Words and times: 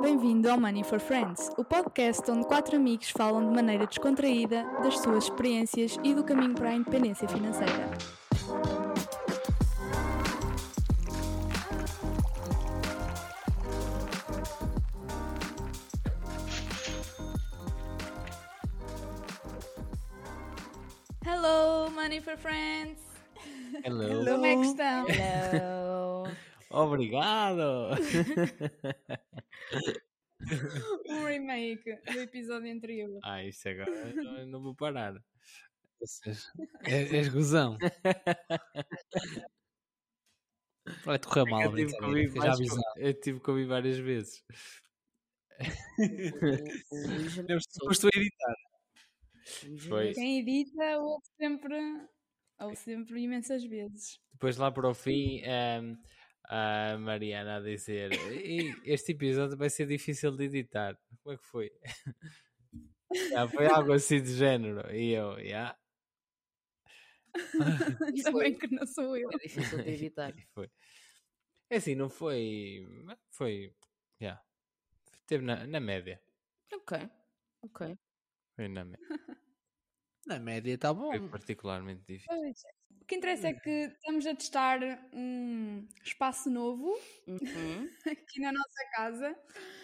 Bem-vindo 0.00 0.48
ao 0.48 0.60
Money 0.60 0.84
for 0.84 1.00
Friends, 1.00 1.50
o 1.56 1.64
podcast 1.64 2.30
onde 2.30 2.46
quatro 2.46 2.76
amigos 2.76 3.10
falam 3.10 3.48
de 3.48 3.54
maneira 3.54 3.84
descontraída 3.84 4.64
das 4.82 4.98
suas 5.00 5.24
experiências 5.24 5.96
e 6.04 6.14
do 6.14 6.22
caminho 6.22 6.54
para 6.54 6.70
a 6.70 6.74
independência 6.74 7.28
financeira. 7.28 7.90
Hello, 21.26 21.90
Money 21.90 22.20
for 22.20 22.36
Friends! 22.36 23.00
Hello. 23.84 24.24
Como 24.24 24.46
é 24.46 24.56
que 24.56 24.62
estão? 24.62 25.06
Hello. 25.08 26.28
Obrigado. 26.70 27.96
Um 31.08 31.24
remake 31.24 31.96
do 32.12 32.20
episódio 32.20 32.72
anterior. 32.72 33.18
ah, 33.24 33.42
isso 33.44 33.68
agora 33.68 34.12
não, 34.14 34.46
não 34.46 34.62
vou 34.62 34.74
parar. 34.74 35.14
Vocês. 36.00 36.46
És, 36.84 37.12
és 37.12 37.28
gozão. 37.28 37.76
Vai 41.04 41.18
correr 41.18 41.44
mal, 41.50 41.62
eu, 41.62 41.74
tive 41.74 41.90
fica 41.90 42.00
já 42.00 42.40
várias, 42.40 42.54
avisado. 42.60 42.82
eu 42.98 43.20
tive 43.20 43.40
que 43.40 43.50
ouvir 43.50 43.66
várias 43.66 43.98
vezes. 43.98 44.42
O- 46.90 47.40
o 47.40 47.42
Deves 47.46 47.64
posto 47.80 48.06
a 48.06 48.10
editar. 48.16 48.54
O 49.74 49.78
Foi. 49.88 50.12
Quem 50.14 50.38
edita 50.40 50.98
ouve 50.98 51.24
sempre, 51.36 51.74
ouve 52.60 52.76
sempre 52.76 53.20
imensas 53.20 53.64
vezes. 53.64 54.18
Depois 54.32 54.56
lá 54.56 54.70
para 54.70 54.88
o 54.88 54.94
fim, 54.94 55.40
ehm, 55.42 55.94
a 56.48 56.96
Mariana 56.98 57.56
a 57.56 57.60
dizer: 57.60 58.10
"E 58.12 58.74
Este 58.84 59.12
episódio 59.12 59.56
vai 59.56 59.70
ser 59.70 59.86
difícil 59.86 60.36
de 60.36 60.44
editar. 60.44 60.98
Como 61.22 61.34
é 61.34 61.38
que 61.38 61.44
foi? 61.44 61.70
Já 63.32 63.48
foi 63.48 63.66
algo 63.66 63.92
assim 63.92 64.22
de 64.22 64.34
género. 64.34 64.94
E 64.94 65.12
eu, 65.12 65.42
já. 65.42 65.76
Também 68.24 68.58
que 68.58 68.68
não 68.68 68.86
sou 68.86 69.16
eu. 69.16 69.30
É 69.32 69.38
difícil 69.38 69.82
de 69.82 69.90
evitar. 69.90 70.34
E 70.38 70.46
foi. 70.54 70.70
É 71.70 71.76
assim, 71.76 71.94
não 71.94 72.08
foi. 72.08 72.86
Foi. 73.30 73.74
Já. 74.20 74.42
Teve 75.26 75.44
na, 75.44 75.66
na 75.66 75.80
média. 75.80 76.20
Ok. 76.72 76.98
Ok. 77.62 77.98
Foi 78.56 78.68
na 78.68 78.84
média. 78.84 79.06
Na 80.26 80.38
média 80.38 80.74
está 80.74 80.92
bom. 80.92 81.10
Foi 81.10 81.28
particularmente 81.28 82.02
difícil. 82.06 82.70
O 83.08 83.10
que 83.10 83.14
interessa 83.16 83.48
é 83.48 83.54
que 83.54 83.70
estamos 83.70 84.26
a 84.26 84.34
testar 84.34 84.80
um 85.14 85.88
espaço 86.04 86.50
novo 86.50 86.92
Uhum. 87.26 87.88
aqui 88.06 88.38
na 88.38 88.52
nossa 88.52 88.84
casa, 88.94 89.34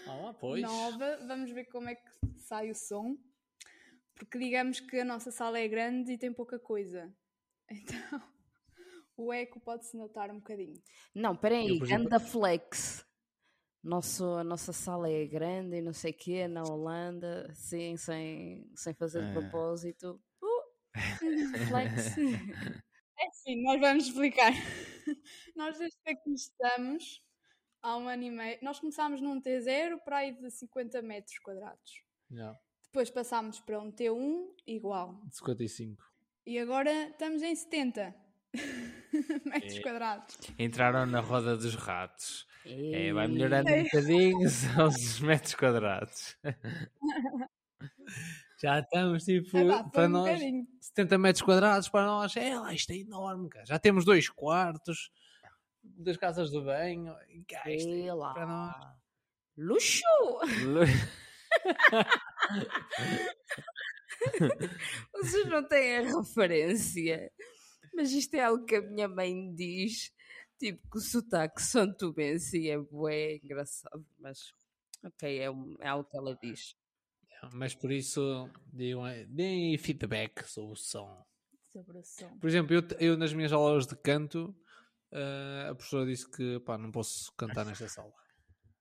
Ah, 0.06 0.34
pois. 0.38 0.60
nova. 0.60 1.16
Vamos 1.26 1.50
ver 1.50 1.64
como 1.70 1.88
é 1.88 1.94
que 1.94 2.10
sai 2.36 2.70
o 2.70 2.74
som. 2.74 3.16
Porque 4.14 4.38
digamos 4.38 4.78
que 4.78 5.00
a 5.00 5.06
nossa 5.06 5.30
sala 5.30 5.58
é 5.58 5.66
grande 5.66 6.12
e 6.12 6.18
tem 6.18 6.34
pouca 6.34 6.58
coisa. 6.58 7.10
Então 8.20 8.22
o 9.16 9.32
eco 9.32 9.58
pode-se 9.58 9.96
notar 9.96 10.30
um 10.30 10.34
bocadinho. 10.40 10.82
Não, 11.14 11.34
peraí, 11.34 11.78
ganda 11.78 12.20
flex. 12.20 13.06
Nosso, 13.82 14.22
a 14.34 14.44
nossa 14.44 14.70
sala 14.74 15.08
é 15.08 15.24
grande 15.24 15.76
e 15.76 15.80
não 15.80 15.94
sei 15.94 16.10
o 16.10 16.14
quê, 16.14 16.46
na 16.46 16.62
Holanda, 16.62 17.50
sim, 17.54 17.96
sem, 17.96 18.70
sem 18.76 18.92
fazer 18.92 19.22
de 19.22 19.30
Ah. 19.30 19.32
propósito. 19.40 20.20
Uh, 20.42 21.58
flex. 21.68 22.16
É 23.18 23.30
sim, 23.32 23.62
nós 23.62 23.80
vamos 23.80 24.06
explicar. 24.06 24.52
nós 25.56 25.78
desde 25.78 25.96
que 26.02 26.10
aqui 26.10 26.32
estamos 26.34 27.22
há 27.82 27.96
um 27.96 28.08
ano 28.08 28.22
e 28.24 28.30
meio. 28.30 28.58
Nós 28.62 28.80
começámos 28.80 29.20
num 29.20 29.40
T0 29.40 29.98
para 30.04 30.18
aí 30.18 30.32
de 30.32 30.50
50 30.50 31.00
metros 31.02 31.38
quadrados. 31.38 32.02
Já. 32.30 32.58
Depois 32.84 33.10
passámos 33.10 33.60
para 33.60 33.80
um 33.80 33.90
T1 33.92 34.48
igual. 34.66 35.20
55. 35.30 36.02
E 36.46 36.58
agora 36.58 36.90
estamos 37.08 37.42
em 37.42 37.54
70 37.54 38.14
metros 39.46 39.76
É. 39.76 39.80
quadrados. 39.82 40.36
Entraram 40.58 41.06
na 41.06 41.20
roda 41.20 41.56
dos 41.56 41.74
ratos. 41.74 42.46
É, 42.66 43.12
vai 43.12 43.26
melhorando 43.28 43.70
um 43.70 43.82
bocadinho, 43.82 44.48
são 44.48 44.86
os 44.88 45.20
metros 45.20 45.54
quadrados. 45.54 46.36
Já 48.64 48.80
estamos 48.80 49.24
tipo 49.24 49.58
É 49.58 49.68
pá, 49.68 49.84
para 49.84 50.06
um 50.06 50.08
nós 50.08 50.24
bocadinho. 50.24 50.66
70 50.80 51.18
metros 51.18 51.42
quadrados 51.42 51.90
para 51.90 52.06
nós. 52.06 52.34
É 52.34 52.58
lá, 52.58 52.72
isto 52.72 52.92
é 52.92 52.96
enorme, 52.96 53.50
cara. 53.50 53.66
Já 53.66 53.78
temos 53.78 54.06
dois 54.06 54.30
quartos, 54.30 55.10
das 55.82 56.16
casas 56.16 56.50
de 56.50 56.58
banho. 56.62 57.14
isto 57.28 57.90
é 57.90 58.06
para 58.32 58.46
nós. 58.46 58.74
Luxo! 59.58 60.00
Vocês 65.12 65.46
não 65.46 65.62
têm 65.68 65.98
a 65.98 66.16
referência, 66.16 67.30
mas 67.94 68.12
isto 68.12 68.34
é 68.34 68.44
algo 68.44 68.64
que 68.64 68.76
a 68.76 68.80
minha 68.80 69.06
mãe 69.06 69.54
diz, 69.54 70.10
tipo 70.58 70.80
que 70.90 70.96
o 70.96 71.02
sotaque 71.02 71.60
santubense 71.60 72.70
é 72.70 72.78
bué 72.78 73.36
engraçado, 73.36 74.06
mas 74.18 74.54
ok, 75.04 75.38
é, 75.38 75.50
é 75.80 75.88
algo 75.88 76.08
que 76.08 76.16
ela 76.16 76.34
diz. 76.42 76.74
Mas 77.52 77.74
por 77.74 77.90
isso, 77.92 78.50
eh, 78.78 79.24
deem 79.26 79.76
feedback 79.78 80.44
sobre 80.48 80.72
o 80.72 80.76
som. 80.76 81.24
Sobre 81.72 81.98
o 81.98 82.02
som. 82.02 82.38
Por 82.38 82.48
exemplo, 82.48 82.74
eu, 82.74 82.82
eu 83.00 83.16
nas 83.16 83.32
minhas 83.32 83.52
aulas 83.52 83.86
de 83.86 83.96
canto, 83.96 84.54
eh, 85.12 85.68
a 85.70 85.74
professora 85.74 86.06
disse 86.06 86.30
que 86.30 86.60
pá, 86.60 86.78
não 86.78 86.90
posso 86.92 87.32
cantar 87.36 87.64
nesta 87.66 87.88
sala. 87.88 88.12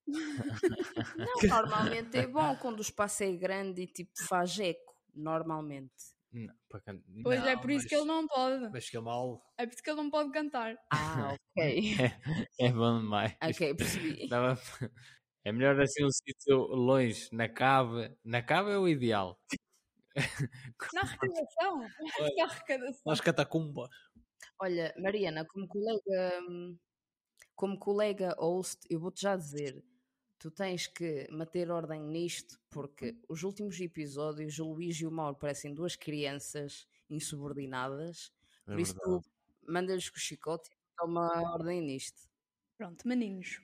Não, 0.08 1.50
normalmente 1.50 2.18
é 2.18 2.28
bom 2.28 2.56
quando 2.58 2.80
o 2.80 2.82
espaço 2.82 3.24
é 3.24 3.32
grande 3.32 3.84
e 3.84 3.88
tipo 3.88 4.12
faz 4.28 4.60
eco, 4.60 4.94
normalmente. 5.14 5.94
Não, 6.32 6.54
para 6.68 6.82
can- 6.82 7.02
Pois 7.24 7.46
é 7.46 7.56
não, 7.56 7.62
por 7.62 7.72
isso 7.72 7.88
que 7.88 7.96
ele 7.96 8.06
não 8.06 8.28
pode. 8.28 8.70
Mas 8.72 8.90
que 8.90 8.98
é 8.98 9.00
mal. 9.00 9.42
É 9.58 9.66
por 9.68 9.74
isso 9.74 9.84
que 9.84 9.90
ele 9.90 10.02
não 10.02 10.10
pode 10.10 10.32
cantar. 10.32 10.76
Ah, 10.92 11.34
ok. 11.56 11.94
É 12.60 12.72
bom 12.72 13.00
demais. 13.02 13.36
ok, 13.42 13.76
percebi. 13.76 14.28
Dava- 14.28 14.60
É 15.46 15.52
melhor 15.52 15.80
assim 15.82 16.06
um 16.06 16.12
sítio 16.12 16.58
longe, 16.68 17.28
na 17.32 17.50
cave. 17.50 18.16
Na 18.24 18.42
cave 18.42 18.72
é 18.72 18.78
o 18.78 18.88
ideal. 18.88 19.38
Na 20.94 21.02
arrecadação. 21.02 21.80
Na 22.38 22.44
arrecadação. 22.46 23.02
Nas 23.06 23.22
catacumbas. 23.22 23.90
Olha, 24.60 24.94
Mariana, 24.98 25.46
como 25.46 25.68
colega, 25.68 26.42
hum, 26.50 26.78
como 27.56 27.78
colega 27.78 28.36
host, 28.38 28.88
eu 28.90 29.00
vou-te 29.00 29.22
já 29.22 29.36
dizer, 29.36 29.84
tu 30.40 30.52
tens 30.52 30.88
que 30.88 31.28
manter 31.32 31.72
ordem 31.72 32.02
nisto, 32.02 32.60
porque 32.70 33.18
os 33.28 33.44
últimos 33.44 33.80
episódios, 33.80 34.60
o 34.60 34.66
Luís 34.66 34.98
e 35.02 35.06
o 35.06 35.12
Mauro 35.12 35.36
parecem 35.38 35.74
duas 35.74 35.96
crianças 35.96 36.88
insubordinadas, 37.10 38.32
por 38.66 38.80
isso 38.80 38.96
tu 38.96 39.22
manda-lhes 39.68 40.10
com 40.10 40.18
o 40.18 40.20
chicote 40.20 40.70
e 40.72 40.96
toma 40.98 41.42
ordem 41.54 41.82
nisto. 41.82 42.30
Pronto, 42.78 43.08
maninhos. 43.08 43.62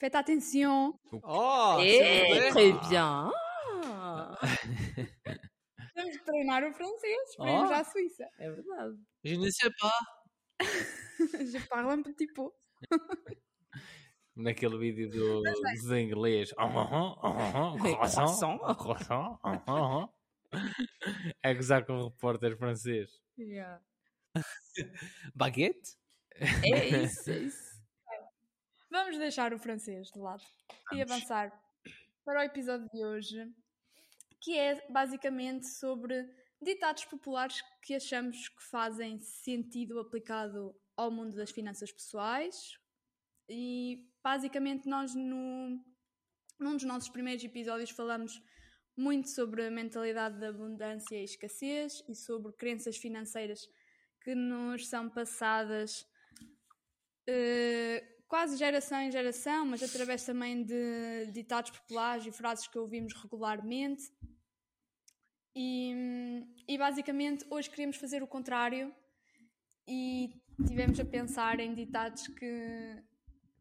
Faites 0.00 0.14
atenção. 0.14 0.98
Oh! 1.22 1.78
Eh, 1.80 2.50
très 2.50 2.72
bien! 2.88 3.30
Ah, 3.84 4.36
Temos 5.94 6.12
de 6.12 6.18
treinar 6.24 6.62
o 6.64 6.72
francês 6.74 7.36
para 7.36 7.50
irmos 7.50 7.70
Oh. 7.70 7.74
à 7.74 7.84
Suíça. 7.84 8.28
é 8.38 8.50
verdade. 8.50 8.96
Je 9.24 9.36
ne 9.36 9.50
sais 9.50 9.70
pas. 9.80 9.98
Je 11.52 11.58
parle 11.68 11.90
un 11.92 12.02
petit 12.02 12.26
peu. 12.32 12.50
Naquele 14.36 14.76
vídeo 14.78 15.08
do, 15.08 15.42
do 15.42 15.98
inglês. 15.98 16.52
Aham, 16.58 17.16
aham, 17.22 17.78
croissant, 17.78 18.58
croissant, 18.76 19.38
aham. 19.42 20.08
É 21.42 21.54
gozar 21.54 21.86
com 21.86 21.94
o 21.94 22.04
repórter 22.08 22.56
francês. 22.58 23.10
Yeah. 23.38 23.80
Baguette? 25.34 25.96
É 26.38 26.86
isso, 27.02 27.30
é 27.30 27.38
isso. 27.38 27.75
Vamos 28.90 29.18
deixar 29.18 29.52
o 29.52 29.58
francês 29.58 30.08
de 30.10 30.18
lado 30.18 30.42
e 30.92 30.96
Vamos. 30.96 31.12
avançar 31.12 31.52
para 32.24 32.40
o 32.40 32.42
episódio 32.42 32.88
de 32.92 33.04
hoje, 33.04 33.52
que 34.40 34.56
é 34.56 34.86
basicamente 34.90 35.66
sobre 35.66 36.28
ditados 36.62 37.04
populares 37.04 37.62
que 37.82 37.94
achamos 37.94 38.48
que 38.48 38.62
fazem 38.62 39.20
sentido 39.20 39.98
aplicado 39.98 40.74
ao 40.96 41.10
mundo 41.10 41.36
das 41.36 41.50
finanças 41.50 41.92
pessoais. 41.92 42.78
E 43.48 44.08
basicamente 44.22 44.88
nós 44.88 45.14
no, 45.14 45.84
num 46.58 46.72
dos 46.72 46.84
nossos 46.84 47.08
primeiros 47.08 47.44
episódios 47.44 47.90
falamos 47.90 48.40
muito 48.96 49.28
sobre 49.28 49.66
a 49.66 49.70
mentalidade 49.70 50.40
da 50.40 50.48
abundância 50.48 51.16
e 51.16 51.24
escassez 51.24 52.02
e 52.08 52.14
sobre 52.14 52.52
crenças 52.52 52.96
financeiras 52.96 53.68
que 54.22 54.34
nos 54.34 54.88
são 54.88 55.08
passadas 55.10 56.06
eh, 57.26 58.15
quase 58.28 58.56
geração 58.56 59.00
em 59.00 59.10
geração, 59.10 59.66
mas 59.66 59.82
através 59.82 60.24
também 60.24 60.64
de 60.64 61.30
ditados 61.32 61.70
populares 61.70 62.26
e 62.26 62.32
frases 62.32 62.66
que 62.66 62.78
ouvimos 62.78 63.12
regularmente. 63.14 64.04
E, 65.54 65.94
e 66.68 66.76
basicamente 66.76 67.46
hoje 67.50 67.70
queríamos 67.70 67.96
fazer 67.96 68.22
o 68.22 68.26
contrário 68.26 68.94
e 69.88 70.30
tivemos 70.66 71.00
a 71.00 71.04
pensar 71.04 71.60
em 71.60 71.74
ditados 71.74 72.26
que, 72.28 73.02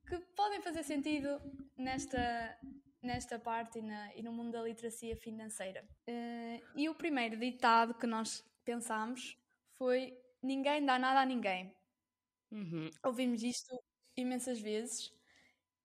que 0.07 0.19
podem 0.35 0.62
fazer 0.62 0.83
sentido 0.83 1.39
nesta, 1.77 2.57
nesta 3.01 3.39
parte 3.39 3.79
e, 3.79 3.81
na, 3.81 4.13
e 4.15 4.23
no 4.23 4.33
mundo 4.33 4.51
da 4.51 4.63
literacia 4.63 5.15
financeira. 5.15 5.88
Uh, 6.07 6.62
e 6.75 6.89
o 6.89 6.95
primeiro 6.95 7.39
ditado 7.39 7.94
que 7.94 8.07
nós 8.07 8.44
pensámos 8.65 9.38
foi: 9.77 10.17
Ninguém 10.41 10.85
dá 10.85 11.00
nada 11.00 11.21
a 11.21 11.25
ninguém. 11.25 11.73
Uhum. 12.51 12.89
Ouvimos 13.03 13.41
isto 13.41 13.75
imensas 14.17 14.59
vezes 14.59 15.13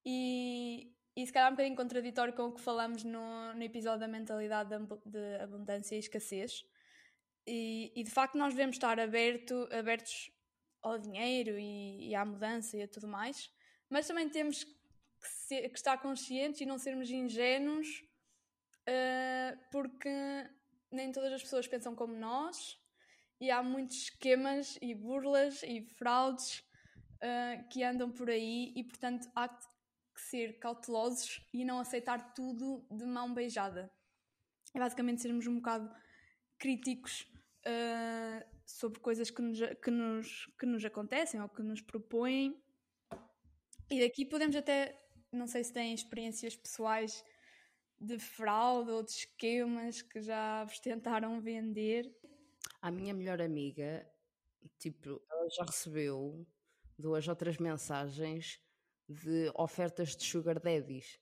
e, 0.05 0.93
e 1.15 1.25
se 1.25 1.31
calhar 1.31 1.49
é 1.49 1.51
um 1.51 1.55
bocadinho 1.55 1.75
contraditório 1.75 2.33
com 2.33 2.43
o 2.43 2.53
que 2.53 2.61
falamos 2.61 3.03
no, 3.03 3.53
no 3.53 3.63
episódio 3.63 3.99
da 3.99 4.07
mentalidade 4.07 4.69
de 5.05 5.35
abundância 5.41 5.95
e 5.95 5.99
escassez. 5.99 6.65
E, 7.45 7.91
e 7.95 8.03
de 8.03 8.11
facto 8.11 8.37
nós 8.37 8.53
devemos 8.53 8.75
estar 8.75 8.99
aberto, 8.99 9.67
abertos 9.71 10.31
ao 10.81 10.97
dinheiro 10.97 11.59
e, 11.59 12.09
e, 12.09 12.15
à 12.15 12.25
mudança 12.25 12.77
e 12.77 12.83
a 12.83 12.87
tudo 12.87 13.07
mais, 13.07 13.51
mas 13.89 14.07
também 14.07 14.29
temos 14.29 14.63
que, 14.63 15.27
ser, 15.27 15.69
que 15.69 15.77
estar 15.77 15.97
conscientes 16.01 16.61
e 16.61 16.65
não 16.65 16.77
sermos 16.77 17.09
ingênuos, 17.09 17.87
uh, 18.87 19.57
porque 19.71 20.09
nem 20.91 21.11
todas 21.11 21.33
as 21.33 21.43
pessoas 21.43 21.67
pensam 21.67 21.95
como 21.95 22.13
nós 22.13 22.79
e 23.39 23.49
há 23.51 23.61
muitos 23.61 24.03
esquemas 24.03 24.77
e 24.81 24.93
burlas 24.93 25.63
e 25.63 25.81
fraudes 25.81 26.63
uh, 27.21 27.67
que 27.69 27.83
andam 27.83 28.11
por 28.11 28.29
aí 28.29 28.73
e, 28.75 28.83
portanto, 28.83 29.29
há 29.35 29.47
que 29.47 30.21
ser 30.21 30.59
cautelosos 30.59 31.47
e 31.53 31.63
não 31.63 31.79
aceitar 31.79 32.33
tudo 32.33 32.85
de 32.91 33.05
mão 33.05 33.33
beijada. 33.33 33.91
É 34.73 34.79
basicamente 34.79 35.21
sermos 35.21 35.47
um 35.47 35.55
bocado 35.55 35.93
críticos 36.57 37.27
uh, 37.65 38.45
sobre 38.65 38.99
coisas 38.99 39.29
que 39.29 39.41
nos, 39.41 39.59
que, 39.81 39.91
nos, 39.91 40.45
que 40.59 40.65
nos 40.65 40.85
acontecem 40.85 41.41
ou 41.41 41.49
que 41.49 41.61
nos 41.61 41.81
propõem. 41.81 42.61
E 43.89 43.99
daqui 43.99 44.25
podemos 44.25 44.55
até, 44.55 44.97
não 45.31 45.47
sei 45.47 45.63
se 45.63 45.73
têm 45.73 45.93
experiências 45.93 46.55
pessoais 46.55 47.23
de 47.99 48.17
fraude 48.17 48.89
ou 48.89 49.03
de 49.03 49.11
esquemas 49.11 50.01
que 50.01 50.21
já 50.21 50.63
vos 50.63 50.79
tentaram 50.79 51.39
vender. 51.41 52.11
A 52.81 52.89
minha 52.89 53.13
melhor 53.13 53.41
amiga, 53.41 54.09
tipo, 54.79 55.21
ela 55.29 55.47
já 55.49 55.63
recebeu 55.65 56.47
duas 57.01 57.27
ou 57.27 57.35
três 57.35 57.57
mensagens 57.57 58.61
de 59.09 59.51
ofertas 59.55 60.15
de 60.15 60.23
sugar 60.23 60.59
daddies. 60.59 61.19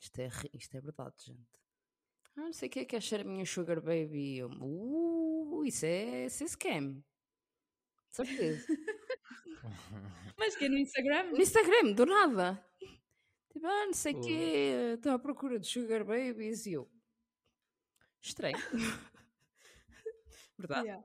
Isto 0.00 0.20
é, 0.20 0.28
isto 0.52 0.76
é 0.76 0.80
verdade, 0.80 1.16
gente. 1.24 1.58
Ah, 2.36 2.42
não 2.42 2.52
sei 2.52 2.68
o 2.68 2.70
que 2.70 2.80
é 2.80 2.84
que 2.84 2.94
é 2.96 3.00
ser 3.00 3.22
a 3.22 3.24
minha 3.24 3.44
sugar 3.44 3.80
baby. 3.80 4.44
Uh, 4.44 5.64
isso 5.64 5.86
é, 5.86 6.26
isso 6.26 6.44
é 6.44 6.46
scam. 6.46 7.02
Certeza. 8.10 8.66
Mas 10.38 10.54
que 10.54 10.66
é 10.66 10.68
no 10.68 10.78
Instagram? 10.78 11.30
No 11.30 11.40
Instagram, 11.40 11.92
do 11.92 12.06
nada. 12.06 12.64
Tipo, 13.52 13.66
ah, 13.66 13.86
não 13.86 13.92
sei 13.92 14.14
o 14.14 14.20
que, 14.20 14.94
estou 14.94 15.12
à 15.12 15.18
procura 15.18 15.58
de 15.58 15.66
sugar 15.66 16.04
babies 16.04 16.64
e 16.66 16.74
eu. 16.74 16.88
Estranho. 18.22 18.56
Verdade. 20.56 20.86
Yeah. 20.86 21.04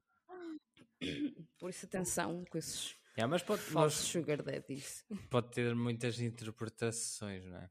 Por 1.58 1.70
isso, 1.70 1.86
atenção 1.86 2.46
com 2.46 2.58
esses 2.58 2.96
yeah, 3.18 3.30
mas 3.30 3.44
pode, 3.44 3.62
falsos 3.62 4.08
sugar 4.08 4.42
daddies. 4.42 5.06
Pode 5.30 5.52
ter 5.52 5.76
muitas 5.76 6.20
interpretações, 6.20 7.46
não 7.46 7.58
é? 7.58 7.70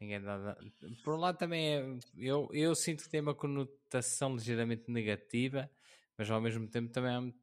Ninguém 0.00 0.20
dá. 0.20 0.56
Por 1.02 1.14
um 1.14 1.18
lado 1.18 1.38
também 1.38 1.76
é. 1.76 1.98
Eu, 2.16 2.48
eu 2.52 2.74
sinto 2.74 3.04
que 3.04 3.08
tem 3.08 3.20
uma 3.20 3.34
conotação 3.34 4.34
ligeiramente 4.34 4.90
negativa, 4.90 5.70
mas 6.18 6.30
ao 6.30 6.40
mesmo 6.40 6.68
tempo 6.68 6.92
também 6.92 7.34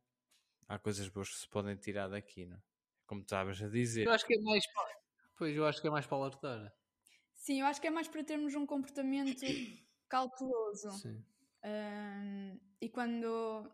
há, 0.68 0.76
há 0.76 0.80
coisas 0.80 1.08
boas 1.08 1.30
que 1.30 1.38
se 1.38 1.48
podem 1.48 1.76
tirar 1.76 2.08
daqui, 2.08 2.46
não 2.46 2.58
é? 2.58 2.62
Como 3.08 3.22
estavas 3.22 3.62
a 3.62 3.68
dizer. 3.68 4.06
Eu 4.06 4.12
acho 4.12 4.26
que 4.26 4.36
é 4.36 4.42
mais. 4.42 4.64
Pois, 5.36 5.56
eu 5.56 5.66
acho 5.66 5.82
que 5.82 5.88
é 5.88 5.92
mais 5.92 6.06
para 6.06 6.18
alertar. 6.18 6.74
Sim, 7.34 7.62
eu 7.62 7.66
acho 7.66 7.82
que 7.82 7.88
é 7.88 7.90
mais 7.90 8.08
para 8.08 8.24
termos 8.24 8.54
um 8.54 8.66
comportamento 8.66 9.42
cauteloso. 10.08 10.92
Sim. 10.92 11.24
Um, 11.66 12.60
e 12.80 12.90
quando. 12.90 13.72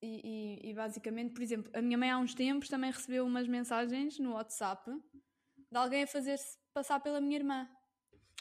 E, 0.00 0.60
e, 0.62 0.70
e, 0.70 0.74
basicamente, 0.74 1.34
por 1.34 1.42
exemplo, 1.42 1.70
a 1.74 1.82
minha 1.82 1.98
mãe 1.98 2.10
há 2.10 2.18
uns 2.18 2.34
tempos 2.34 2.68
também 2.68 2.90
recebeu 2.90 3.26
umas 3.26 3.48
mensagens 3.48 4.18
no 4.18 4.34
WhatsApp 4.34 4.88
de 5.70 5.76
alguém 5.76 6.04
a 6.04 6.06
fazer-se 6.06 6.56
passar 6.72 7.00
pela 7.00 7.20
minha 7.20 7.36
irmã 7.36 7.68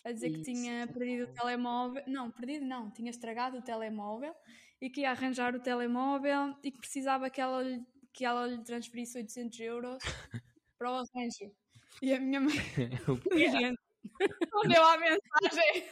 a 0.05 0.11
dizer 0.11 0.29
Isso. 0.29 0.43
que 0.43 0.53
tinha 0.53 0.87
perdido 0.87 1.23
o 1.23 1.33
telemóvel. 1.33 2.03
Não, 2.07 2.31
perdido 2.31 2.65
não, 2.65 2.91
tinha 2.91 3.09
estragado 3.09 3.57
o 3.57 3.61
telemóvel 3.61 4.33
e 4.79 4.89
que 4.89 5.01
ia 5.01 5.11
arranjar 5.11 5.55
o 5.55 5.59
telemóvel 5.59 6.55
e 6.63 6.71
que 6.71 6.79
precisava 6.79 7.29
que 7.29 7.41
ela, 7.41 7.63
que 8.13 8.23
ela 8.23 8.47
lhe 8.47 8.63
transferisse 8.63 9.17
800 9.17 9.59
euros 9.59 9.97
para 10.77 10.91
o 10.91 10.95
arranjo. 10.95 11.51
E 12.01 12.13
a 12.13 12.19
minha 12.19 12.39
mãe 12.39 12.53
respondeu 14.41 14.83
à 14.83 14.97
mensagem: 14.97 15.89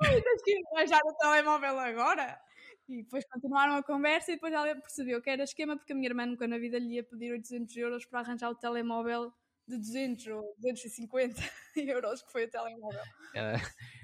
Tens 0.00 0.42
que 0.42 0.62
arranjar 0.74 1.00
o 1.04 1.14
telemóvel 1.14 1.78
agora? 1.78 2.40
E 2.88 3.02
depois 3.02 3.24
continuaram 3.26 3.76
a 3.76 3.82
conversa 3.82 4.30
e 4.30 4.34
depois 4.34 4.52
ela 4.52 4.74
percebeu 4.76 5.22
que 5.22 5.30
era 5.30 5.44
esquema 5.44 5.76
porque 5.76 5.92
a 5.92 5.96
minha 5.96 6.08
irmã 6.08 6.26
nunca 6.26 6.46
na 6.46 6.58
vida 6.58 6.78
lhe 6.78 6.96
ia 6.96 7.04
pedir 7.04 7.32
800 7.32 7.76
euros 7.76 8.04
para 8.04 8.20
arranjar 8.20 8.50
o 8.50 8.54
telemóvel 8.54 9.32
de 9.66 9.78
200 9.78 10.26
ou 10.26 10.54
250 10.58 11.40
euros 11.76 12.22
que 12.22 12.30
foi 12.30 12.44
o 12.44 12.50
telemóvel. 12.50 13.02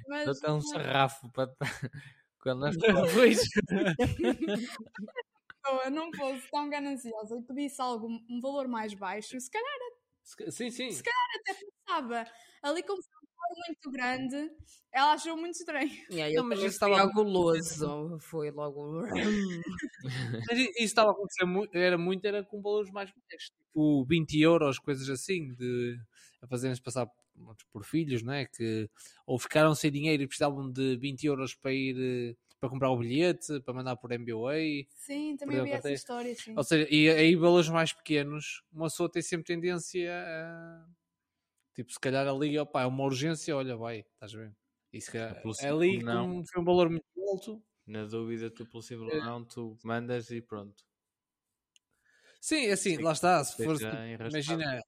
Mas, 0.08 0.28
até 0.28 0.50
um 0.50 0.60
sarrafo 0.60 1.30
para 1.30 1.54
quando 2.40 2.60
nós 2.60 2.76
depois 2.76 3.38
não 5.92 6.10
fosse 6.12 6.48
tão 6.50 6.70
gananciosa 6.70 7.36
e 7.36 7.42
pedisse 7.42 7.80
algo, 7.82 8.08
um 8.28 8.40
valor 8.40 8.66
mais 8.66 8.94
baixo, 8.94 9.38
se 9.38 9.50
calhar 9.50 9.78
sim, 10.50 10.70
sim. 10.70 10.90
se 10.90 11.02
calhar 11.02 11.26
até 11.40 11.54
pensava 11.54 12.26
ali 12.62 12.82
valor 12.82 13.02
muito 13.66 13.90
grande 13.90 14.50
ela 14.92 15.12
achou 15.12 15.36
muito 15.36 15.54
estranho 15.54 15.90
yeah, 16.10 16.34
não, 16.34 16.44
mas 16.48 16.58
isso 16.58 16.68
estava 16.68 17.04
guloso 17.06 18.18
foi 18.20 18.50
logo 18.50 19.02
mas 20.48 20.58
isso 20.58 20.74
estava 20.78 21.10
a 21.10 21.12
acontecer 21.12 21.44
muito, 21.44 21.76
era 21.76 21.98
muito 21.98 22.24
era 22.24 22.42
com 22.44 22.60
valores 22.60 22.90
mais 22.90 23.10
baixos 23.10 23.50
tipo 23.70 24.04
20 24.04 24.40
euros, 24.40 24.78
coisas 24.78 25.08
assim, 25.08 25.52
de 25.54 25.98
a 26.42 26.46
fazerem-se 26.46 26.82
passar 26.82 27.06
por 27.72 27.84
filhos, 27.84 28.22
não 28.22 28.32
é? 28.32 28.44
Que 28.46 28.88
ou 29.26 29.38
ficaram 29.38 29.74
sem 29.74 29.90
dinheiro 29.90 30.22
e 30.22 30.26
precisavam 30.26 30.70
de 30.70 30.96
20 30.96 31.24
euros 31.24 31.54
para 31.54 31.72
ir 31.72 31.96
eh, 31.98 32.36
para 32.58 32.68
comprar 32.68 32.90
o 32.90 32.98
bilhete, 32.98 33.60
para 33.60 33.72
mandar 33.72 33.96
por 33.96 34.10
MBA. 34.12 34.86
Sim, 34.94 35.36
também 35.36 35.62
vi 35.62 35.70
essa 35.70 35.90
história, 35.90 36.34
sim. 36.34 36.54
Ou 36.54 36.62
seja, 36.62 36.86
e 36.90 37.08
aí 37.08 37.34
valores 37.34 37.68
mais 37.68 37.92
pequenos, 37.92 38.62
uma 38.72 38.86
pessoa 38.86 39.10
tem 39.10 39.22
sempre 39.22 39.46
tendência 39.46 40.12
a 40.12 40.86
tipo, 41.74 41.92
se 41.92 42.00
calhar 42.00 42.26
ali, 42.26 42.58
opa, 42.58 42.82
é 42.82 42.86
uma 42.86 43.04
urgência, 43.04 43.56
olha, 43.56 43.76
vai, 43.76 44.00
estás 44.00 44.34
a 44.34 44.38
ver? 44.38 44.56
E 44.92 45.00
se 45.00 45.12
calhar, 45.12 45.40
ali, 45.64 46.02
não. 46.02 46.44
foi 46.44 46.62
um 46.62 46.64
valor 46.64 46.90
muito 46.90 47.04
alto. 47.28 47.62
Na 47.86 48.04
dúvida, 48.04 48.50
tu 48.50 48.66
pelo 48.66 48.82
simples 48.82 49.12
é. 49.14 49.18
não, 49.18 49.44
tu 49.44 49.78
mandas 49.84 50.30
e 50.30 50.40
pronto. 50.40 50.84
Sim, 52.40 52.66
é 52.66 52.72
assim, 52.72 52.96
Sim, 52.96 53.02
lá 53.02 53.12
está. 53.12 53.44
Se 53.44 53.62
for, 53.64 53.76
tipo, 53.76 53.94
imagina 54.28 54.82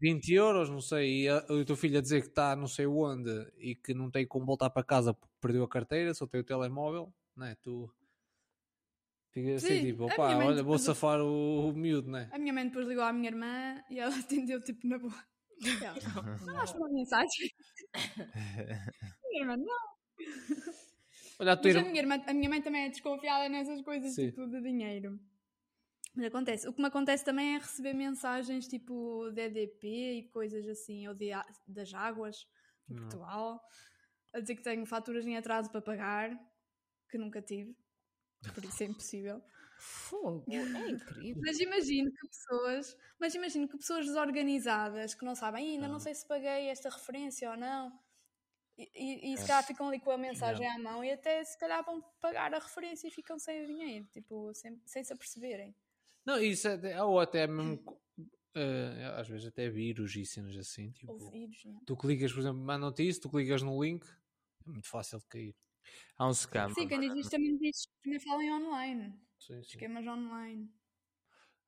20 0.00 0.34
euros, 0.34 0.70
não 0.70 0.80
sei, 0.80 1.22
e 1.22 1.28
a, 1.28 1.38
o 1.48 1.64
teu 1.64 1.76
filho 1.76 1.98
a 1.98 2.02
dizer 2.02 2.20
que 2.22 2.28
está 2.28 2.54
não 2.54 2.66
sei 2.66 2.86
onde 2.86 3.30
e 3.56 3.74
que 3.74 3.94
não 3.94 4.10
tem 4.10 4.26
como 4.26 4.46
voltar 4.46 4.70
para 4.70 4.84
casa 4.84 5.14
porque 5.14 5.34
perdeu 5.40 5.64
a 5.64 5.68
carteira, 5.68 6.14
só 6.14 6.26
tem 6.26 6.40
o 6.40 6.44
telemóvel, 6.44 7.12
não 7.34 7.46
é? 7.46 7.54
Tu 7.56 7.90
fica 9.30 9.54
assim, 9.54 9.80
tipo, 9.80 10.04
opá, 10.04 10.36
olha, 10.36 10.62
vou 10.62 10.78
safar 10.78 11.20
o, 11.20 11.70
o 11.70 11.72
miúdo, 11.72 12.10
não 12.10 12.18
é? 12.18 12.28
A 12.32 12.38
minha 12.38 12.52
mãe 12.52 12.66
depois 12.66 12.86
ligou 12.86 13.02
à 13.02 13.12
minha 13.12 13.28
irmã 13.28 13.82
e 13.90 13.98
ela 13.98 14.14
atendeu 14.18 14.60
tipo 14.62 14.86
na 14.86 14.98
boa. 14.98 15.14
Não, 16.44 16.58
acho 16.58 16.76
uma 16.76 16.88
mensagem. 16.88 17.50
minha 19.30 19.42
irmã, 19.42 19.56
não. 19.56 19.94
Olha, 21.38 21.52
a, 21.52 21.60
Mas 21.62 21.76
a, 21.76 21.82
minha 21.82 22.00
irmã, 22.00 22.22
a 22.26 22.34
minha 22.34 22.48
mãe 22.48 22.62
também 22.62 22.84
é 22.84 22.88
desconfiada 22.88 23.48
nessas 23.48 23.82
coisas, 23.82 24.14
Sim. 24.14 24.30
tipo, 24.30 24.46
de 24.46 24.60
dinheiro. 24.60 25.18
Mas 26.14 26.26
acontece. 26.26 26.68
O 26.68 26.72
que 26.72 26.80
me 26.80 26.88
acontece 26.88 27.24
também 27.24 27.56
é 27.56 27.58
receber 27.58 27.92
mensagens 27.92 28.68
tipo 28.68 29.30
de 29.32 29.42
EDP 29.42 29.86
e 29.86 30.28
coisas 30.30 30.66
assim, 30.68 31.08
ou 31.08 31.14
de, 31.14 31.30
das 31.66 31.92
águas 31.92 32.46
de 32.88 32.94
Portugal, 32.94 33.60
a 34.32 34.40
dizer 34.40 34.54
que 34.54 34.62
tenho 34.62 34.86
faturas 34.86 35.26
em 35.26 35.36
atraso 35.36 35.70
para 35.70 35.82
pagar, 35.82 36.30
que 37.10 37.18
nunca 37.18 37.42
tive, 37.42 37.76
por 38.54 38.64
isso 38.64 38.82
é 38.82 38.86
impossível. 38.86 39.42
Fogo, 39.78 40.44
é 40.48 40.90
incrível. 40.90 41.42
Mas 41.44 41.58
imagino 41.60 42.10
que 42.12 42.28
pessoas, 42.28 42.96
mas 43.18 43.34
imagino 43.34 43.68
que 43.68 43.76
pessoas 43.76 44.06
desorganizadas 44.06 45.14
que 45.14 45.24
não 45.24 45.34
sabem, 45.34 45.74
ainda 45.74 45.88
não 45.88 45.98
sei 45.98 46.14
se 46.14 46.26
paguei 46.26 46.68
esta 46.68 46.88
referência 46.88 47.50
ou 47.50 47.56
não. 47.56 47.92
E, 48.76 48.90
e, 48.94 49.32
e 49.32 49.38
se 49.38 49.46
calhar 49.46 49.64
ficam 49.64 49.88
ali 49.88 50.00
com 50.00 50.10
a 50.10 50.18
mensagem 50.18 50.66
à 50.66 50.78
mão 50.78 51.04
e 51.04 51.12
até 51.12 51.44
se 51.44 51.56
calhar 51.58 51.84
vão 51.84 52.02
pagar 52.20 52.52
a 52.52 52.58
referência 52.58 53.06
e 53.06 53.10
ficam 53.10 53.38
sem 53.38 53.62
o 53.62 53.66
dinheiro, 53.66 54.06
tipo, 54.12 54.52
sem, 54.52 54.80
sem 54.84 55.04
se 55.04 55.12
aperceberem. 55.12 55.74
Não, 56.24 56.40
isso 56.40 56.66
é, 56.66 57.02
ou 57.02 57.20
até 57.20 57.46
mesmo. 57.46 57.80
Uh, 58.56 59.18
às 59.18 59.28
vezes 59.28 59.48
até 59.48 59.68
vírus 59.68 60.14
e 60.14 60.24
cenas 60.24 60.56
assim. 60.56 60.90
Tipo, 60.92 61.30
vírus, 61.30 61.64
né? 61.64 61.80
tu 61.84 61.96
clicas, 61.96 62.32
por 62.32 62.38
exemplo, 62.40 62.60
mandam-te 62.60 63.06
isso, 63.06 63.20
tu 63.20 63.28
clicas 63.28 63.62
no 63.62 63.82
link, 63.82 64.06
é 64.66 64.70
muito 64.70 64.88
fácil 64.88 65.18
de 65.18 65.26
cair. 65.26 65.56
Há 66.16 66.28
um 66.28 66.34
scam. 66.34 66.72
Sim, 66.74 66.88
quem 66.88 67.00
diz 67.00 67.14
isto 67.14 67.30
também 67.30 67.56
diz 67.58 67.86
também 68.02 68.20
falam 68.20 68.62
online. 68.62 69.20
Sim, 69.38 69.54
sim. 69.54 69.60
Esquemas 69.60 70.06
online. 70.06 70.72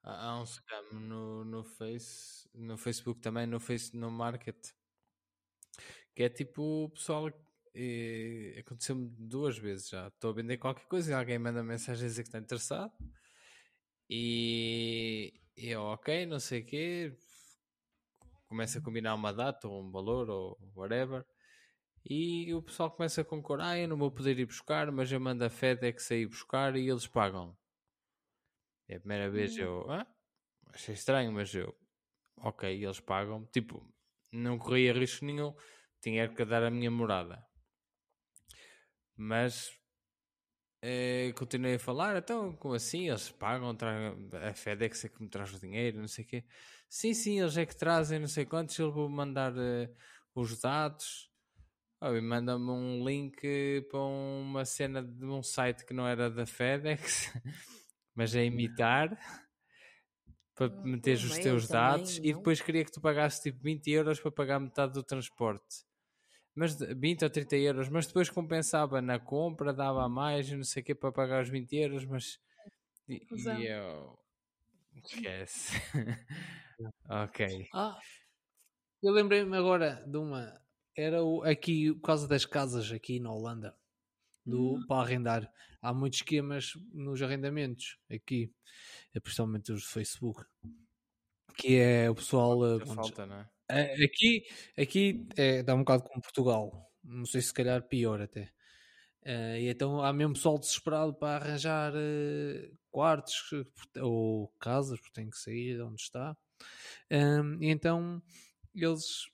Há, 0.02 0.28
há 0.28 0.40
um 0.40 0.46
scam 0.46 0.92
no, 0.92 1.44
no, 1.44 1.64
face, 1.64 2.48
no 2.54 2.76
Facebook 2.76 3.20
também, 3.20 3.46
no, 3.46 3.58
face, 3.58 3.96
no 3.96 4.10
Market. 4.10 4.56
Que 6.14 6.24
é 6.24 6.28
tipo 6.28 6.84
o 6.84 6.90
pessoal. 6.90 7.26
Aconteceu-me 8.58 9.08
duas 9.18 9.58
vezes 9.58 9.90
já. 9.90 10.08
Estou 10.08 10.30
a 10.30 10.34
vender 10.34 10.56
qualquer 10.56 10.86
coisa 10.86 11.10
e 11.10 11.14
alguém 11.14 11.38
manda 11.38 11.62
mensagem 11.62 12.06
a 12.06 12.08
dizer 12.08 12.22
que 12.22 12.28
está 12.28 12.38
interessado. 12.38 12.92
E 14.08 15.34
eu, 15.56 15.82
ok, 15.82 16.24
não 16.26 16.38
sei 16.38 16.60
o 16.60 16.64
quê. 16.64 17.18
Começa 18.46 18.78
a 18.78 18.82
combinar 18.82 19.14
uma 19.14 19.32
data 19.32 19.68
ou 19.68 19.82
um 19.82 19.90
valor 19.90 20.30
ou 20.30 20.58
whatever. 20.74 21.26
E 22.08 22.54
o 22.54 22.62
pessoal 22.62 22.90
começa 22.90 23.20
a 23.20 23.24
concordar, 23.24 23.70
ah, 23.72 23.78
eu 23.78 23.88
não 23.88 23.96
vou 23.98 24.10
poder 24.10 24.38
ir 24.38 24.46
buscar, 24.46 24.90
mas 24.92 25.10
eu 25.10 25.20
mando 25.20 25.44
a 25.44 25.50
FedEx 25.50 26.10
a 26.12 26.14
ir 26.14 26.26
buscar 26.26 26.76
e 26.76 26.88
eles 26.88 27.06
pagam. 27.06 27.56
É 28.88 28.96
a 28.96 29.00
primeira 29.00 29.28
vez 29.30 29.52
Hum. 29.52 29.62
eu, 29.66 29.90
ah, 29.90 30.06
achei 30.72 30.94
estranho, 30.94 31.32
mas 31.32 31.52
eu, 31.54 31.74
ok, 32.38 32.84
eles 32.84 33.00
pagam. 33.00 33.44
Tipo, 33.46 33.84
não 34.32 34.58
corria 34.58 34.92
risco 34.92 35.24
nenhum, 35.24 35.54
tinha 36.00 36.28
que 36.28 36.44
dar 36.44 36.62
a 36.64 36.70
minha 36.70 36.90
morada. 36.90 37.44
Mas 39.16 39.70
eh, 40.82 41.32
continuei 41.36 41.74
a 41.76 41.78
falar, 41.78 42.16
então, 42.16 42.54
como 42.56 42.74
assim? 42.74 43.08
Eles 43.08 43.30
pagam, 43.30 43.74
tragam, 43.74 44.28
a 44.48 44.54
FedEx 44.54 45.04
é 45.04 45.08
que 45.08 45.22
me 45.22 45.28
traz 45.28 45.52
o 45.54 45.60
dinheiro, 45.60 45.98
não 45.98 46.08
sei 46.08 46.24
o 46.24 46.28
quê. 46.28 46.44
Sim, 46.88 47.14
sim, 47.14 47.40
eles 47.40 47.56
é 47.56 47.66
que 47.66 47.76
trazem 47.76 48.18
não 48.20 48.28
sei 48.28 48.44
quantos, 48.46 48.78
eu 48.78 48.92
vou 48.92 49.08
mandar 49.08 49.52
eh, 49.56 49.90
os 50.34 50.60
dados. 50.60 51.30
Oh, 52.00 52.12
manda-me 52.20 52.70
um 52.70 53.04
link 53.08 53.40
para 53.90 53.98
uma 54.00 54.64
cena 54.66 55.02
de 55.02 55.24
um 55.24 55.42
site 55.42 55.84
que 55.86 55.94
não 55.94 56.06
era 56.06 56.30
da 56.30 56.44
FedEx, 56.44 57.32
mas 58.14 58.34
a 58.36 58.42
imitar 58.42 59.18
para 60.54 60.74
Hum, 60.74 60.82
meteres 60.82 61.22
os 61.22 61.38
teus 61.38 61.68
também, 61.68 61.68
dados 61.68 62.18
e 62.18 62.32
depois 62.32 62.60
queria 62.62 62.84
que 62.84 62.90
tu 62.92 63.00
pagasses 63.00 63.40
tipo 63.40 63.62
20 63.62 63.90
euros 63.90 64.18
para 64.20 64.30
pagar 64.32 64.58
metade 64.58 64.94
do 64.94 65.02
transporte. 65.02 65.84
Mas 66.54 66.76
de- 66.76 66.94
20 66.94 67.24
ou 67.24 67.30
30 67.30 67.56
euros, 67.56 67.88
mas 67.88 68.06
depois 68.06 68.30
compensava 68.30 69.02
na 69.02 69.18
compra, 69.20 69.72
dava 69.74 70.04
a 70.04 70.08
mais 70.08 70.48
e 70.50 70.56
não 70.56 70.64
sei 70.64 70.82
o 70.82 70.86
que 70.86 70.94
para 70.94 71.12
pagar 71.12 71.42
os 71.42 71.50
20 71.50 71.76
euros, 71.76 72.04
mas 72.06 72.38
e, 73.08 73.26
e 73.34 73.64
eu 73.72 74.18
esquece. 75.04 75.74
ok. 77.10 77.40
Ah, 77.72 78.02
eu 79.02 79.12
lembrei-me 79.12 79.56
agora 79.56 80.04
de 80.06 80.18
uma. 80.18 80.65
Era 80.96 81.22
o, 81.24 81.42
aqui, 81.42 81.92
por 81.94 82.02
causa 82.02 82.26
das 82.28 82.44
casas 82.46 82.90
aqui 82.90 83.20
na 83.20 83.32
Holanda, 83.32 83.76
do, 84.46 84.76
Hum. 84.76 84.86
para 84.86 85.02
arrendar. 85.02 85.52
Há 85.82 85.92
muitos 85.94 86.20
esquemas 86.20 86.72
nos 86.92 87.22
arrendamentos 87.22 87.98
aqui, 88.10 88.52
eh, 89.14 89.20
principalmente 89.20 89.72
os 89.72 89.82
do 89.82 89.88
Facebook. 89.88 90.44
Que 91.56 91.76
é 91.78 92.10
o 92.10 92.14
pessoal. 92.14 92.64
eh, 92.76 92.80
falta, 92.86 93.26
não 93.26 93.36
é? 93.36 93.48
Aqui, 94.04 94.44
aqui 94.78 95.26
é, 95.36 95.62
dá 95.62 95.74
um 95.74 95.80
bocado 95.80 96.04
como 96.04 96.22
Portugal. 96.22 96.90
Não 97.02 97.24
sei 97.26 97.40
se 97.42 97.52
calhar 97.52 97.82
pior 97.88 98.20
até. 98.20 98.52
Eh, 99.24 99.62
e 99.62 99.68
então 99.68 100.02
há 100.02 100.12
mesmo 100.12 100.34
pessoal 100.34 100.58
desesperado 100.58 101.14
para 101.14 101.44
arranjar 101.44 101.92
eh, 101.96 102.70
quartos 102.90 103.50
ou 104.00 104.48
casas, 104.60 105.00
porque 105.00 105.14
tem 105.20 105.30
que 105.30 105.38
sair 105.38 105.76
de 105.76 105.82
onde 105.82 106.00
está. 106.02 106.36
Ahm, 107.10 107.58
e 107.62 107.68
então 107.70 108.22
eles 108.74 109.26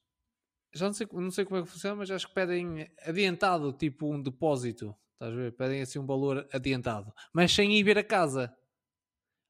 já 0.75 0.87
não 0.87 0.93
sei, 0.95 1.07
não 1.13 1.31
sei 1.31 1.45
como 1.45 1.59
é 1.61 1.63
que 1.63 1.69
funciona, 1.69 1.97
mas 1.97 2.11
acho 2.11 2.29
que 2.29 2.35
pedem 2.35 2.91
adiantado, 3.07 3.73
tipo 3.73 4.13
um 4.13 4.23
depósito. 4.23 4.97
Estás 5.15 5.33
a 5.33 5.37
ver? 5.37 5.53
Pedem 5.53 5.83
assim 5.83 5.99
um 5.99 6.07
valor 6.07 6.49
adiantado, 6.53 7.13
mas 7.33 7.53
sem 7.53 7.73
ir 7.77 7.83
ver 7.85 7.99
a 7.99 8.05
casa. 8.05 8.55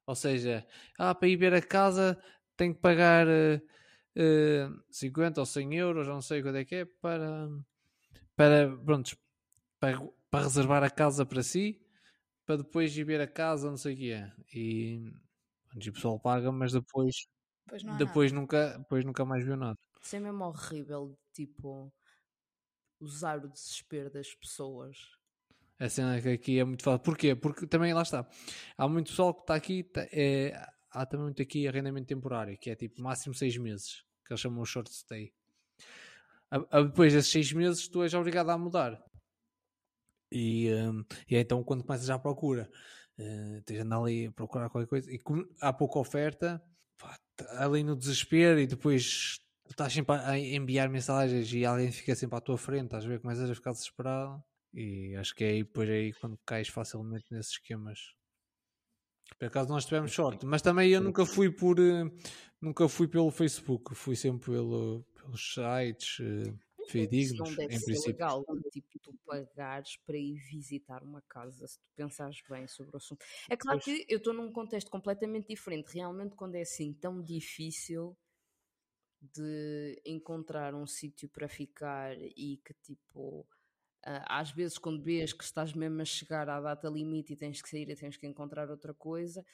Ou 0.05 0.15
seja, 0.15 0.67
ah, 0.99 1.15
para 1.15 1.27
ir 1.29 1.37
ver 1.37 1.53
a 1.53 1.61
casa 1.61 2.21
tem 2.57 2.73
que 2.73 2.79
pagar 2.81 3.27
eh, 3.27 3.61
eh, 4.15 4.69
50 4.91 5.39
ou 5.39 5.45
100 5.45 5.73
euros, 5.75 6.07
não 6.07 6.21
sei 6.21 6.41
quanto 6.41 6.57
é 6.57 6.65
que 6.65 6.75
é, 6.75 6.85
para, 6.85 7.49
para, 8.35 8.77
pronto, 8.77 9.17
para, 9.79 9.99
para 10.31 10.43
reservar 10.45 10.83
a 10.83 10.89
casa 10.91 11.25
para 11.25 11.43
si, 11.43 11.81
para 12.45 12.57
depois 12.57 12.95
ir 12.97 13.05
ver 13.05 13.21
a 13.21 13.27
casa, 13.27 13.69
não 13.69 13.77
sei 13.77 13.95
o 13.95 13.97
que 13.97 14.11
é. 14.13 14.33
E, 14.55 15.13
e 15.81 15.89
o 15.89 15.93
pessoal 15.93 16.19
paga, 16.19 16.51
mas 16.51 16.73
depois, 16.73 17.15
depois, 17.97 18.31
nunca, 18.33 18.77
depois 18.79 19.05
nunca 19.05 19.25
mais 19.25 19.45
viu 19.45 19.57
nada. 19.57 19.77
Isso 20.03 20.15
é 20.15 20.19
mesmo 20.19 20.43
horrível, 20.43 21.17
tipo, 21.33 21.91
usar 22.99 23.43
o 23.43 23.49
desespero 23.49 24.09
das 24.11 24.33
pessoas. 24.35 24.97
A 25.79 25.89
cena 25.89 26.21
que 26.21 26.29
aqui 26.29 26.59
é 26.59 26.63
muito 26.63 26.83
fácil. 26.83 26.99
Porquê? 26.99 27.35
Porque 27.35 27.65
também 27.67 27.93
lá 27.93 28.01
está. 28.01 28.27
Há 28.77 28.87
muito 28.87 29.09
pessoal 29.09 29.33
que 29.33 29.41
está 29.41 29.55
aqui. 29.55 29.83
tá- 29.83 30.07
é, 30.11 30.53
há 30.91 31.05
também 31.05 31.25
muito 31.25 31.41
aqui 31.41 31.67
arrendamento 31.67 32.07
temporário, 32.07 32.57
que 32.57 32.69
é 32.69 32.75
tipo 32.75 33.01
máximo 33.01 33.33
seis 33.33 33.57
meses, 33.57 34.03
que 34.25 34.33
eles 34.33 34.41
chamam 34.41 34.63
short 34.65 34.93
stay. 34.93 35.33
A- 36.51 36.77
a- 36.79 36.81
Depois 36.83 37.11
desses 37.13 37.31
seis 37.31 37.51
meses, 37.51 37.87
tu 37.87 38.03
és 38.03 38.13
obrigado 38.13 38.49
a 38.49 38.57
mudar. 38.57 39.01
E, 40.31 40.71
hum, 40.73 41.03
e 41.29 41.35
é 41.35 41.39
então 41.41 41.63
quando 41.63 41.83
começas 41.83 42.09
à 42.09 42.17
procura, 42.19 42.69
eh, 43.17 43.61
tens 43.65 43.77
de 43.77 43.81
andar 43.83 43.99
ali 43.99 44.27
a 44.27 44.31
procurar 44.31 44.69
qualquer 44.69 44.87
coisa, 44.89 45.11
e 45.11 45.19
como 45.19 45.45
há 45.61 45.71
pouca 45.71 45.99
oferta, 45.99 46.61
pá, 46.97 47.17
ali 47.59 47.83
no 47.83 47.95
desespero, 47.95 48.59
e 48.59 48.65
depois 48.67 49.39
estás 49.73 49.91
sempre 49.91 50.15
a 50.15 50.37
enviar 50.37 50.89
mensagens 50.89 51.51
e 51.53 51.65
alguém 51.65 51.91
fica 51.91 52.15
sempre 52.15 52.37
à 52.37 52.41
tua 52.41 52.57
frente, 52.57 52.85
estás 52.85 53.05
a 53.05 53.07
ver, 53.07 53.19
começas 53.19 53.49
a 53.49 53.55
ficar 53.55 53.71
desesperado. 53.71 54.43
E 54.73 55.15
acho 55.15 55.35
que 55.35 55.43
é 55.43 55.49
aí, 55.49 55.63
depois 55.63 55.89
é 55.89 55.93
aí 55.93 56.13
quando 56.13 56.37
cais 56.45 56.67
facilmente 56.67 57.25
nesses 57.31 57.53
esquemas. 57.53 58.15
Por 59.37 59.45
acaso 59.45 59.69
nós 59.69 59.85
tivemos 59.85 60.11
sorte, 60.13 60.45
mas 60.45 60.61
também 60.61 60.91
eu 60.91 61.01
nunca 61.01 61.25
fui 61.25 61.51
por 61.51 61.79
eh, 61.79 62.03
nunca 62.61 62.87
fui 62.87 63.07
pelo 63.07 63.31
Facebook, 63.31 63.95
fui 63.95 64.15
sempre 64.15 64.51
pelo, 64.51 65.03
pelos 65.15 65.53
sites 65.53 66.19
eh, 66.21 66.53
fidedignos, 66.87 67.49
não 67.49 67.55
deve 67.55 67.75
em 67.75 67.79
ser 67.79 67.85
princípio. 67.85 68.11
legal, 68.11 68.45
tipo, 68.71 68.99
tu 68.99 69.13
pagares 69.25 69.97
para 70.05 70.17
ir 70.17 70.35
visitar 70.35 71.03
uma 71.03 71.21
casa, 71.21 71.67
se 71.67 71.79
tu 71.79 71.89
pensares 71.95 72.41
bem 72.47 72.67
sobre 72.67 72.93
o 72.93 72.97
assunto. 72.97 73.25
É 73.49 73.57
claro 73.57 73.79
Pois. 73.79 73.83
que 73.83 74.05
eu 74.07 74.17
estou 74.17 74.33
num 74.33 74.51
contexto 74.51 74.89
completamente 74.91 75.47
diferente. 75.47 75.93
Realmente, 75.93 76.35
quando 76.35 76.55
é 76.55 76.61
assim 76.61 76.93
tão 76.93 77.21
difícil 77.21 78.15
de 79.33 80.01
encontrar 80.05 80.75
um 80.75 80.85
sítio 80.85 81.29
para 81.29 81.47
ficar 81.47 82.15
e 82.19 82.61
que, 82.65 82.73
tipo, 82.73 83.47
ah, 84.05 84.39
às 84.39 84.51
vezes, 84.51 84.77
quando 84.77 85.01
vês 85.01 85.31
que 85.31 85.43
estás 85.43 85.73
mesmo 85.73 86.01
a 86.01 86.05
chegar 86.05 86.49
à 86.49 86.59
data 86.59 86.89
limite 86.89 87.33
e 87.33 87.37
tens 87.37 87.61
que 87.61 87.69
sair 87.69 87.89
e 87.89 87.95
tens 87.95 88.17
que 88.17 88.27
encontrar 88.27 88.69
outra 88.69 88.93
coisa, 88.93 89.45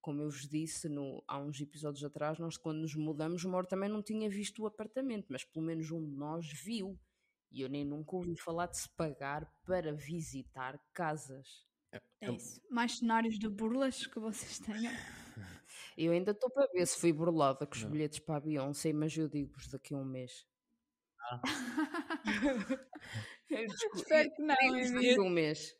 como 0.00 0.22
eu 0.22 0.30
vos 0.30 0.48
disse 0.48 0.88
no, 0.88 1.22
há 1.26 1.38
uns 1.38 1.60
episódios 1.60 2.02
atrás, 2.04 2.38
nós 2.38 2.56
quando 2.56 2.80
nos 2.80 2.94
mudamos, 2.94 3.44
o 3.44 3.50
Mor 3.50 3.66
também 3.66 3.90
não 3.90 4.02
tinha 4.02 4.30
visto 4.30 4.62
o 4.62 4.66
apartamento, 4.66 5.26
mas 5.28 5.44
pelo 5.44 5.66
menos 5.66 5.90
um 5.90 6.02
de 6.04 6.16
nós 6.16 6.46
viu. 6.50 6.98
E 7.50 7.62
eu 7.62 7.68
nem 7.68 7.84
nunca 7.84 8.16
ouvi 8.16 8.36
falar 8.36 8.66
de 8.66 8.78
se 8.78 8.88
pagar 8.90 9.46
para 9.64 9.92
visitar 9.92 10.78
casas. 10.92 11.66
É 12.20 12.30
isso. 12.30 12.60
Mais 12.70 12.98
cenários 12.98 13.38
de 13.38 13.48
burlas 13.48 14.06
que 14.06 14.18
vocês 14.18 14.58
tenham. 14.58 14.92
Eu 16.00 16.12
ainda 16.12 16.30
estou 16.30 16.48
para 16.50 16.66
ver 16.72 16.86
se 16.86 16.96
fui 17.00 17.12
burlada 17.12 17.66
com 17.66 17.74
os 17.74 17.82
Não. 17.82 17.90
bilhetes 17.90 18.20
para 18.20 18.36
a 18.36 18.40
Beyoncé, 18.40 18.92
mas 18.92 19.16
eu 19.16 19.28
digo-vos 19.28 19.66
daqui 19.68 19.94
a 19.94 19.96
um 19.98 20.04
mês. 20.04 20.46
Desculpa, 23.48 23.96
Espero 23.96 24.30
que 24.34 24.42
não, 24.42 24.54
daqui 24.94 25.14
a 25.16 25.22
um 25.22 25.30
mês. 25.30 25.74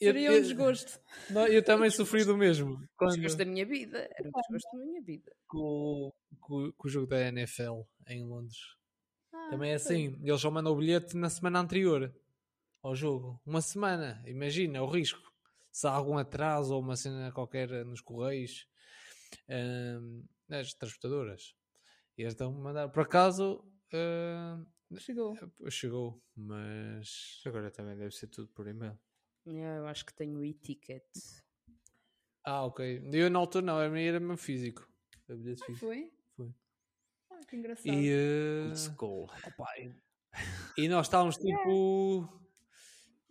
Eu- 0.00 0.12
Seria 0.12 0.30
um 0.30 0.34
eu- 0.34 0.42
desgosto. 0.42 1.00
Não, 1.30 1.46
eu 1.46 1.62
também 1.64 1.90
sofri 1.90 2.24
do 2.24 2.36
mesmo 2.36 2.76
quando, 2.96 3.12
Desgosto 3.14 3.38
da 3.38 3.44
minha 3.44 3.66
vida. 3.66 3.98
Era 4.16 4.28
o 4.28 4.32
desgosto 4.32 4.76
da 4.76 4.84
minha 4.84 5.02
vida. 5.02 5.32
com, 5.46 6.12
com, 6.40 6.72
com 6.76 6.86
o 6.86 6.90
jogo 6.90 7.06
da 7.06 7.20
NFL 7.28 7.80
em 8.08 8.24
Londres. 8.24 8.58
Ah, 9.32 9.48
Também 9.50 9.72
é 9.72 9.78
foi. 9.78 9.94
assim, 9.94 10.20
eles 10.22 10.40
só 10.40 10.50
mandam 10.50 10.72
o 10.72 10.76
bilhete 10.76 11.16
na 11.16 11.28
semana 11.30 11.60
anterior 11.60 12.14
ao 12.82 12.94
jogo. 12.94 13.40
Uma 13.44 13.60
semana, 13.60 14.22
imagina 14.26 14.82
o 14.82 14.86
risco. 14.90 15.20
Se 15.72 15.86
há 15.86 15.90
algum 15.90 16.16
atraso 16.16 16.74
ou 16.74 16.80
uma 16.80 16.96
cena 16.96 17.32
qualquer 17.32 17.68
nos 17.84 18.00
correios, 18.00 18.66
hum, 19.48 20.24
nas 20.48 20.74
transportadoras. 20.74 21.54
E 22.16 22.22
eles 22.22 22.34
estão 22.34 22.48
a 22.50 22.58
mandar. 22.58 22.88
Por 22.88 23.02
acaso, 23.02 23.64
hum, 23.92 24.66
Chegou. 24.96 25.36
chegou, 25.70 26.22
mas. 26.34 27.40
Agora 27.44 27.70
também 27.70 27.96
deve 27.96 28.14
ser 28.14 28.28
tudo 28.28 28.48
por 28.48 28.66
e-mail. 28.66 28.98
Eu 29.44 29.86
acho 29.86 30.04
que 30.04 30.14
tenho 30.14 30.44
e-ticket. 30.44 31.04
Ah, 32.44 32.64
ok. 32.64 33.08
Eu 33.12 33.30
na 33.30 33.38
altura 33.38 33.64
não, 33.66 33.80
era 33.80 34.00
era 34.00 34.20
mesmo 34.20 34.36
físico. 34.36 34.88
Era 35.28 35.38
bilhete 35.38 35.62
Ah, 35.62 35.66
físico. 35.66 35.86
foi? 35.86 36.12
Foi. 36.36 36.54
Ah, 37.30 37.40
que 37.46 37.56
engraçado. 37.56 37.86
E, 37.94 38.10
eh. 38.10 38.94
Opa, 38.98 39.66
e- 39.78 39.94
e 40.84 40.88
nós 40.88 41.06
estávamos 41.06 41.36
tipo. 41.36 42.28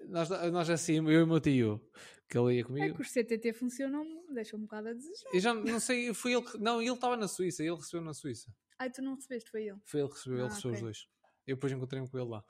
Nós, 0.09 0.29
nós 0.51 0.69
assim, 0.69 0.97
eu 0.97 1.11
e 1.11 1.23
o 1.23 1.27
meu 1.27 1.39
tio, 1.39 1.81
que 2.29 2.37
ele 2.37 2.55
ia 2.55 2.61
É 2.61 2.63
comigo. 2.63 2.95
que 2.95 3.01
os 3.01 3.09
CTT 3.11 3.53
funcionam, 3.53 4.05
deixam 4.33 4.59
um 4.59 4.63
bocado 4.63 4.89
a 4.89 4.93
desejar. 4.93 5.29
Eu 5.33 5.39
já 5.39 5.53
não 5.53 5.79
sei, 5.79 6.13
foi 6.13 6.33
ele. 6.33 6.43
que- 6.43 6.57
Não, 6.57 6.81
ele 6.81 6.91
estava 6.91 7.15
na 7.17 7.27
Suíça, 7.27 7.63
ele 7.63 7.75
recebeu 7.75 8.01
na 8.01 8.13
Suíça. 8.13 8.53
Ai, 8.79 8.89
tu 8.91 9.01
não 9.01 9.15
recebeste, 9.15 9.49
foi 9.49 9.67
ele. 9.67 9.79
Foi 9.85 9.99
ele 10.01 10.09
que 10.09 10.15
recebeu, 10.15 10.37
ele 10.39 10.45
Ah, 10.47 10.49
recebeu 10.49 10.71
os 10.71 10.77
ok. 10.77 10.81
dois. 10.83 11.07
Eu 11.47 11.55
depois 11.55 11.71
encontrei-me 11.73 12.09
com 12.09 12.17
ele 12.19 12.29
lá. 12.29 12.43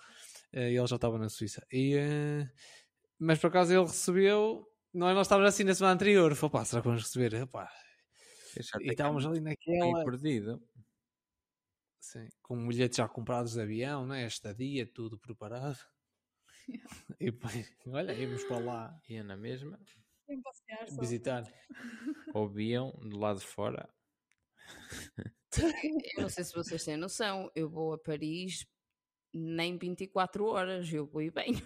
Eh, 0.52 0.72
E 0.72 0.78
ele 0.78 0.88
já 0.88 0.96
estava 0.96 1.18
na 1.20 1.30
Suíça. 1.30 1.66
E, 1.72 1.94
eh, 1.96 2.50
mas 3.20 3.38
por 3.40 3.48
acaso 3.48 3.72
ele 3.74 3.82
recebeu. 3.86 4.68
Nós, 4.94 5.14
nós 5.16 5.28
estávamos 5.28 5.54
assim 5.54 5.64
na 5.64 5.76
semana 5.76 5.94
anterior. 5.94 6.34
Falei, 6.36 6.52
pá, 6.52 6.66
será 6.66 6.82
que 6.82 6.88
vamos 6.88 7.04
receber? 7.04 7.34
Epá. 7.36 7.72
Já 8.60 8.80
E 8.82 8.90
estávamos 8.90 9.26
ali 9.26 9.40
naquela. 9.40 10.04
perdido. 10.04 10.60
Sim, 12.00 12.28
com 12.42 12.68
bilhetes 12.68 12.98
já 12.98 13.08
comprados 13.08 13.54
de 13.54 13.62
avião, 13.62 14.08
né? 14.08 14.26
estadia, 14.26 14.86
tudo 14.92 15.20
preparado. 15.20 15.78
E 17.20 17.32
depois, 17.32 17.74
olha, 17.88 18.14
íamos 18.14 18.44
para 18.44 18.60
lá. 18.60 19.02
Ia 19.10 19.24
na 19.24 19.36
mesma. 19.36 19.80
Visitar. 21.00 21.44
Ouviam 22.36 22.92
do 23.02 23.18
lado 23.18 23.40
de 23.40 23.46
fora. 23.46 23.90
Eu 26.18 26.22
não 26.22 26.30
sei 26.30 26.44
se 26.44 26.54
vocês 26.54 26.84
têm 26.84 26.98
noção, 26.98 27.50
eu 27.56 27.70
vou 27.70 27.94
a 27.94 27.98
Paris 27.98 28.68
nem 29.34 29.78
24 29.78 30.46
horas, 30.46 30.92
eu 30.92 31.08
vou 31.08 31.22
e 31.22 31.30
venho. 31.30 31.66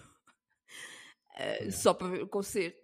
Uh, 1.34 1.70
só 1.70 1.92
para 1.92 2.08
ver 2.08 2.22
o 2.22 2.28
concerto. 2.28 2.78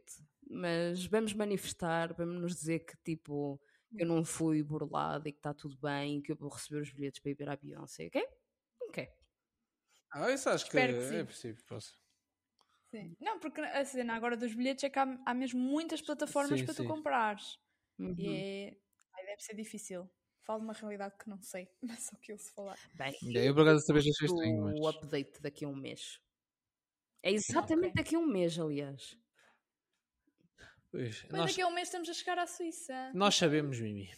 Mas 0.50 1.06
vamos 1.06 1.32
manifestar, 1.32 2.12
vamos 2.14 2.40
nos 2.40 2.56
dizer 2.56 2.80
que 2.80 2.96
tipo 3.04 3.60
eu 3.96 4.06
não 4.06 4.24
fui 4.24 4.62
burlada 4.62 5.28
e 5.28 5.32
que 5.32 5.38
está 5.38 5.54
tudo 5.54 5.78
bem, 5.78 6.20
que 6.20 6.32
eu 6.32 6.36
vou 6.36 6.50
receber 6.50 6.80
os 6.80 6.90
bilhetes 6.90 7.20
para 7.20 7.30
ir 7.30 7.34
ver 7.34 7.48
a 7.48 7.56
Beyoncé, 7.56 8.06
ok? 8.06 8.26
Ok. 8.82 9.08
Ah, 10.10 10.30
isso 10.30 10.48
acho 10.48 10.64
Espero 10.64 10.98
que, 10.98 11.08
que 11.08 11.14
é 11.16 11.24
possível. 11.24 11.64
Posso. 11.66 12.07
Sim. 12.90 13.14
Não, 13.20 13.38
porque 13.38 13.60
a 13.60 13.84
cena 13.84 14.14
agora 14.14 14.36
dos 14.36 14.54
bilhetes 14.54 14.84
é 14.84 14.90
que 14.90 14.98
há, 14.98 15.18
há 15.26 15.34
mesmo 15.34 15.60
muitas 15.60 16.00
plataformas 16.00 16.60
sim, 16.60 16.64
para 16.64 16.74
sim. 16.74 16.82
tu 16.82 16.88
comprares. 16.88 17.58
Uhum. 17.98 18.14
E 18.18 18.28
é... 18.28 18.76
Deve 19.26 19.42
ser 19.42 19.54
difícil. 19.54 20.10
Falo 20.40 20.60
de 20.60 20.64
uma 20.64 20.72
realidade 20.72 21.14
que 21.18 21.28
não 21.28 21.40
sei, 21.42 21.68
mas 21.82 22.06
só 22.06 22.16
que 22.16 22.32
eu 22.32 22.38
se 22.38 22.52
falar. 22.54 22.78
Bem, 22.94 23.14
eu 23.22 23.54
por 23.54 23.62
acaso 23.62 23.86
talvez 23.86 24.06
achei 24.06 24.26
estranho. 24.26 24.62
Mas... 24.62 24.80
O 24.80 24.88
update 24.88 25.42
daqui 25.42 25.64
a 25.64 25.68
um 25.68 25.76
mês. 25.76 26.20
É 27.22 27.32
exatamente 27.32 27.92
okay. 27.92 28.02
daqui 28.02 28.16
a 28.16 28.18
um 28.18 28.26
mês, 28.26 28.58
aliás. 28.58 29.18
Pois, 30.90 31.22
Mas 31.24 31.32
nós... 31.32 31.50
daqui 31.50 31.60
a 31.60 31.66
um 31.66 31.74
mês 31.74 31.88
estamos 31.88 32.08
a 32.08 32.14
chegar 32.14 32.38
à 32.38 32.46
Suíça. 32.46 33.12
Nós 33.12 33.34
sabemos, 33.34 33.78
Mimi. 33.78 34.10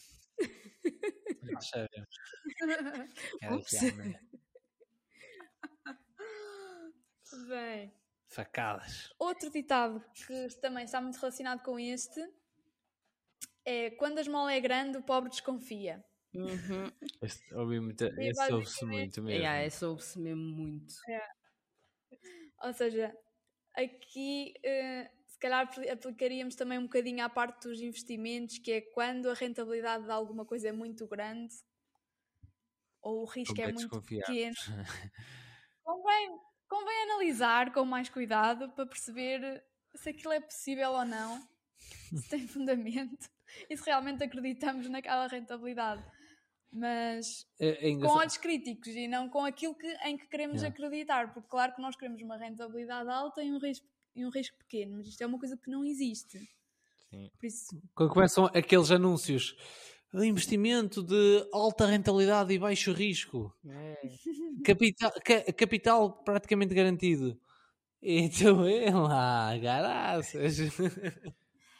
nós 1.43 1.69
sabemos. 1.69 2.15
Bem. 7.49 7.93
Facadas. 8.31 9.13
Outro 9.19 9.51
ditado 9.51 10.05
que 10.15 10.49
também 10.61 10.85
está 10.85 11.01
muito 11.01 11.17
relacionado 11.17 11.63
com 11.63 11.79
este 11.79 12.21
é 13.65 13.91
quando 13.91 14.19
a 14.19 14.21
esmola 14.21 14.53
é 14.53 14.61
grande, 14.61 14.99
o 14.99 15.03
pobre 15.03 15.31
desconfia. 15.31 16.05
Uhum. 16.33 16.91
Este, 17.23 17.55
ouvi 17.55 17.81
muito, 17.81 18.05
esse 18.05 18.53
ouve-se 18.53 18.85
muito 18.87 19.23
mesmo. 19.23 19.45
É, 19.45 19.67
esse 19.67 19.85
ouve-se 19.85 20.19
mesmo 20.19 20.43
muito. 20.43 20.95
É. 21.09 21.29
Ou 22.63 22.73
seja, 22.73 23.13
aqui 23.75 24.55
uh, 24.59 25.21
se 25.27 25.39
calhar 25.39 25.69
aplicaríamos 25.91 26.55
também 26.55 26.79
um 26.79 26.85
bocadinho 26.85 27.25
à 27.25 27.29
parte 27.29 27.69
dos 27.69 27.81
investimentos, 27.81 28.59
que 28.59 28.73
é 28.73 28.81
quando 28.81 29.29
a 29.29 29.35
rentabilidade 29.35 30.05
de 30.05 30.11
alguma 30.11 30.45
coisa 30.45 30.69
é 30.69 30.73
muito 30.73 31.07
grande 31.09 31.53
ou 33.03 33.23
o 33.23 33.25
risco 33.25 33.61
é 33.61 33.73
muito 33.73 34.03
pequeno. 34.03 34.55
convém, 35.83 36.39
convém 36.71 37.03
analisar 37.03 37.73
com 37.73 37.85
mais 37.85 38.09
cuidado 38.09 38.71
para 38.71 38.87
perceber 38.87 39.63
se 39.95 40.11
aquilo 40.11 40.33
é 40.33 40.41
possível 40.41 40.93
ou 40.93 41.05
não, 41.05 41.43
se 42.15 42.29
tem 42.31 42.47
fundamento 42.49 43.29
e 43.69 43.77
se 43.77 43.85
realmente 43.85 44.23
acreditamos 44.23 44.89
naquela 44.89 45.27
rentabilidade. 45.27 46.03
Mas 46.73 47.45
é, 47.59 47.91
é 47.91 47.99
com 47.99 48.07
olhos 48.07 48.37
críticos 48.37 48.95
e 48.95 49.09
não 49.09 49.29
com 49.29 49.45
aquilo 49.45 49.75
que, 49.75 49.89
em 50.05 50.17
que 50.17 50.29
queremos 50.29 50.63
acreditar, 50.63 51.35
porque 51.35 51.49
claro 51.49 51.75
que 51.75 51.83
nós 51.83 51.97
queremos 51.97 52.23
uma 52.23 52.37
rentabilidade 52.37 53.11
alta 53.11 53.43
e 53.43 53.53
um 53.53 53.59
risco, 53.59 53.87
e 54.15 54.25
um 54.25 54.31
risco 54.31 54.57
pequeno, 54.59 54.99
mas 54.99 55.09
isto 55.09 55.21
é 55.21 55.27
uma 55.27 55.39
coisa 55.39 55.57
que 55.57 55.69
não 55.69 55.85
existe. 55.85 56.39
Sim. 57.11 57.29
Por 57.37 57.47
isso... 57.47 57.83
Quando 57.93 58.13
começam 58.13 58.47
aqueles 58.55 58.93
anúncios, 58.93 59.57
investimento 60.15 61.03
de 61.03 61.49
alta 61.53 61.87
rentabilidade 61.87 62.53
e 62.53 62.59
baixo 62.59 62.93
risco, 62.93 63.55
é. 63.65 63.97
capital, 64.65 65.13
ca, 65.25 65.53
capital 65.53 66.13
praticamente 66.25 66.75
garantido. 66.75 67.39
E 68.03 68.29
tu 68.29 68.65
é 68.67 68.91
lá, 68.91 69.57
garaças. 69.59 70.59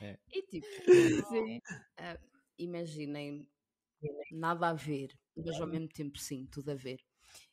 É. 0.01 0.19
E 0.33 0.43
tipo, 0.43 0.67
uh, 0.67 2.19
imaginem 2.59 3.47
nada 4.31 4.69
a 4.69 4.73
ver, 4.73 5.19
mas 5.37 5.61
ao 5.61 5.67
mesmo 5.67 5.89
tempo 5.89 6.19
sim, 6.19 6.47
tudo 6.47 6.71
a 6.71 6.75
ver. 6.75 7.01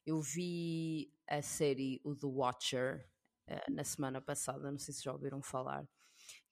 Eu 0.05 0.21
vi 0.21 1.11
a 1.27 1.41
série 1.41 1.99
o 2.03 2.15
The 2.15 2.27
Watcher 2.27 3.09
uh, 3.49 3.71
na 3.71 3.83
semana 3.83 4.21
passada, 4.21 4.71
não 4.71 4.79
sei 4.79 4.93
se 4.93 5.03
já 5.03 5.11
ouviram 5.11 5.41
falar. 5.41 5.87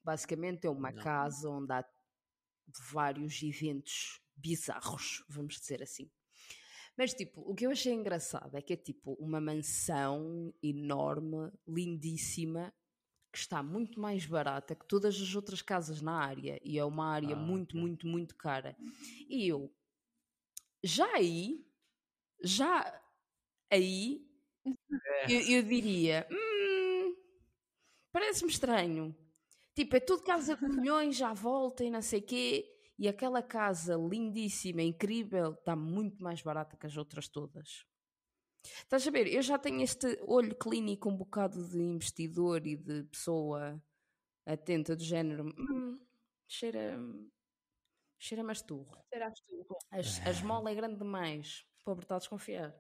Basicamente 0.04 0.68
é 0.68 0.70
uma 0.70 0.92
não. 0.92 1.02
casa 1.02 1.50
onde 1.50 1.72
há 1.72 1.84
vários 2.91 3.41
eventos 3.41 4.21
bizarros, 4.36 5.23
vamos 5.30 5.60
dizer 5.60 5.82
assim. 5.82 6.10
Mas, 6.97 7.13
tipo, 7.13 7.41
o 7.41 7.54
que 7.54 7.65
eu 7.65 7.71
achei 7.71 7.93
engraçado 7.93 8.56
é 8.56 8.62
que 8.62 8.73
é 8.73 8.78
tipo 8.78 9.13
uma 9.19 9.41
mansão 9.41 10.54
enorme, 10.63 11.51
lindíssima, 11.67 12.73
que 13.32 13.39
está 13.39 13.62
muito 13.62 13.99
mais 13.99 14.25
barata 14.25 14.75
que 14.75 14.88
todas 14.88 15.19
as 15.19 15.36
outras 15.36 15.62
casas 15.62 16.01
na 16.01 16.17
área 16.17 16.58
e 16.63 16.80
é 16.80 16.86
uma 16.86 17.06
área 17.12 17.36
ah, 17.36 17.39
muito, 17.39 17.75
muito, 17.75 18.08
muito 18.08 18.34
cara. 18.36 18.78
E 19.30 19.45
eu 19.45 19.69
já 20.82 21.06
aí, 21.15 21.67
já 22.41 23.04
aí, 23.69 24.25
é. 24.65 25.34
eu, 25.34 25.58
eu, 25.58 25.63
diria: 25.63 26.25
hum, 26.32 27.15
parece-me 28.13 28.51
estranho. 28.51 29.13
Tipo, 29.76 29.98
é 29.98 30.00
tudo 30.00 30.24
casa 30.24 30.56
de 30.56 30.68
milhões 30.68 31.22
à 31.22 31.34
volta 31.34 31.84
e 31.84 31.92
não 31.92 32.02
sei 32.02 32.20
o 32.20 32.26
quê. 32.26 32.72
E 32.98 33.08
aquela 33.10 33.44
casa 33.44 33.96
lindíssima, 33.96 34.82
incrível, 34.82 35.52
está 35.52 35.76
muito 35.76 36.24
mais 36.24 36.42
barata 36.42 36.78
que 36.78 36.86
as 36.86 36.96
outras 36.96 37.28
todas. 37.28 37.86
Estás 38.64 39.06
a 39.06 39.12
ver? 39.12 39.28
Eu 39.28 39.42
já 39.42 39.60
tenho 39.60 39.82
este 39.82 40.18
olho 40.26 40.56
clínico 40.56 41.10
um 41.10 41.18
bocado 41.18 41.62
de 41.68 41.78
investidor 41.78 42.66
e 42.66 42.76
de 42.78 43.04
pessoa 43.04 43.80
atenta 44.46 44.96
do 44.96 45.04
género. 45.04 45.54
Hum, 45.60 46.00
cheira 46.48 46.98
Cheira 48.18 48.44
masturro. 48.44 48.98
Cheira 49.10 49.30
masturro. 49.30 49.78
A, 49.92 49.98
a 49.98 50.32
esmola 50.32 50.72
é 50.72 50.76
grande 50.76 50.98
demais. 50.98 51.66
Pobre 51.84 52.06
está 52.06 52.16
a 52.16 52.20
desconfiar. 52.20 52.74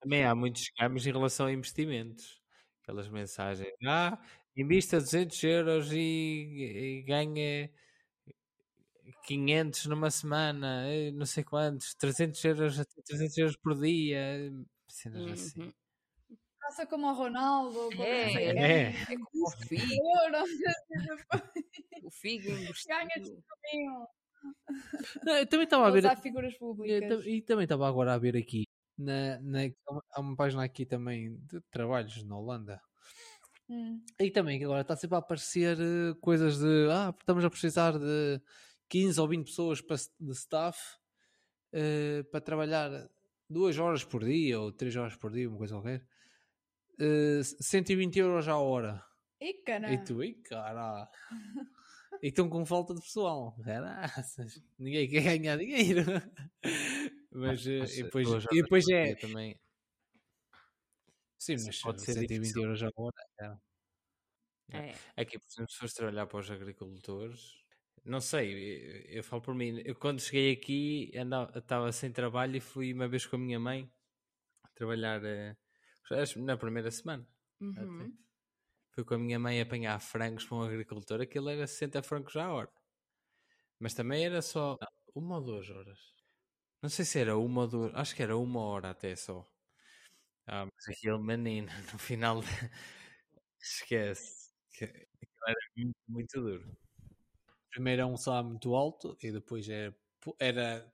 Também 0.00 0.24
há 0.24 0.34
muitos 0.34 0.62
escamas 0.62 1.06
em 1.06 1.12
relação 1.12 1.46
a 1.46 1.52
investimentos. 1.52 2.40
Aquelas 2.82 3.08
mensagens. 3.08 3.74
Ah, 3.86 4.20
invista 4.56 4.98
200 4.98 5.44
euros 5.44 5.92
e, 5.92 5.96
e 5.96 7.02
ganha 7.02 7.70
500 9.26 9.86
numa 9.86 10.10
semana, 10.10 10.84
não 11.12 11.26
sei 11.26 11.44
quantos, 11.44 11.94
300 11.94 12.44
euros, 12.44 12.86
300 13.06 13.38
euros 13.38 13.56
por 13.56 13.78
dia. 13.80 14.52
Cenas 14.88 15.32
assim. 15.32 15.60
uhum. 15.60 15.66
assim. 15.68 15.74
Faça 16.60 16.86
como 16.86 17.06
o 17.08 17.12
Ronaldo. 17.12 17.92
É, 18.02 18.32
é, 18.32 18.56
é, 18.56 18.82
é 18.88 19.16
como 19.16 19.46
o 19.46 19.50
Figo. 19.50 19.84
o 22.04 22.10
Figo 22.10 22.48
Ganha 22.88 23.22
de 23.22 23.36
não, 25.24 25.36
eu 25.36 25.46
também 25.46 25.64
estava 25.64 25.86
a 25.86 25.90
ver. 25.90 26.16
figuras 26.18 26.56
públicas. 26.58 27.26
E, 27.26 27.42
também 27.42 27.64
estava 27.64 27.88
agora 27.88 28.14
a 28.14 28.18
ver 28.18 28.36
aqui. 28.36 28.64
Na, 28.96 29.40
na, 29.40 29.60
há 30.12 30.20
uma 30.20 30.36
página 30.36 30.62
aqui 30.64 30.86
também 30.86 31.36
de 31.38 31.60
trabalhos 31.70 32.22
na 32.24 32.36
Holanda. 32.36 32.80
Hum. 33.68 34.04
E 34.20 34.30
também 34.30 34.58
que 34.58 34.64
agora 34.64 34.82
está 34.82 34.94
sempre 34.94 35.16
a 35.16 35.18
aparecer 35.18 35.78
uh, 35.78 36.14
coisas 36.16 36.58
de 36.58 36.88
ah, 36.90 37.14
estamos 37.18 37.44
a 37.44 37.50
precisar 37.50 37.98
de 37.98 38.40
15 38.88 39.20
ou 39.20 39.28
20 39.28 39.46
pessoas 39.46 39.80
para, 39.80 39.96
de 40.20 40.32
staff 40.32 40.78
uh, 41.72 42.24
para 42.30 42.40
trabalhar 42.40 43.08
duas 43.48 43.78
horas 43.78 44.04
por 44.04 44.24
dia 44.24 44.60
ou 44.60 44.70
três 44.70 44.94
horas 44.96 45.16
por 45.16 45.32
dia, 45.32 45.48
uma 45.48 45.58
coisa 45.58 45.74
qualquer. 45.74 46.06
Uh, 47.00 47.40
eh, 47.40 47.42
120 47.42 48.18
euros 48.18 48.48
a 48.48 48.58
hora. 48.58 49.02
E, 49.40 49.54
cara. 49.54 49.92
e 49.92 49.98
tu, 50.04 50.22
e 50.22 50.34
cara. 50.34 51.08
e 52.22 52.28
estão 52.28 52.48
com 52.48 52.64
falta 52.64 52.94
de 52.94 53.00
pessoal. 53.00 53.56
Caraças, 53.64 54.62
ninguém 54.78 55.08
quer 55.08 55.38
ganhar 55.38 55.56
dinheiro. 55.56 56.04
mas, 57.32 57.66
mas 57.66 57.98
e 57.98 58.02
depois, 58.02 58.28
e 58.52 58.62
depois 58.62 58.88
é. 58.88 59.14
Também... 59.16 59.58
Sim, 61.44 61.56
mas 61.66 61.78
pode 61.78 62.00
ser 62.00 62.14
120 62.14 62.40
difícil. 62.40 62.62
euros 62.62 62.82
a 62.82 62.88
hora. 62.96 63.58
É. 64.72 64.78
É. 64.78 64.94
Aqui, 65.14 65.38
por 65.38 65.46
exemplo, 65.46 65.70
se 65.70 65.78
fores 65.78 65.92
trabalhar 65.92 66.26
para 66.26 66.38
os 66.38 66.50
agricultores, 66.50 67.62
não 68.02 68.18
sei, 68.18 68.54
eu, 69.10 69.16
eu 69.18 69.22
falo 69.22 69.42
por 69.42 69.54
mim. 69.54 69.82
Eu, 69.84 69.94
quando 69.94 70.20
cheguei 70.20 70.52
aqui, 70.52 71.12
andava, 71.14 71.58
estava 71.58 71.92
sem 71.92 72.10
trabalho 72.10 72.56
e 72.56 72.60
fui 72.60 72.94
uma 72.94 73.06
vez 73.06 73.26
com 73.26 73.36
a 73.36 73.38
minha 73.38 73.60
mãe 73.60 73.92
trabalhar 74.74 75.22
eh, 75.22 75.54
na 76.36 76.56
primeira 76.56 76.90
semana. 76.90 77.28
Uhum. 77.60 78.16
Fui 78.94 79.04
com 79.04 79.14
a 79.14 79.18
minha 79.18 79.38
mãe 79.38 79.60
apanhar 79.60 80.00
frangos 80.00 80.46
para 80.46 80.56
um 80.56 80.62
agricultor, 80.62 81.20
aquilo 81.20 81.50
era 81.50 81.66
60 81.66 82.02
francos 82.02 82.36
à 82.36 82.50
hora. 82.50 82.72
Mas 83.78 83.92
também 83.92 84.24
era 84.24 84.40
só 84.40 84.78
uma 85.14 85.36
ou 85.36 85.44
duas 85.44 85.68
horas. 85.68 86.00
Não 86.80 86.88
sei 86.88 87.04
se 87.04 87.18
era 87.18 87.36
uma 87.36 87.62
ou 87.62 87.68
duas, 87.68 87.94
acho 87.94 88.16
que 88.16 88.22
era 88.22 88.34
uma 88.34 88.60
hora 88.60 88.90
até 88.90 89.14
só. 89.14 89.46
Ah, 90.46 90.66
mas 90.66 90.88
aquele 90.88 91.18
menino, 91.18 91.68
no 91.92 91.98
final, 91.98 92.42
esquece. 93.60 94.52
Aquilo 94.72 94.92
era 95.46 95.56
muito, 95.76 95.96
muito 96.08 96.40
duro. 96.40 96.76
Primeiro 97.70 98.02
é 98.02 98.06
um 98.06 98.16
salário 98.16 98.50
muito 98.50 98.74
alto 98.74 99.16
e 99.22 99.32
depois 99.32 99.68
é 99.68 99.92
era 100.38 100.90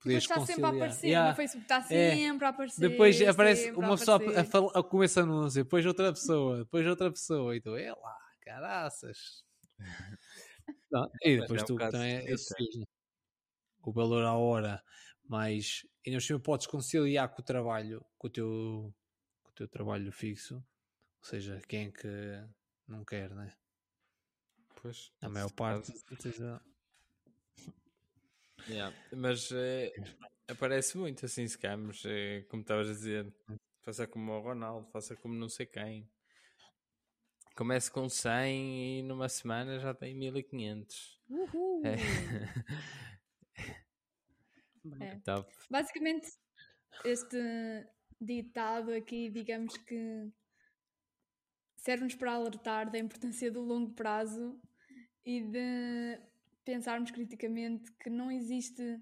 podias 0.00 0.22
está 0.22 0.46
sempre 0.46 0.64
a 0.64 0.68
aparecer 0.68 1.08
yeah. 1.08 1.30
no 1.30 1.36
Facebook, 1.36 1.64
está 1.64 1.76
é. 1.94 2.10
sempre 2.14 2.44
é. 2.44 2.46
a 2.46 2.50
aparecer. 2.50 2.88
Depois 2.88 3.22
aparece 3.22 3.70
uma 3.72 3.96
pessoa 3.98 4.18
a, 4.18 4.78
a, 4.78 4.80
a 4.80 4.82
começar 4.82 5.20
a 5.20 5.24
anúncio, 5.24 5.62
depois 5.62 5.84
outra 5.84 6.12
pessoa, 6.12 6.58
depois 6.58 6.86
outra 6.86 7.10
pessoa, 7.10 7.54
e 7.54 7.60
tu, 7.60 7.76
é 7.76 7.92
lá, 7.92 8.16
caraças. 8.40 9.44
Não, 10.90 11.10
e 11.22 11.40
depois 11.40 11.62
é 11.62 11.64
tu 11.64 11.76
também 11.76 12.16
é, 12.16 12.34
o 13.82 13.92
valor 13.92 14.24
à 14.24 14.34
hora, 14.34 14.82
mas 15.28 15.86
ainda 16.06 16.18
assim 16.18 16.38
podes 16.38 16.66
conciliar 16.66 17.28
com 17.28 17.40
o 17.40 17.44
trabalho, 17.44 18.04
com 18.18 18.26
o 18.26 18.30
teu, 18.30 18.94
com 19.42 19.50
o 19.50 19.54
teu 19.54 19.68
trabalho 19.68 20.10
fixo, 20.12 20.56
ou 20.56 21.24
seja, 21.24 21.60
quem 21.68 21.86
é 21.86 21.90
que 21.90 22.44
não 22.86 23.04
quer, 23.04 23.30
né? 23.30 23.52
Pois, 24.80 25.12
a 25.20 25.28
maior 25.28 25.50
parte. 25.52 25.92
Yeah, 28.68 28.96
mas 29.12 29.50
é, 29.52 29.92
aparece 30.48 30.96
muito 30.96 31.26
assim 31.26 31.46
scams, 31.46 32.04
é, 32.06 32.42
como 32.42 32.62
estavas 32.62 32.88
a 32.88 32.92
dizer, 32.92 33.34
faça 33.80 34.06
como 34.06 34.32
o 34.32 34.40
Ronaldo, 34.40 34.88
faça 34.90 35.16
como 35.16 35.34
não 35.34 35.48
sei 35.48 35.66
quem. 35.66 36.08
Comece 37.56 37.90
com 37.90 38.08
100 38.08 39.00
e 39.00 39.02
numa 39.02 39.28
semana 39.28 39.78
já 39.78 39.92
tem 39.92 40.14
1500. 40.14 41.20
Uhul! 41.28 41.82
É. 41.84 43.11
é. 45.00 45.16
Top. 45.20 45.52
Basicamente, 45.70 46.28
este 47.04 47.38
ditado 48.20 48.92
aqui, 48.92 49.30
digamos 49.30 49.76
que 49.76 50.30
serve-nos 51.76 52.14
para 52.14 52.32
alertar 52.32 52.90
da 52.90 52.98
importância 52.98 53.50
do 53.50 53.60
longo 53.60 53.92
prazo 53.92 54.60
e 55.24 55.40
de 55.42 56.20
pensarmos 56.64 57.10
criticamente 57.10 57.90
que 57.92 58.08
não 58.08 58.30
existe 58.30 59.00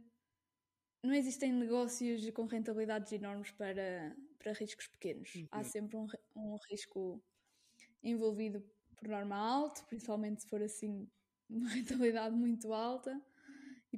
não 1.03 1.15
existem 1.15 1.51
negócios 1.53 2.29
com 2.31 2.45
rentabilidades 2.45 3.11
enormes 3.13 3.51
para, 3.53 4.15
para 4.39 4.53
riscos 4.53 4.87
pequenos. 4.89 5.35
Uhum. 5.35 5.49
Há 5.51 5.65
sempre 5.65 5.97
um, 5.97 6.07
um 6.37 6.57
risco 6.71 7.23
envolvido 8.03 8.63
por 8.97 9.09
norma 9.09 9.37
alto, 9.37 9.85
principalmente 9.87 10.43
se 10.43 10.49
for 10.49 10.63
assim 10.63 11.09
uma 11.49 11.69
rentabilidade 11.73 12.37
muito 12.37 12.73
alta, 12.73 13.19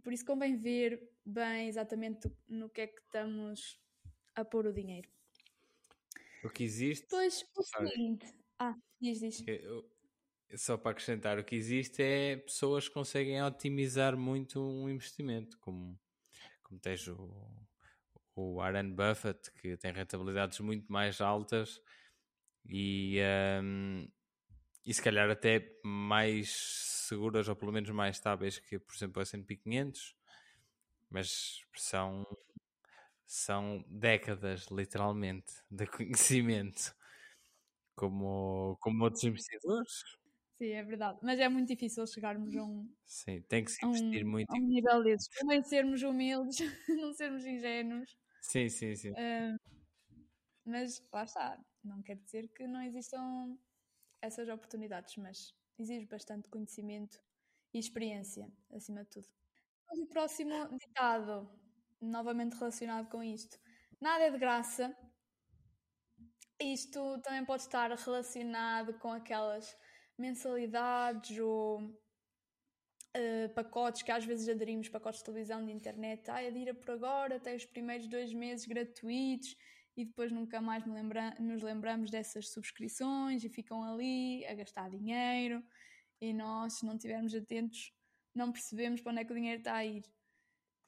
por 0.02 0.12
isso 0.12 0.24
convém 0.24 0.56
ver 0.56 1.10
bem 1.24 1.68
exatamente 1.68 2.30
no 2.48 2.68
que 2.68 2.82
é 2.82 2.86
que 2.86 3.00
estamos 3.00 3.80
a 4.34 4.44
pôr 4.44 4.66
o 4.66 4.72
dinheiro. 4.72 5.08
O 6.44 6.50
que 6.50 6.64
existe. 6.64 7.06
Pois, 7.08 7.44
o 7.56 7.62
seguinte. 7.62 8.26
Ah, 8.58 8.74
diz, 9.00 9.20
diz. 9.20 9.44
Só 10.56 10.76
para 10.76 10.90
acrescentar, 10.90 11.38
o 11.38 11.44
que 11.44 11.56
existe 11.56 12.02
é 12.02 12.36
pessoas 12.36 12.88
que 12.88 12.94
conseguem 12.94 13.42
otimizar 13.42 14.16
muito 14.16 14.60
um 14.60 14.88
investimento, 14.88 15.58
como, 15.60 15.98
como 16.62 16.80
tens 16.80 17.06
o, 17.08 17.68
o 18.34 18.56
Warren 18.56 18.92
Buffett, 18.92 19.50
que 19.52 19.76
tem 19.76 19.92
rentabilidades 19.92 20.60
muito 20.60 20.92
mais 20.92 21.20
altas 21.20 21.80
e, 22.66 23.18
um, 23.62 24.06
e 24.84 24.92
se 24.92 25.02
calhar 25.02 25.30
até 25.30 25.80
mais 25.84 26.91
seguras 27.02 27.48
ou 27.48 27.56
pelo 27.56 27.72
menos 27.72 27.90
mais 27.90 28.16
estáveis 28.16 28.58
que, 28.58 28.78
por 28.78 28.94
exemplo, 28.94 29.20
o 29.20 29.22
S&P 29.22 29.56
500, 29.56 30.14
mas 31.10 31.60
são, 31.76 32.26
são 33.26 33.84
décadas, 33.88 34.66
literalmente, 34.70 35.52
de 35.70 35.86
conhecimento 35.86 36.94
como, 37.94 38.76
como 38.80 39.04
outros 39.04 39.24
investidores. 39.24 40.04
Sim, 40.58 40.70
é 40.70 40.82
verdade. 40.82 41.18
Mas 41.22 41.40
é 41.40 41.48
muito 41.48 41.68
difícil 41.68 42.06
chegarmos 42.06 42.56
a 42.56 42.62
um. 42.62 42.88
Sim, 43.04 43.42
tem 43.42 43.64
que 43.64 43.72
se 43.72 43.84
investir 43.84 44.24
um, 44.24 44.30
muito. 44.30 44.50
A 44.50 44.56
um 44.56 44.66
nível 44.66 45.02
desses. 45.02 45.28
Também 45.28 45.62
sermos 45.62 46.02
humildes, 46.02 46.58
não 46.88 47.12
sermos 47.12 47.44
ingênuos. 47.44 48.16
Sim, 48.40 48.68
sim, 48.68 48.94
sim. 48.94 49.10
Uh, 49.10 49.58
mas 50.64 51.04
lá 51.12 51.24
está. 51.24 51.58
Não 51.82 52.00
quer 52.02 52.16
dizer 52.16 52.48
que 52.48 52.66
não 52.66 52.80
existam 52.80 53.58
essas 54.20 54.48
oportunidades, 54.48 55.16
mas 55.16 55.52
exige 55.78 56.06
bastante 56.06 56.48
conhecimento 56.48 57.18
e 57.72 57.78
experiência, 57.78 58.50
acima 58.72 59.04
de 59.04 59.10
tudo. 59.10 59.28
O 59.90 60.06
próximo 60.06 60.68
ditado, 60.76 61.48
novamente 62.00 62.54
relacionado 62.54 63.08
com 63.08 63.22
isto: 63.22 63.58
nada 64.00 64.24
é 64.24 64.30
de 64.30 64.38
graça. 64.38 64.96
Isto 66.60 67.20
também 67.22 67.44
pode 67.44 67.62
estar 67.62 67.90
relacionado 67.90 68.94
com 68.98 69.12
aquelas 69.12 69.76
mensalidades 70.16 71.38
ou 71.38 71.82
uh, 71.82 73.48
pacotes 73.54 74.02
que 74.02 74.12
às 74.12 74.24
vezes 74.24 74.48
aderimos, 74.48 74.88
pacotes 74.88 75.20
de 75.20 75.24
televisão, 75.24 75.64
de 75.64 75.72
internet, 75.72 76.30
ah, 76.30 76.38
adira 76.38 76.74
por 76.74 76.90
agora, 76.92 77.40
tem 77.40 77.56
os 77.56 77.64
primeiros 77.64 78.06
dois 78.06 78.32
meses 78.32 78.66
gratuitos 78.66 79.56
e 79.96 80.04
depois 80.04 80.32
nunca 80.32 80.60
mais 80.60 80.84
lembra 80.86 81.34
nos 81.38 81.62
lembramos 81.62 82.10
dessas 82.10 82.48
subscrições 82.50 83.44
e 83.44 83.48
ficam 83.48 83.82
ali 83.84 84.44
a 84.46 84.54
gastar 84.54 84.90
dinheiro 84.90 85.62
e 86.20 86.32
nós, 86.32 86.74
se 86.74 86.86
não 86.86 86.94
estivermos 86.94 87.34
atentos, 87.34 87.92
não 88.34 88.52
percebemos 88.52 89.00
para 89.00 89.12
onde 89.12 89.20
é 89.20 89.24
que 89.24 89.32
o 89.32 89.34
dinheiro 89.34 89.58
está 89.58 89.74
a 89.74 89.84
ir. 89.84 90.04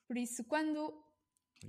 Por 0.07 0.17
isso, 0.17 0.45
quando 0.45 1.03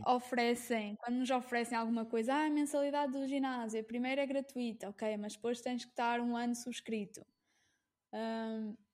oferecem, 0.06 0.96
quando 0.98 1.18
nos 1.18 1.30
oferecem 1.30 1.78
alguma 1.78 2.06
coisa, 2.06 2.34
ah, 2.34 2.46
a 2.46 2.50
mensalidade 2.50 3.14
do 3.14 3.28
ginásio, 3.28 3.80
a 3.80 3.84
primeira 3.84 4.22
é 4.22 4.26
gratuita, 4.26 4.90
ok, 4.90 5.18
mas 5.18 5.36
depois 5.36 5.62
tens 5.62 5.84
que 5.84 5.92
estar 5.92 6.20
um 6.22 6.36
ano 6.36 6.56
subscrito 6.56 7.26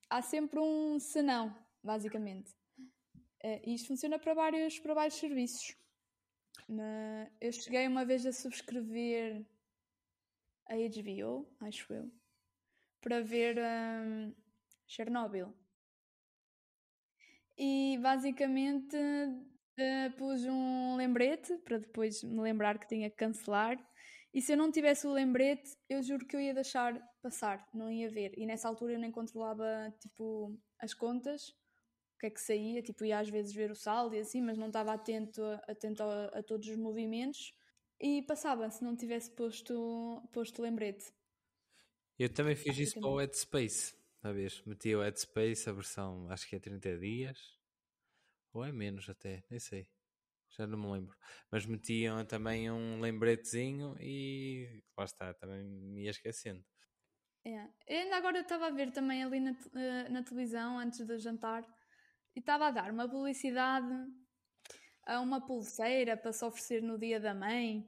há 0.10 0.22
sempre 0.22 0.60
um 0.60 1.00
senão, 1.00 1.56
basicamente. 1.84 2.54
Uh, 3.44 3.70
isto 3.70 3.88
funciona 3.88 4.20
para 4.20 4.34
vários, 4.34 4.80
para 4.80 4.94
vários 4.94 5.16
serviços. 5.16 5.76
Eu 7.40 7.52
cheguei 7.52 7.88
uma 7.88 8.06
vez 8.06 8.26
a 8.26 8.32
subscrever 8.32 9.46
a 10.68 10.76
HBO, 10.76 11.48
acho 11.60 11.92
eu, 11.94 12.12
para 13.02 13.22
ver 13.22 13.58
um, 13.58 14.34
Chernobyl. 14.88 15.54
E 17.58 17.98
basicamente 18.02 18.96
uh, 18.96 20.18
pus 20.18 20.46
um 20.46 20.96
lembrete 20.96 21.58
para 21.60 21.78
depois 21.78 22.24
me 22.24 22.40
lembrar 22.40 22.80
que 22.80 22.88
tinha 22.88 23.10
que 23.10 23.18
cancelar 23.18 23.78
e 24.34 24.42
se 24.42 24.54
eu 24.54 24.58
não 24.58 24.72
tivesse 24.72 25.06
o 25.06 25.12
lembrete, 25.12 25.76
eu 25.90 26.02
juro 26.02 26.26
que 26.26 26.36
eu 26.36 26.40
ia 26.40 26.54
deixar 26.54 26.98
passar, 27.22 27.68
não 27.74 27.92
ia 27.92 28.10
ver. 28.10 28.32
E 28.38 28.46
nessa 28.46 28.68
altura 28.68 28.94
eu 28.94 29.00
nem 29.00 29.12
controlava, 29.12 29.94
tipo, 30.00 30.58
as 30.80 30.94
contas, 30.94 31.54
que 32.22 32.28
é 32.28 32.30
que 32.30 32.40
saía, 32.40 32.82
tipo, 32.82 33.04
ia 33.04 33.20
às 33.20 33.30
vezes 33.30 33.52
ver 33.54 33.72
o 33.72 33.76
saldo 33.76 34.16
e 34.16 34.20
assim, 34.20 34.42
mas 34.42 34.58
não 34.58 34.68
estava 34.68 34.94
atento, 34.94 35.42
atento 35.68 36.04
a, 36.04 36.26
a 36.28 36.44
todos 36.44 36.68
os 36.70 36.78
movimentos. 36.78 37.54
E 38.00 38.22
passava, 38.22 38.70
se 38.70 38.84
não 38.84 38.96
tivesse 38.96 39.30
posto, 39.32 40.22
posto 40.32 40.62
lembrete. 40.62 41.12
Eu 42.18 42.30
também 42.30 42.56
fiz 42.56 42.78
isso 42.78 43.00
para 43.00 43.10
o 43.10 43.18
Headspace, 43.18 43.96
talvez. 44.22 44.64
Meti 44.66 44.96
o 44.96 45.02
Headspace, 45.02 45.70
a 45.70 45.74
versão, 45.74 46.30
acho 46.30 46.48
que 46.48 46.56
é 46.56 46.60
30 46.60 46.98
dias. 46.98 47.60
Ou 48.54 48.64
é 48.64 48.72
menos 48.72 49.10
até, 49.10 49.44
nem 49.50 49.60
sei 49.60 49.88
já 50.52 50.68
não 50.68 50.78
me 50.78 50.92
lembro. 50.92 51.18
Mas 51.50 51.66
metiam 51.66 52.24
também 52.26 52.70
um 52.70 53.00
lembretezinho 53.00 53.96
e 54.00 54.84
lá 54.98 55.06
está, 55.06 55.34
também 55.34 55.64
me 55.64 56.04
ia 56.04 56.12
esquecendo. 56.12 56.64
É. 57.44 57.68
Eu 57.88 58.00
ainda 58.02 58.18
agora 58.18 58.40
estava 58.40 58.68
a 58.68 58.72
ver 58.72 58.92
também 58.92 59.24
ali 59.24 59.40
na, 59.40 59.56
eh, 59.76 60.10
na 60.10 60.24
televisão 60.24 60.78
antes 60.78 61.06
do 61.06 61.18
jantar 61.18 61.66
e 62.36 62.40
estava 62.40 62.68
a 62.68 62.72
dar 62.72 62.92
uma 62.92 63.08
publicidade 63.08 63.94
a 65.06 65.20
uma 65.20 65.46
pulseira 65.46 66.16
para 66.16 66.32
se 66.32 66.46
oferecer 66.46 66.82
no 66.82 66.98
dia 66.98 67.20
da 67.20 67.34
mãe. 67.34 67.88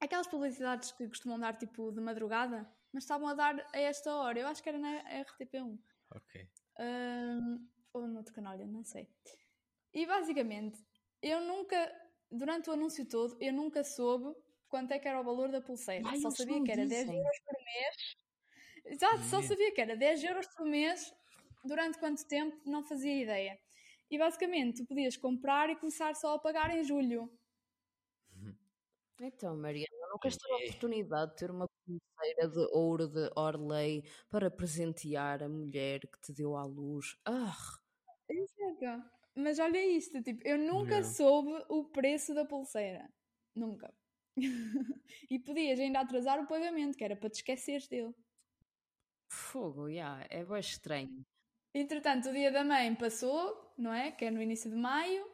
Aquelas 0.00 0.26
publicidades 0.26 0.92
que 0.92 1.08
costumam 1.08 1.38
dar 1.38 1.56
tipo 1.56 1.90
de 1.92 2.00
madrugada, 2.00 2.70
mas 2.92 3.04
estavam 3.04 3.28
a 3.28 3.34
dar 3.34 3.66
a 3.72 3.78
esta 3.78 4.14
hora. 4.14 4.38
Eu 4.38 4.46
acho 4.46 4.62
que 4.62 4.68
era 4.68 4.78
na 4.78 5.02
RTP1. 5.22 5.78
Ok. 6.14 6.48
Um, 6.78 7.68
ou 7.92 8.06
no 8.06 8.18
outro 8.18 8.34
canal, 8.34 8.58
eu 8.58 8.66
não 8.66 8.84
sei. 8.84 9.08
E 9.92 10.06
basicamente 10.06 10.78
eu 11.22 11.40
nunca, 11.40 11.92
durante 12.30 12.68
o 12.68 12.72
anúncio 12.72 13.06
todo, 13.06 13.36
eu 13.40 13.52
nunca 13.52 13.82
soube 13.82 14.34
quanto 14.68 14.92
é 14.92 14.98
que 14.98 15.08
era 15.08 15.20
o 15.20 15.24
valor 15.24 15.50
da 15.50 15.60
pulseira. 15.60 16.06
Ai, 16.08 16.18
só 16.18 16.30
sabia 16.30 16.62
que 16.62 16.72
era 16.72 16.82
dizem. 16.82 17.06
10 17.06 17.18
euros 17.18 17.40
por 17.44 17.56
mês. 17.64 19.00
Já, 19.00 19.18
só 19.24 19.42
sabia 19.42 19.72
que 19.72 19.80
era 19.80 19.96
10 19.96 20.24
euros 20.24 20.46
por 20.48 20.66
mês. 20.66 21.14
Durante 21.66 21.98
quanto 21.98 22.26
tempo, 22.26 22.56
não 22.64 22.82
fazia 22.82 23.22
ideia. 23.22 23.58
E 24.10 24.18
basicamente, 24.18 24.82
tu 24.82 24.86
podias 24.86 25.16
comprar 25.16 25.68
e 25.68 25.76
começar 25.76 26.14
só 26.14 26.34
a 26.34 26.38
pagar 26.38 26.76
em 26.76 26.84
julho. 26.84 27.30
Então, 29.20 29.56
Mariana, 29.56 30.08
nunca 30.12 30.28
tive 30.28 30.52
a 30.52 30.56
oportunidade 30.56 31.30
de 31.32 31.36
ter 31.38 31.50
uma 31.50 31.66
pulseira 31.68 32.48
de 32.48 32.68
ouro 32.72 33.08
de 33.08 33.30
Orley 33.34 34.04
para 34.28 34.50
presentear 34.50 35.42
a 35.42 35.48
mulher 35.48 36.00
que 36.00 36.20
te 36.20 36.32
deu 36.32 36.54
à 36.54 36.64
luz. 36.64 37.16
Ah! 37.24 37.56
Exato. 38.28 39.10
Mas 39.34 39.58
olha 39.58 39.84
isto, 39.84 40.22
tipo, 40.22 40.46
eu 40.46 40.58
nunca 40.58 40.96
yeah. 40.96 41.04
soube 41.04 41.52
o 41.68 41.84
preço 41.84 42.34
da 42.34 42.44
pulseira. 42.44 43.08
Nunca. 43.54 43.92
e 45.30 45.38
podias 45.38 45.80
ainda 45.80 46.00
atrasar 46.00 46.38
o 46.40 46.46
pagamento, 46.46 46.96
que 46.96 47.04
era 47.04 47.16
para 47.16 47.30
te 47.30 47.36
esqueceres 47.36 47.88
dele. 47.88 48.14
Fogo, 49.28 49.88
yeah, 49.88 50.26
é 50.30 50.44
bem 50.44 50.60
estranho. 50.60 51.26
Entretanto, 51.74 52.28
o 52.28 52.32
dia 52.32 52.50
da 52.50 52.64
mãe 52.64 52.94
passou, 52.94 53.72
não 53.76 53.92
é? 53.92 54.10
Que 54.10 54.26
é 54.26 54.30
no 54.30 54.40
início 54.40 54.70
de 54.70 54.76
maio. 54.76 55.30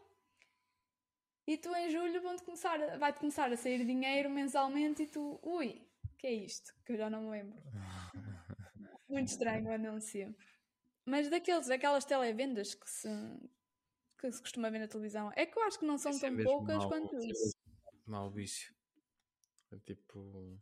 E 1.46 1.56
tu 1.56 1.74
em 1.74 1.90
julho 1.90 2.22
vão 2.22 2.36
começar, 2.38 2.98
vai-te 2.98 3.18
começar 3.18 3.52
a 3.52 3.56
sair 3.56 3.84
dinheiro 3.84 4.30
mensalmente 4.30 5.02
e 5.02 5.06
tu, 5.06 5.40
ui, 5.42 5.86
que 6.18 6.26
é 6.26 6.32
isto? 6.32 6.72
Que 6.84 6.92
eu 6.92 6.96
já 6.96 7.10
não 7.10 7.22
me 7.22 7.30
lembro. 7.30 7.60
Muito 9.08 9.28
estranho 9.28 9.68
o 9.68 9.72
anúncio. 9.72 10.34
Mas 11.04 11.28
daqueles, 11.28 11.66
daquelas 11.66 12.04
televendas 12.04 12.74
que 12.74 12.88
se, 12.88 13.08
que 14.18 14.30
se 14.30 14.40
costuma 14.40 14.70
ver 14.70 14.78
na 14.78 14.88
televisão, 14.88 15.32
é 15.34 15.44
que 15.44 15.58
eu 15.58 15.62
acho 15.64 15.78
que 15.80 15.84
não 15.86 15.98
são 15.98 16.12
Isso 16.12 16.24
é 16.24 16.28
tão 16.28 16.36
mesmo 16.36 16.50
poucas 16.50 16.76
mau- 16.78 16.88
quanto 16.88 17.16
isso 17.18 17.56
é 17.56 17.62
Mau 18.06 18.30
vício. 18.30 18.74
É 19.72 19.78
tipo. 19.80 20.60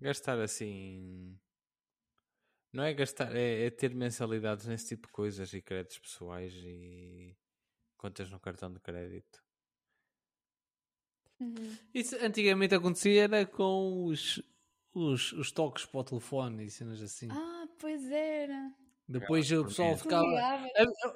Gastar 0.00 0.38
assim. 0.40 1.38
Não 2.72 2.84
é 2.84 2.94
gastar, 2.94 3.34
é, 3.34 3.66
é 3.66 3.70
ter 3.70 3.94
mensalidades 3.94 4.66
nesse 4.66 4.88
tipo 4.88 5.08
de 5.08 5.12
coisas 5.12 5.52
e 5.52 5.60
créditos 5.60 5.98
pessoais 5.98 6.54
e 6.54 7.36
contas 7.96 8.30
no 8.30 8.38
cartão 8.38 8.72
de 8.72 8.80
crédito. 8.80 9.42
Uhum. 11.40 11.76
Isso 11.94 12.16
antigamente 12.22 12.74
acontecia 12.74 13.24
era 13.24 13.46
com 13.46 14.04
os, 14.04 14.42
os, 14.94 15.32
os 15.32 15.50
toques 15.50 15.86
para 15.86 16.00
o 16.00 16.04
telefone 16.04 16.64
e 16.64 16.70
cenas 16.70 17.02
assim. 17.02 17.28
Ah, 17.30 17.66
pois 17.78 18.10
era. 18.10 18.72
Depois 19.08 19.50
o 19.50 19.64
pessoal 19.64 19.96
ficava. 19.96 20.24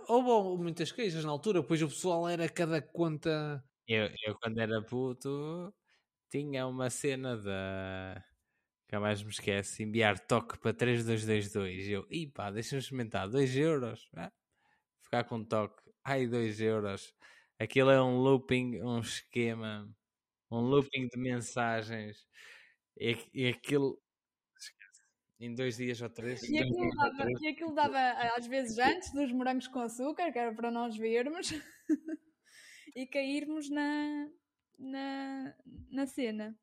Houve 0.09 0.61
muitas 0.63 0.91
queixas 0.91 1.25
na 1.25 1.31
altura, 1.31 1.61
depois 1.61 1.81
o 1.81 1.89
pessoal 1.89 2.29
era 2.29 2.49
cada 2.49 2.83
conta. 2.83 3.63
Eu, 3.87 4.11
eu 4.27 4.35
quando 4.41 4.59
era 4.59 4.83
puto 4.83 5.73
tinha 6.29 6.67
uma 6.67 6.91
cena 6.91 7.37
da. 7.37 8.25
Que 8.87 8.99
mais 8.99 9.23
me 9.23 9.31
esquece, 9.31 9.83
enviar 9.83 10.19
toque 10.19 10.59
para 10.59 10.75
3222. 10.75 11.89
Eu, 11.89 12.07
e 12.11 12.27
pá, 12.27 12.51
deixa-me 12.51 12.81
experimentar, 12.81 13.29
2 13.29 13.57
euros. 13.57 14.09
Ah, 14.15 14.33
ficar 15.03 15.25
com 15.25 15.43
toque, 15.45 15.83
ai 16.05 16.27
2 16.27 16.61
euros. 16.61 17.15
Aquilo 17.59 17.91
é 17.91 18.03
um 18.03 18.19
looping, 18.19 18.83
um 18.83 18.99
esquema, 19.01 19.89
um 20.51 20.61
looping 20.61 21.09
de 21.09 21.19
mensagens. 21.19 22.27
E, 22.99 23.17
e 23.33 23.49
aquilo. 23.49 24.01
Em 25.41 25.55
dois 25.55 25.77
dias 25.77 26.01
ou 26.01 26.09
três. 26.09 26.43
E 26.45 26.59
aquilo, 26.59 26.91
dava, 26.97 27.17
três, 27.17 27.43
e 27.43 27.49
aquilo 27.49 27.75
dava, 27.75 27.99
às 28.37 28.47
vezes, 28.47 28.79
antes 28.79 29.13
dos 29.13 29.33
morangos 29.33 29.67
com 29.69 29.81
açúcar, 29.81 30.33
que 30.33 30.39
era 30.39 30.55
para 30.55 30.71
nós 30.71 30.97
vermos, 30.97 31.53
e 32.95 33.07
cairmos 33.07 33.69
na, 33.69 34.29
na, 34.79 35.55
na 35.91 36.07
cena. 36.07 36.57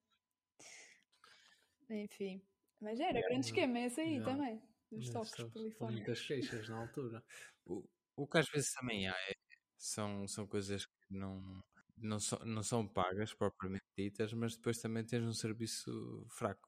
Enfim. 1.91 2.41
Mas 2.79 2.99
era 2.99 3.21
grande 3.21 3.45
esquema 3.45 3.79
esse 3.79 4.01
aí 4.01 4.17
Não. 4.19 4.25
também. 4.25 4.61
Dos 4.91 5.09
toques 5.09 5.43
polifónicos. 5.51 5.95
muitas 5.95 6.25
queixas 6.25 6.69
na 6.69 6.77
altura. 6.77 7.23
O, 7.63 7.87
o 8.15 8.27
que 8.27 8.39
às 8.39 8.49
vezes 8.49 8.73
também 8.73 9.07
há 9.07 9.13
é, 9.13 9.35
são, 9.77 10.27
são 10.27 10.47
coisas 10.47 10.87
que 10.87 11.13
não, 11.13 11.63
não, 11.95 12.19
são, 12.19 12.39
não 12.39 12.63
são 12.63 12.87
pagas 12.87 13.35
propriamente 13.35 13.85
ditas, 13.95 14.33
mas 14.33 14.55
depois 14.55 14.79
também 14.79 15.05
tens 15.05 15.23
um 15.23 15.31
serviço 15.31 16.25
fraco. 16.27 16.67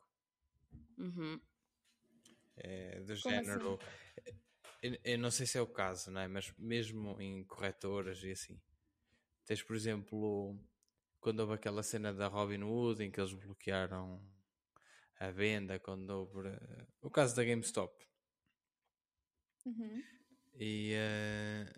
Uhum. 0.99 1.41
É, 2.55 2.99
do 3.01 3.19
Como 3.19 3.35
género. 3.35 3.79
Eu, 4.83 4.97
eu 5.03 5.17
não 5.17 5.31
sei 5.31 5.47
se 5.47 5.57
é 5.57 5.61
o 5.61 5.67
caso, 5.67 6.11
não 6.11 6.21
é? 6.21 6.27
mas 6.27 6.53
mesmo 6.59 7.19
em 7.19 7.43
corretoras 7.43 8.23
e 8.23 8.31
assim, 8.31 8.61
tens 9.45 9.63
por 9.63 9.75
exemplo, 9.75 10.59
quando 11.19 11.39
houve 11.39 11.53
aquela 11.53 11.81
cena 11.81 12.13
da 12.13 12.27
Robin 12.27 12.61
Hood 12.61 13.03
em 13.03 13.09
que 13.09 13.19
eles 13.19 13.33
bloquearam 13.33 14.21
a 15.23 15.31
venda, 15.31 15.79
quando 15.79 16.09
houve 16.09 16.49
eh, 16.49 16.87
o 17.01 17.09
caso 17.09 17.35
da 17.35 17.43
GameStop. 17.43 17.93
Uhum. 19.65 20.03
e 20.55 20.91
eh, 20.93 21.73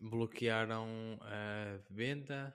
bloquearam 0.00 1.18
a 1.22 1.78
venda. 1.88 2.52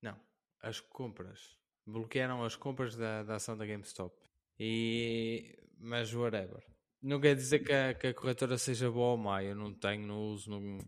Não, 0.00 0.18
as 0.62 0.80
compras. 0.80 1.56
Bloquearam 1.84 2.44
as 2.44 2.54
compras 2.54 2.94
da, 2.94 3.24
da 3.24 3.34
ação 3.36 3.56
da 3.56 3.66
GameStop. 3.66 4.14
E, 4.58 5.58
mas 5.78 6.14
whatever. 6.14 6.64
Não 7.02 7.20
quer 7.20 7.34
dizer 7.34 7.60
que 7.60 7.72
a, 7.72 7.94
que 7.94 8.08
a 8.08 8.14
corretora 8.14 8.56
seja 8.58 8.90
boa 8.90 9.12
ou 9.12 9.16
má. 9.16 9.42
Eu 9.42 9.56
não 9.56 9.74
tenho, 9.74 10.06
não 10.06 10.20
uso, 10.28 10.50
não, 10.50 10.78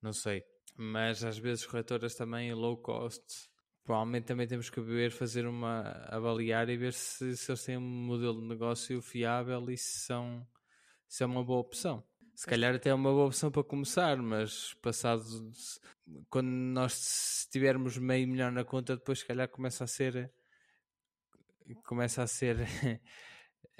não 0.00 0.12
sei. 0.12 0.44
Mas 0.76 1.24
às 1.24 1.36
vezes 1.38 1.66
corretoras 1.66 2.14
também 2.14 2.54
low 2.54 2.76
cost. 2.80 3.49
Provavelmente 3.90 4.26
também 4.26 4.46
temos 4.46 4.70
que 4.70 4.80
ver, 4.80 5.10
fazer 5.10 5.48
uma 5.48 5.80
avaliar 6.06 6.68
e 6.68 6.76
ver 6.76 6.92
se, 6.92 7.36
se 7.36 7.50
eles 7.50 7.64
têm 7.64 7.76
um 7.76 7.80
modelo 7.80 8.40
de 8.40 8.46
negócio 8.46 9.02
fiável 9.02 9.68
e 9.68 9.76
se 9.76 9.98
são 10.06 10.46
se 11.08 11.24
é 11.24 11.26
uma 11.26 11.42
boa 11.42 11.58
opção. 11.58 12.04
Se 12.36 12.46
calhar 12.46 12.72
até 12.72 12.90
é 12.90 12.94
uma 12.94 13.10
boa 13.10 13.26
opção 13.26 13.50
para 13.50 13.64
começar, 13.64 14.16
mas 14.18 14.74
passado 14.74 15.24
quando 16.28 16.46
nós 16.46 17.48
tivermos 17.50 17.98
meio 17.98 18.28
milhão 18.28 18.52
na 18.52 18.64
conta, 18.64 18.94
depois 18.96 19.18
se 19.18 19.26
calhar 19.26 19.48
começa 19.48 19.82
a 19.82 19.88
ser 19.88 20.32
começa 21.84 22.22
a 22.22 22.28
ser 22.28 22.58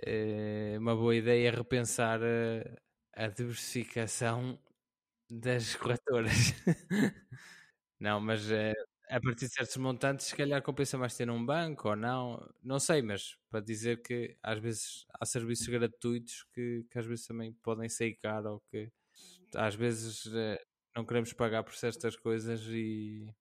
eh, 0.05 0.77
uma 0.77 0.97
boa 0.97 1.15
ideia 1.15 1.53
repensar 1.53 2.21
eh, 2.21 2.65
a 3.15 3.29
diversificação 3.29 4.59
das 5.31 5.77
corretoras. 5.77 6.53
não, 8.01 8.21
mas 8.21 8.51
eh, 8.51 8.75
a 9.11 9.21
partir 9.21 9.49
de 9.49 9.55
certos 9.55 9.77
montantes, 9.77 10.27
se 10.27 10.37
calhar 10.37 10.63
compensa 10.63 10.97
mais 10.97 11.17
ter 11.17 11.29
um 11.29 11.45
banco 11.45 11.89
ou 11.91 11.97
não, 11.97 12.49
não 12.63 12.79
sei, 12.79 13.03
mas 13.03 13.37
para 13.51 13.61
dizer 13.61 14.01
que 14.03 14.37
às 14.43 14.59
vezes 14.61 15.05
há 15.13 15.27
serviços 15.27 15.67
gratuitos 15.67 16.45
que, 16.55 16.87
que 16.89 16.99
às 16.99 17.05
vezes 17.05 17.27
também 17.27 17.53
podem 17.55 17.89
sair 17.89 18.15
caro 18.17 18.53
ou 18.55 18.61
que 18.71 18.91
às 19.57 19.75
vezes 19.75 20.27
eh, 20.33 20.65
não 20.97 21.05
queremos 21.05 21.33
pagar 21.33 21.65
por 21.65 21.75
certas 21.75 22.17
coisas 22.17 22.63
e 22.69 23.35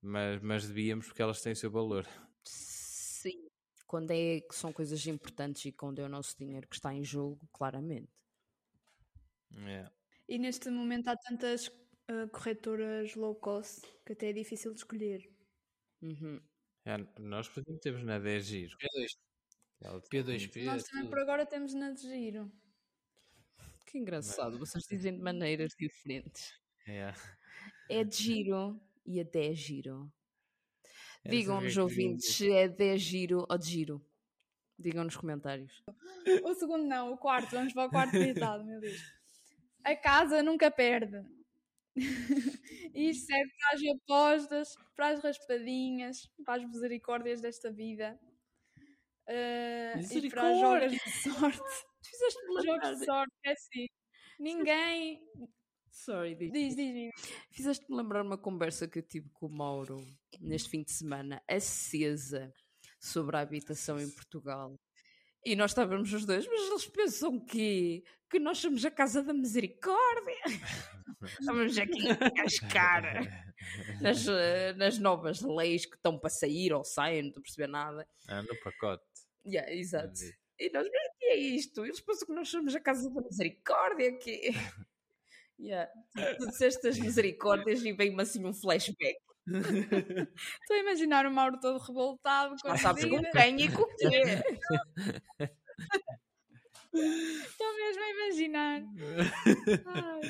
mas, 0.00 0.40
mas 0.42 0.66
devíamos 0.66 1.06
porque 1.06 1.22
elas 1.22 1.42
têm 1.42 1.52
o 1.52 1.56
seu 1.56 1.70
valor. 1.70 2.06
Sim. 2.46 3.48
Quando 3.86 4.10
é 4.12 4.40
que 4.40 4.54
são 4.54 4.72
coisas 4.72 5.06
importantes 5.06 5.64
e 5.66 5.72
quando 5.72 5.98
é 6.00 6.04
o 6.04 6.08
nosso 6.08 6.36
dinheiro 6.38 6.66
que 6.68 6.76
está 6.76 6.92
em 6.94 7.04
jogo, 7.04 7.46
claramente. 7.52 8.10
É. 9.66 9.90
E 10.28 10.38
neste 10.38 10.70
momento 10.70 11.08
há 11.08 11.16
tantas 11.16 11.70
ah, 12.08 12.28
corretoras 12.32 13.14
low 13.14 13.34
cost 13.34 13.82
que 14.04 14.12
até 14.12 14.30
é 14.30 14.32
difícil 14.32 14.72
de 14.72 14.78
escolher. 14.78 15.28
Uhum. 16.02 16.40
É, 16.84 16.98
nós, 17.18 17.48
por 17.48 17.60
exemplo, 17.60 17.80
temos 17.80 18.04
na 18.04 18.18
10 18.18 18.44
giro. 18.44 18.76
P2, 18.78 19.06
Ela 19.80 20.00
tem 20.02 20.22
muito- 20.22 20.30
P2P. 20.30 20.64
Nós 20.64 20.84
também 20.84 21.08
por 21.08 21.18
agora 21.18 21.46
temos 21.46 21.72
na 21.74 21.90
de 21.92 22.02
giro. 22.02 22.52
Que 23.86 23.98
engraçado, 23.98 24.58
vocês 24.58 24.84
dizem 24.84 25.16
de 25.16 25.22
maneiras 25.22 25.72
diferentes. 25.78 26.52
É. 26.86 27.12
É 27.88 28.04
de 28.04 28.16
giro 28.16 28.80
e 29.06 29.20
a 29.20 29.24
10 29.24 29.56
giro. 29.58 29.90
Eu 29.90 29.96
não 29.96 30.10
sei 30.10 30.10
o 30.10 31.22
que 31.22 31.28
é 31.28 31.30
Digam-nos, 31.30 31.76
ouvintes, 31.78 32.40
é 32.42 32.68
10 32.68 33.00
giro 33.00 33.46
ou 33.48 33.56
de 33.58 33.66
giro. 33.66 34.06
Digam 34.78 35.04
nos 35.04 35.16
comentários. 35.16 35.82
O 36.42 36.54
segundo 36.54 36.84
não, 36.84 37.12
o 37.12 37.16
quarto. 37.18 37.52
Vamos 37.52 37.72
para 37.72 37.86
o 37.86 37.90
quarto 37.90 38.18
ditado, 38.18 38.64
meu 38.64 38.80
Deus. 38.80 39.00
A 39.84 39.94
casa 39.94 40.42
nunca 40.42 40.70
perde. 40.70 41.24
Isto 42.94 43.26
serve 43.26 43.50
para 43.58 43.70
as 43.74 43.82
apostas, 43.96 44.68
para 44.96 45.08
as 45.08 45.20
raspadinhas, 45.22 46.28
para 46.44 46.62
as 46.62 46.68
misericórdias 46.68 47.40
desta 47.40 47.70
vida. 47.70 48.18
ah, 49.28 50.00
e 50.00 50.30
para 50.30 50.88
de 50.88 50.98
sorte. 51.22 51.58
Tu 52.04 52.10
fizeste-me 52.10 52.62
Jogos 52.62 52.98
de 52.98 53.04
sorte, 53.06 53.32
é 53.46 53.52
assim. 53.52 53.86
Ninguém. 54.38 55.20
Sorry. 55.90 56.34
Diz, 56.34 56.76
diz, 56.76 56.76
diz. 56.76 57.10
Fizeste-me 57.50 57.96
lembrar 57.96 58.22
uma 58.22 58.36
conversa 58.36 58.86
que 58.86 58.98
eu 58.98 59.02
tive 59.02 59.30
com 59.30 59.46
o 59.46 59.50
Mauro 59.50 59.96
neste 60.40 60.68
fim 60.68 60.82
de 60.82 60.92
semana, 60.92 61.42
acesa, 61.48 62.52
sobre 63.00 63.36
a 63.36 63.40
habitação 63.40 63.98
em 64.00 64.10
Portugal. 64.10 64.78
E 65.44 65.56
nós 65.56 65.70
estávamos 65.72 66.12
os 66.12 66.26
dois, 66.26 66.46
mas 66.46 66.60
eles 66.68 66.86
pensam 66.88 67.38
que, 67.44 68.02
que 68.34 68.40
nós 68.40 68.58
somos 68.58 68.84
a 68.84 68.90
Casa 68.90 69.22
da 69.22 69.32
Misericórdia. 69.32 70.42
Estamos 71.22 71.78
aqui 71.78 72.10
a 72.10 72.30
cascar 72.32 73.04
nas, 74.00 74.26
eh, 74.26 74.72
nas 74.72 74.98
novas 74.98 75.40
leis 75.40 75.86
que 75.86 75.94
estão 75.94 76.18
para 76.18 76.28
sair 76.30 76.72
ou 76.72 76.84
saem, 76.84 77.22
não 77.22 77.28
estou 77.28 77.40
a 77.40 77.44
perceber 77.44 77.68
nada. 77.68 78.08
Ah, 78.28 78.42
no 78.42 78.58
pacote. 78.58 79.04
Yeah, 79.46 79.72
exato. 79.72 80.14
E 80.58 80.68
nós, 80.72 80.84
mas 80.92 81.06
o 81.06 81.18
que 81.20 81.26
é 81.26 81.36
isto? 81.36 81.84
Eles 81.84 82.00
pensam 82.00 82.26
que 82.26 82.34
nós 82.34 82.48
somos 82.48 82.74
a 82.74 82.80
Casa 82.80 83.08
da 83.08 83.22
Misericórdia. 83.22 84.18
Que... 84.18 84.50
yeah. 85.60 85.88
Tu, 86.16 86.38
tu 86.38 86.46
disseste 86.48 86.88
as 86.88 86.98
misericórdias 86.98 87.84
e 87.84 87.92
veio-me 87.92 88.20
assim 88.20 88.44
um 88.44 88.52
flashback. 88.52 89.16
Estou 89.46 90.76
a 90.76 90.80
imaginar 90.80 91.24
o 91.24 91.30
Mauro 91.30 91.60
todo 91.60 91.78
revoltado 91.78 92.56
com 92.60 92.66
Não 92.66 92.74
a 92.74 92.78
sabes 92.78 93.04
com 93.04 93.22
quem 93.30 93.60
e 93.60 93.70
com 93.70 93.82
o 93.82 93.96
quê? 93.96 95.48
Estou 96.94 97.74
mesmo 97.76 98.02
a 98.02 98.10
imaginar. 98.10 98.82
Ai. 99.86 100.20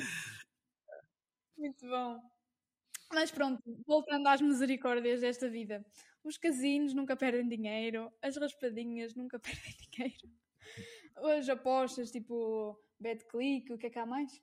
Muito 1.57 1.87
bom. 1.87 2.19
Mas 3.13 3.31
pronto, 3.31 3.61
voltando 3.85 4.27
às 4.27 4.41
misericórdias 4.41 5.21
desta 5.21 5.49
vida. 5.49 5.85
Os 6.23 6.37
casinos 6.37 6.93
nunca 6.93 7.15
perdem 7.15 7.47
dinheiro, 7.47 8.11
as 8.21 8.35
raspadinhas 8.35 9.13
nunca 9.15 9.37
perdem 9.39 9.75
dinheiro. 9.91 10.29
As 11.37 11.47
apostas, 11.47 12.11
tipo 12.11 12.77
BetClick, 12.99 13.71
o 13.71 13.77
que 13.77 13.87
é 13.87 13.89
que 13.89 13.99
há 13.99 14.05
mais? 14.05 14.41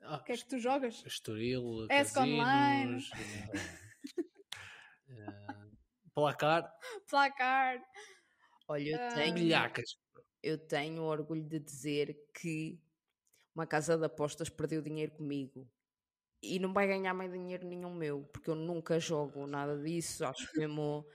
Ah, 0.00 0.16
o 0.16 0.24
que 0.24 0.32
é 0.32 0.36
que 0.36 0.46
tu 0.46 0.58
jogas? 0.58 1.04
Estoril, 1.06 1.86
ESC 1.90 2.18
Online. 2.18 3.04
uh, 5.08 5.76
placar. 6.14 6.68
Placar. 7.08 7.80
Olha, 8.66 8.90
eu 8.90 8.98
ah. 8.98 9.14
tenho. 9.14 9.34
Milhacas. 9.34 10.01
Eu 10.42 10.58
tenho 10.58 11.02
orgulho 11.02 11.42
de 11.44 11.58
dizer 11.60 12.30
que 12.34 12.80
uma 13.54 13.66
casa 13.66 13.96
de 13.96 14.04
apostas 14.04 14.48
perdeu 14.48 14.82
dinheiro 14.82 15.12
comigo 15.12 15.68
e 16.42 16.58
não 16.58 16.72
vai 16.72 16.88
ganhar 16.88 17.14
mais 17.14 17.32
dinheiro 17.32 17.66
nenhum 17.66 17.94
meu, 17.94 18.24
porque 18.32 18.50
eu 18.50 18.54
nunca 18.56 18.98
jogo 18.98 19.46
nada 19.46 19.80
disso, 19.80 20.24
acho 20.24 20.48
mesmo. 20.58 21.06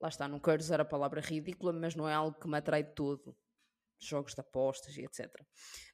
Lá 0.00 0.08
está, 0.08 0.28
não 0.28 0.38
quero 0.38 0.60
usar 0.60 0.80
a 0.80 0.84
palavra 0.84 1.20
ridícula, 1.20 1.72
mas 1.72 1.94
não 1.94 2.06
é 2.08 2.12
algo 2.12 2.38
que 2.38 2.46
me 2.46 2.58
atrai 2.58 2.82
de 2.82 2.94
todo. 2.94 3.34
Jogos 3.98 4.34
de 4.34 4.40
apostas 4.40 4.94
e 4.98 5.02
etc. 5.02 5.30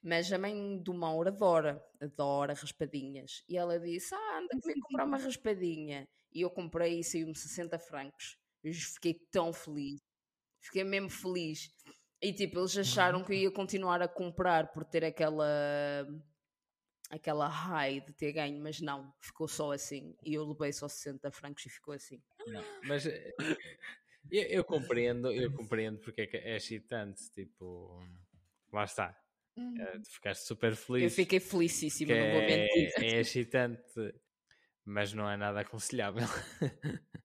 Mas 0.03 0.31
a 0.33 0.37
mãe 0.37 0.77
do 0.79 0.93
Mauro 0.93 1.29
adora, 1.29 1.81
adora 2.01 2.53
raspadinhas. 2.53 3.43
E 3.47 3.55
ela 3.57 3.79
disse: 3.79 4.13
Ah, 4.13 4.39
anda 4.39 4.59
comigo 4.59 4.81
comprar 4.89 5.05
uma 5.05 5.17
raspadinha. 5.17 6.09
E 6.33 6.41
eu 6.41 6.49
comprei 6.49 6.99
e 6.99 7.03
saiu-me 7.03 7.35
60 7.35 7.79
francos. 7.79 8.37
Eu 8.63 8.73
fiquei 8.73 9.13
tão 9.31 9.53
feliz. 9.53 10.01
Fiquei 10.59 10.83
mesmo 10.83 11.09
feliz. 11.09 11.69
E 12.21 12.31
tipo, 12.31 12.59
eles 12.59 12.77
acharam 12.77 13.23
que 13.23 13.33
eu 13.33 13.37
ia 13.37 13.51
continuar 13.51 14.01
a 14.01 14.07
comprar 14.07 14.71
por 14.71 14.85
ter 14.85 15.03
aquela 15.03 16.07
aquela 17.09 17.47
high 17.47 17.99
de 17.99 18.13
ter 18.13 18.31
ganho, 18.31 18.61
mas 18.61 18.79
não, 18.79 19.13
ficou 19.19 19.47
só 19.47 19.73
assim. 19.73 20.15
E 20.23 20.35
eu 20.35 20.45
levei 20.45 20.71
só 20.71 20.87
60 20.87 21.29
francos 21.31 21.65
e 21.65 21.69
ficou 21.69 21.93
assim. 21.93 22.21
Não, 22.47 22.63
mas 22.83 23.05
eh, 23.05 23.33
eu, 24.31 24.43
eu, 24.43 24.63
compreendo, 24.63 25.31
eu 25.31 25.51
compreendo 25.51 25.99
porque 25.99 26.21
é 26.21 26.27
que 26.27 26.37
é 26.37 26.55
excitante, 26.55 27.29
tipo, 27.31 28.01
lá 28.71 28.85
está. 28.85 29.17
Uhum. 29.57 29.75
tu 30.01 30.09
ficaste 30.09 30.45
super 30.45 30.75
feliz. 30.75 31.03
Eu 31.03 31.09
fiquei 31.09 31.39
felicíssima, 31.39 32.15
não 32.15 32.31
vou 32.31 32.41
mentir. 32.41 32.93
É, 32.97 33.05
é 33.05 33.19
excitante, 33.19 33.91
mas 34.85 35.11
não 35.13 35.29
é 35.29 35.35
nada 35.35 35.59
aconselhável. 35.59 36.23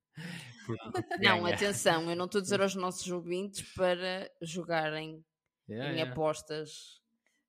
não, 1.21 1.47
atenção, 1.47 2.11
eu 2.11 2.17
não 2.17 2.27
estou 2.27 2.39
a 2.41 2.43
dizer 2.43 2.61
aos 2.63 2.75
nossos 2.75 3.11
ouvintes 3.11 3.63
para 3.75 4.31
jogarem 4.41 5.25
yeah, 5.69 5.91
em 5.91 5.97
yeah. 5.97 6.13
apostas 6.13 7.01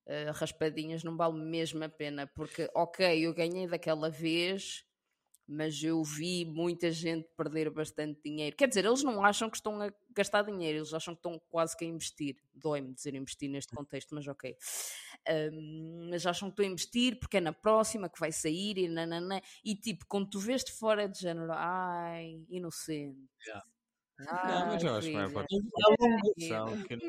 uh, 0.08 0.32
raspadinhas, 0.34 1.04
não 1.04 1.16
vale 1.16 1.40
mesmo 1.40 1.84
a 1.84 1.90
pena, 1.90 2.28
porque, 2.28 2.70
ok, 2.76 3.20
eu 3.20 3.34
ganhei 3.34 3.68
daquela 3.68 4.10
vez, 4.10 4.84
mas 5.48 5.82
eu 5.82 6.04
vi 6.04 6.44
muita 6.44 6.92
gente 6.92 7.28
perder 7.38 7.70
bastante 7.70 8.20
dinheiro. 8.22 8.56
Quer 8.56 8.68
dizer, 8.68 8.84
eles 8.84 9.02
não 9.02 9.24
acham 9.24 9.50
que 9.50 9.56
estão 9.56 9.82
a 9.82 9.90
gastar 10.14 10.42
dinheiro, 10.42 10.80
eles 10.80 10.94
acham 10.94 11.16
que 11.16 11.20
estão 11.20 11.42
quase 11.48 11.76
que 11.78 11.86
a 11.86 11.88
investir. 11.88 12.36
Dói-me 12.54 12.94
dizer 12.94 13.16
investir 13.16 13.50
neste 13.50 13.74
contexto, 13.74 14.14
mas 14.14 14.28
ok. 14.28 14.56
Um, 15.30 16.08
mas 16.10 16.26
acham 16.26 16.50
que 16.50 16.54
estão 16.54 16.66
a 16.66 16.70
investir 16.70 17.20
porque 17.20 17.38
é 17.38 17.42
na 17.42 17.52
próxima 17.52 18.10
que 18.10 18.20
vai 18.20 18.32
sair 18.32 18.78
e 18.78 18.88
nananã. 18.88 19.42
E 19.64 19.76
tipo, 19.76 20.06
quando 20.08 20.30
tu 20.30 20.40
vês 20.40 20.64
de 20.64 20.72
fora 20.72 21.08
de 21.08 21.20
género, 21.20 21.52
ai, 21.52 22.46
inocente. 22.50 23.30
Yeah. 23.46 23.66
Ah, 24.28 24.48
não, 24.48 24.68
mas 24.74 24.84
eu 24.84 24.96
acho 24.96 25.08
que 25.08 25.14
vai 25.14 25.32
parte 25.32 25.56
o, 25.56 25.60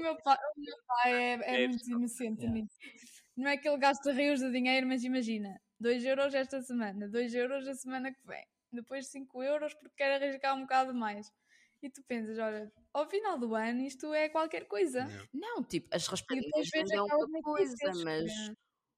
meu 0.03 0.17
pai, 0.23 0.37
o 0.57 0.61
meu 0.61 0.77
pai 0.87 1.13
é, 1.15 1.41
é, 1.41 1.65
é 1.65 1.69
muito 1.69 1.91
inocente 1.91 2.43
yeah. 2.43 2.61
nisso. 2.61 2.77
Não 3.37 3.49
é 3.49 3.57
que 3.57 3.69
ele 3.69 3.79
gasta 3.79 4.13
rios 4.13 4.41
de 4.41 4.51
dinheiro, 4.51 4.87
mas 4.87 5.05
imagina, 5.05 5.59
2 5.81 6.05
euros 6.05 6.35
esta 6.35 6.61
semana, 6.61 7.09
2 7.09 7.35
euros 7.35 7.67
a 7.67 7.75
semana 7.75 8.13
que 8.13 8.27
vem, 8.27 8.45
depois 8.73 9.07
5 9.07 9.43
euros 9.43 9.73
porque 9.75 9.95
quer 9.97 10.21
arriscar 10.23 10.57
um 10.57 10.63
bocado 10.63 10.93
mais. 10.95 11.33
E 11.83 11.89
tu 11.89 12.03
pensas, 12.09 12.39
olha, 12.39 12.73
ao 12.93 13.09
final 13.09 13.39
do 13.39 13.55
ano 13.55 13.83
isto 13.83 14.13
é 14.13 14.29
qualquer 14.29 14.67
coisa. 14.67 15.09
Não, 15.33 15.63
tipo, 15.63 15.89
as 15.93 16.07
raspadinhas 16.07 16.71
não 16.91 17.07
é 17.09 17.17
uma 17.17 17.41
coisa, 17.43 17.95
mas 18.05 18.33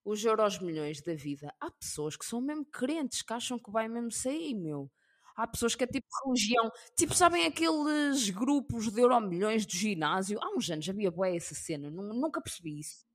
os 0.04 0.24
euros 0.24 0.58
milhões 0.60 1.02
da 1.02 1.14
vida, 1.14 1.54
há 1.60 1.70
pessoas 1.70 2.16
que 2.16 2.24
são 2.24 2.40
mesmo 2.40 2.64
crentes, 2.64 3.22
que 3.22 3.32
acham 3.32 3.58
que 3.58 3.70
vai 3.70 3.86
mesmo 3.88 4.10
sair, 4.10 4.54
meu. 4.54 4.90
Há 5.36 5.46
pessoas 5.46 5.74
que 5.74 5.84
é 5.84 5.86
tipo 5.86 6.06
religião. 6.26 6.70
Tipo, 6.96 7.14
sabem 7.14 7.46
aqueles 7.46 8.30
grupos 8.30 8.90
de 8.90 9.00
euromilhões 9.00 9.64
do 9.66 9.72
ginásio? 9.72 10.38
Há 10.42 10.54
uns 10.56 10.70
anos 10.70 10.88
havia 10.88 11.10
boa 11.10 11.28
essa 11.28 11.54
cena, 11.54 11.90
nunca 11.90 12.40
percebi 12.42 12.80
isso. 12.80 13.06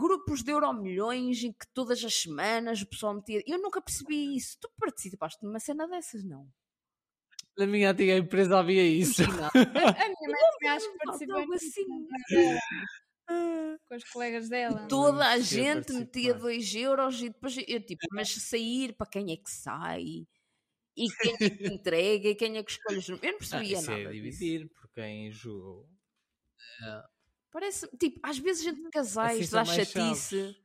Grupos 0.00 0.42
de 0.42 0.52
euromilhões 0.52 1.42
em 1.42 1.52
que 1.52 1.66
todas 1.74 2.04
as 2.04 2.14
semanas 2.14 2.80
o 2.82 2.86
pessoal 2.86 3.14
metia. 3.14 3.42
Eu 3.46 3.58
nunca 3.60 3.82
percebi 3.82 4.36
isso. 4.36 4.56
Tu 4.60 4.70
participaste 4.78 5.44
numa 5.44 5.58
cena 5.60 5.88
dessas, 5.88 6.24
não? 6.24 6.48
Na 7.58 7.66
minha 7.66 7.90
antiga 7.90 8.16
empresa 8.16 8.58
havia 8.58 8.84
isso. 8.84 9.22
a, 9.22 9.48
a 9.48 10.08
minha 10.08 10.28
mãe 10.28 10.40
também 10.52 10.68
acho 10.68 10.92
que 10.92 10.98
participou 10.98 11.54
assim. 11.54 11.84
Com 13.88 13.96
os 13.96 14.04
colegas 14.04 14.48
dela. 14.48 14.86
Toda 14.88 15.26
a 15.26 15.38
gente 15.38 15.92
metia 15.92 16.34
2 16.34 16.74
euros 16.74 17.20
e 17.20 17.28
depois 17.28 17.56
eu 17.68 17.84
tipo, 17.84 18.06
mas 18.12 18.30
sair 18.30 18.94
para 18.96 19.06
quem 19.06 19.32
é 19.32 19.36
que 19.36 19.50
sai? 19.50 20.26
e 20.96 21.08
quem 21.08 21.34
é 21.34 21.50
que 21.50 21.66
entrega 21.66 22.28
e 22.28 22.34
quem 22.34 22.56
é 22.58 22.62
que 22.62 22.70
escolhe 22.70 22.98
os 22.98 23.08
Eu 23.08 23.16
não 23.16 23.38
percebia 23.38 23.78
ah, 23.78 23.82
nada. 23.82 24.02
É 24.02 24.12
dividir 24.12 24.68
por 24.68 24.90
quem 24.92 25.30
jogou. 25.30 25.88
É. 26.82 27.02
Parece, 27.50 27.88
tipo, 27.96 28.20
às 28.22 28.38
vezes 28.38 28.64
gente 28.64 28.82
de 28.82 28.90
casais 28.90 29.40
assim 29.40 29.52
dá 29.52 29.64
chatice 29.64 30.56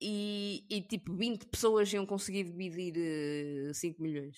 e, 0.00 0.64
e 0.70 0.82
tipo 0.82 1.14
20 1.14 1.46
pessoas 1.46 1.92
iam 1.92 2.06
conseguir 2.06 2.44
dividir 2.44 2.96
uh, 2.96 3.70
eh, 3.70 3.74
5 3.74 4.02
milhões. 4.02 4.36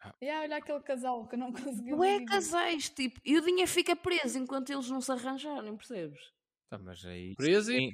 Ah. 0.00 0.14
E 0.20 0.30
olha 0.30 0.56
aquele 0.56 0.80
casal 0.80 1.26
que 1.26 1.36
não 1.36 1.52
conseguiu. 1.52 1.96
Não 1.96 2.04
é 2.04 2.24
casais, 2.24 2.88
tipo, 2.88 3.20
e 3.24 3.36
o 3.36 3.42
dinheiro 3.42 3.70
fica 3.70 3.96
preso 3.96 4.38
enquanto 4.38 4.70
eles 4.70 4.88
não 4.88 5.00
se 5.00 5.10
arranjarem, 5.10 5.76
percebes? 5.76 6.20
Tá, 6.70 6.78
mas 6.78 7.04
aí. 7.06 7.34
Preso 7.34 7.72
e 7.72 7.90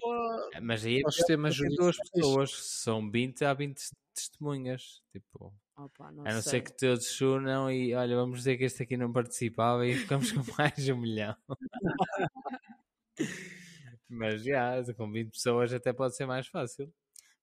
Mas 0.61 0.85
aí 0.85 1.01
é 1.07 1.11
sistema 1.11 1.49
duas 1.77 1.97
pessoas, 2.11 2.51
são 2.83 3.09
20 3.09 3.45
a 3.45 3.55
20 3.55 3.81
testemunhas. 4.13 5.01
Tipo, 5.13 5.55
Opa, 5.77 6.11
não 6.11 6.27
a 6.27 6.35
não 6.35 6.43
sei. 6.43 6.53
ser 6.53 6.61
que 6.63 6.77
todos 6.77 7.07
se 7.07 7.25
unam 7.25 7.71
e 7.71 7.95
olha, 7.95 8.17
vamos 8.17 8.39
dizer 8.39 8.57
que 8.57 8.65
este 8.65 8.83
aqui 8.83 8.97
não 8.97 9.13
participava 9.13 9.87
e 9.87 9.95
ficamos 9.95 10.33
com 10.33 10.41
mais 10.59 10.75
de 10.77 10.93
um 10.93 11.01
milhão. 11.01 11.37
mas 14.09 14.43
já, 14.43 14.83
com 14.97 15.11
20 15.11 15.31
pessoas 15.31 15.73
até 15.73 15.93
pode 15.93 16.17
ser 16.17 16.27
mais 16.27 16.49
fácil. 16.49 16.93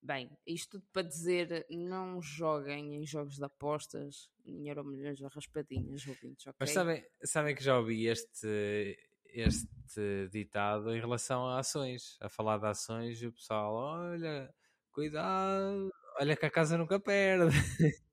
Bem, 0.04 0.36
isto 0.48 0.80
tudo 0.80 0.86
para 0.92 1.08
dizer, 1.08 1.66
não 1.70 2.20
joguem 2.22 2.96
em 2.96 3.06
jogos 3.06 3.36
de 3.36 3.44
apostas, 3.44 4.32
em 4.44 4.60
milhões 4.84 5.22
a 5.22 5.28
raspadinhas, 5.28 6.08
ouvintes, 6.08 6.48
ok? 6.48 6.58
Mas 6.60 6.72
sabem, 6.72 7.06
sabem 7.24 7.54
que 7.56 7.64
já 7.64 7.78
ouvi 7.78 8.08
este, 8.08 8.98
este 9.26 10.28
ditado 10.32 10.96
em 10.96 11.00
relação 11.00 11.46
a 11.46 11.60
ações, 11.60 12.18
a 12.20 12.28
falar 12.30 12.58
de 12.58 12.66
ações 12.66 13.22
e 13.22 13.28
o 13.28 13.32
pessoal, 13.32 13.74
olha, 13.74 14.52
cuidado, 14.92 15.92
olha 16.20 16.36
que 16.36 16.48
a 16.48 16.52
casa 16.52 16.80
nunca 16.80 17.00
perde. 17.00 17.56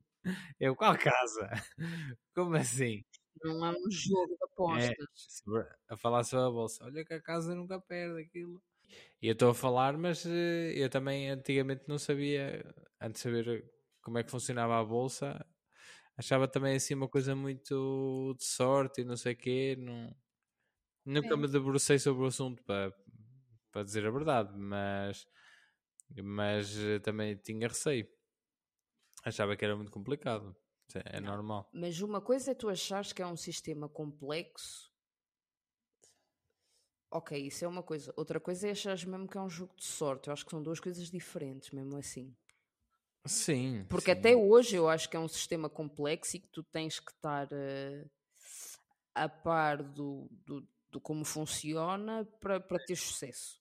Eu, 0.60 0.76
qual 0.76 0.98
casa? 0.98 1.48
Como 2.34 2.54
assim? 2.54 3.02
Não 3.42 3.64
é 3.64 3.70
um 3.70 3.90
jogo 3.90 4.36
de 4.36 4.44
apostas. 4.44 5.42
É, 5.56 5.76
a 5.88 5.96
falar 5.96 6.22
sobre 6.24 6.46
a 6.46 6.50
bolsa, 6.50 6.84
olha 6.84 7.02
que 7.02 7.14
a 7.14 7.22
casa 7.22 7.54
nunca 7.54 7.80
perde 7.80 8.20
aquilo. 8.20 8.62
E 9.22 9.28
eu 9.28 9.32
estou 9.32 9.50
a 9.50 9.54
falar, 9.54 9.96
mas 9.98 10.24
eh, 10.26 10.72
eu 10.76 10.88
também 10.90 11.30
antigamente 11.30 11.84
não 11.88 11.98
sabia, 11.98 12.64
antes 13.00 13.22
de 13.22 13.28
saber 13.30 13.64
como 14.02 14.18
é 14.18 14.24
que 14.24 14.30
funcionava 14.30 14.78
a 14.78 14.84
bolsa, 14.84 15.44
achava 16.16 16.48
também 16.48 16.76
assim 16.76 16.94
uma 16.94 17.08
coisa 17.08 17.34
muito 17.36 18.34
de 18.38 18.44
sorte 18.44 19.02
e 19.02 19.04
não 19.04 19.16
sei 19.16 19.34
o 19.34 19.36
quê, 19.36 19.76
não 19.78 20.14
Nunca 21.08 21.36
me 21.38 21.48
debrucei 21.48 21.98
sobre 21.98 22.22
o 22.22 22.26
assunto 22.26 22.62
para, 22.64 22.92
para 23.72 23.82
dizer 23.82 24.06
a 24.06 24.10
verdade, 24.10 24.52
mas, 24.54 25.26
mas 26.22 26.76
eh, 26.76 26.98
também 26.98 27.34
tinha 27.36 27.66
receio. 27.66 28.06
Achava 29.24 29.56
que 29.56 29.64
era 29.64 29.74
muito 29.74 29.90
complicado. 29.90 30.54
É 31.06 31.18
Não. 31.18 31.30
normal. 31.30 31.68
Mas 31.72 32.00
uma 32.00 32.20
coisa 32.20 32.50
é 32.50 32.54
tu 32.54 32.68
achares 32.68 33.12
que 33.12 33.22
é 33.22 33.26
um 33.26 33.36
sistema 33.36 33.88
complexo. 33.88 34.87
Ok, 37.10 37.38
isso 37.38 37.64
é 37.64 37.68
uma 37.68 37.82
coisa. 37.82 38.12
Outra 38.16 38.38
coisa 38.38 38.68
é 38.68 38.72
achares 38.72 39.04
mesmo 39.04 39.26
que 39.26 39.38
é 39.38 39.40
um 39.40 39.48
jogo 39.48 39.74
de 39.76 39.84
sorte. 39.84 40.28
Eu 40.28 40.32
acho 40.32 40.44
que 40.44 40.50
são 40.50 40.62
duas 40.62 40.78
coisas 40.78 41.10
diferentes, 41.10 41.70
mesmo 41.70 41.96
assim. 41.96 42.34
Sim. 43.26 43.84
Porque 43.88 44.12
sim. 44.12 44.18
até 44.18 44.36
hoje 44.36 44.76
eu 44.76 44.88
acho 44.88 45.08
que 45.08 45.16
é 45.16 45.20
um 45.20 45.28
sistema 45.28 45.68
complexo 45.68 46.36
e 46.36 46.40
que 46.40 46.48
tu 46.48 46.62
tens 46.62 47.00
que 47.00 47.10
estar 47.10 47.46
uh, 47.46 48.10
a 49.14 49.28
par 49.28 49.82
do, 49.82 50.28
do, 50.46 50.66
do 50.90 51.00
como 51.00 51.24
funciona 51.24 52.24
para, 52.40 52.60
para 52.60 52.84
ter 52.84 52.96
sucesso. 52.96 53.60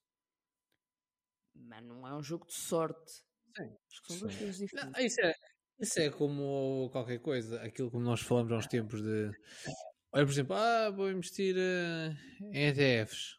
Mas 1.54 1.82
não 1.82 2.06
é 2.06 2.14
um 2.14 2.22
jogo 2.22 2.46
de 2.46 2.54
sorte. 2.54 3.12
Sim. 3.56 3.76
Acho 3.90 4.02
que 4.02 4.08
são 4.08 4.18
duas 4.18 4.36
coisas 4.36 4.58
diferentes. 4.58 4.92
Não, 4.92 5.04
isso, 5.04 5.20
é, 5.20 5.34
isso 5.80 6.00
é 6.00 6.10
como 6.10 6.88
qualquer 6.92 7.18
coisa, 7.18 7.60
aquilo 7.62 7.90
que 7.90 7.98
nós 7.98 8.20
falamos 8.20 8.52
há 8.52 8.56
uns 8.56 8.66
tempos 8.66 9.02
de. 9.02 9.30
Olha, 10.12 10.24
por 10.24 10.32
exemplo, 10.32 10.54
ah, 10.54 10.90
vou 10.90 11.10
investir 11.10 11.56
uh, 11.56 12.46
em 12.52 12.68
ETFs. 12.68 13.37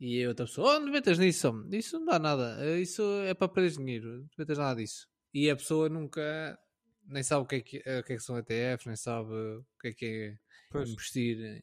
E 0.00 0.24
a 0.24 0.28
outra 0.28 0.46
pessoa, 0.46 0.76
oh, 0.76 0.80
não 0.80 0.92
metas 0.92 1.18
nisso, 1.18 1.52
isso 1.72 1.98
não 1.98 2.06
dá 2.06 2.18
nada, 2.18 2.56
eh, 2.64 2.80
isso 2.80 3.02
é 3.22 3.32
para 3.34 3.48
perder 3.48 3.70
dinheiro, 3.78 4.18
não 4.20 4.28
metas 4.38 4.58
nada 4.58 4.76
disso. 4.80 5.08
E 5.32 5.48
a 5.50 5.56
pessoa 5.56 5.88
nunca 5.88 6.58
nem 7.06 7.22
sabe 7.22 7.42
o 7.44 7.46
que 7.46 7.56
é 7.56 7.60
que, 7.60 7.78
o 7.78 8.02
que, 8.04 8.12
é 8.14 8.16
que 8.16 8.20
são 8.20 8.38
ETFs, 8.38 8.86
nem 8.86 8.96
sabe 8.96 9.32
o 9.32 9.64
que 9.80 9.88
é 9.88 9.92
que 9.94 10.06
é 10.06 10.38
pois. 10.70 10.90
investir, 10.90 11.62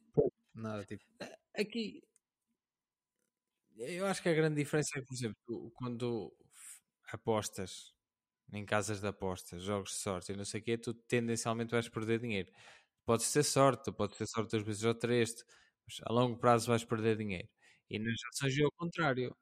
nada 0.56 0.86
tipo 0.86 1.04
aqui 1.56 2.02
Eu 3.78 4.06
acho 4.06 4.22
que 4.22 4.30
a 4.30 4.34
grande 4.34 4.56
diferença 4.56 5.00
é, 5.00 5.02
por 5.02 5.14
exemplo, 5.14 5.72
quando 5.76 6.34
apostas 7.12 7.94
em 8.54 8.66
casas 8.66 9.02
de 9.02 9.08
apostas, 9.08 9.64
jogos 9.64 9.92
de 9.92 9.98
sorte 9.98 10.34
e 10.34 10.38
não 10.38 10.46
sei 10.46 10.62
o 10.62 10.64
quê, 10.64 10.78
tu 10.78 10.94
tendencialmente 10.94 11.72
vais 11.72 11.90
perder 11.90 12.20
dinheiro. 12.20 12.52
Pode 13.06 13.24
ser 13.24 13.44
sorte, 13.44 13.92
pode 13.94 14.16
ser 14.18 14.28
sorte 14.28 14.52
duas 14.52 14.64
vezes 14.66 14.84
ou 14.86 14.96
três, 14.96 15.36
mas 15.86 16.00
a 16.06 16.14
longo 16.14 16.38
prazo 16.40 16.68
vais 16.68 16.84
perder 16.86 17.18
dinheiro. 17.18 17.50
E 17.94 18.00
nas 18.00 18.16
ações 18.34 18.58
é 18.58 18.66
o 18.66 18.72
contrário. 18.72 19.36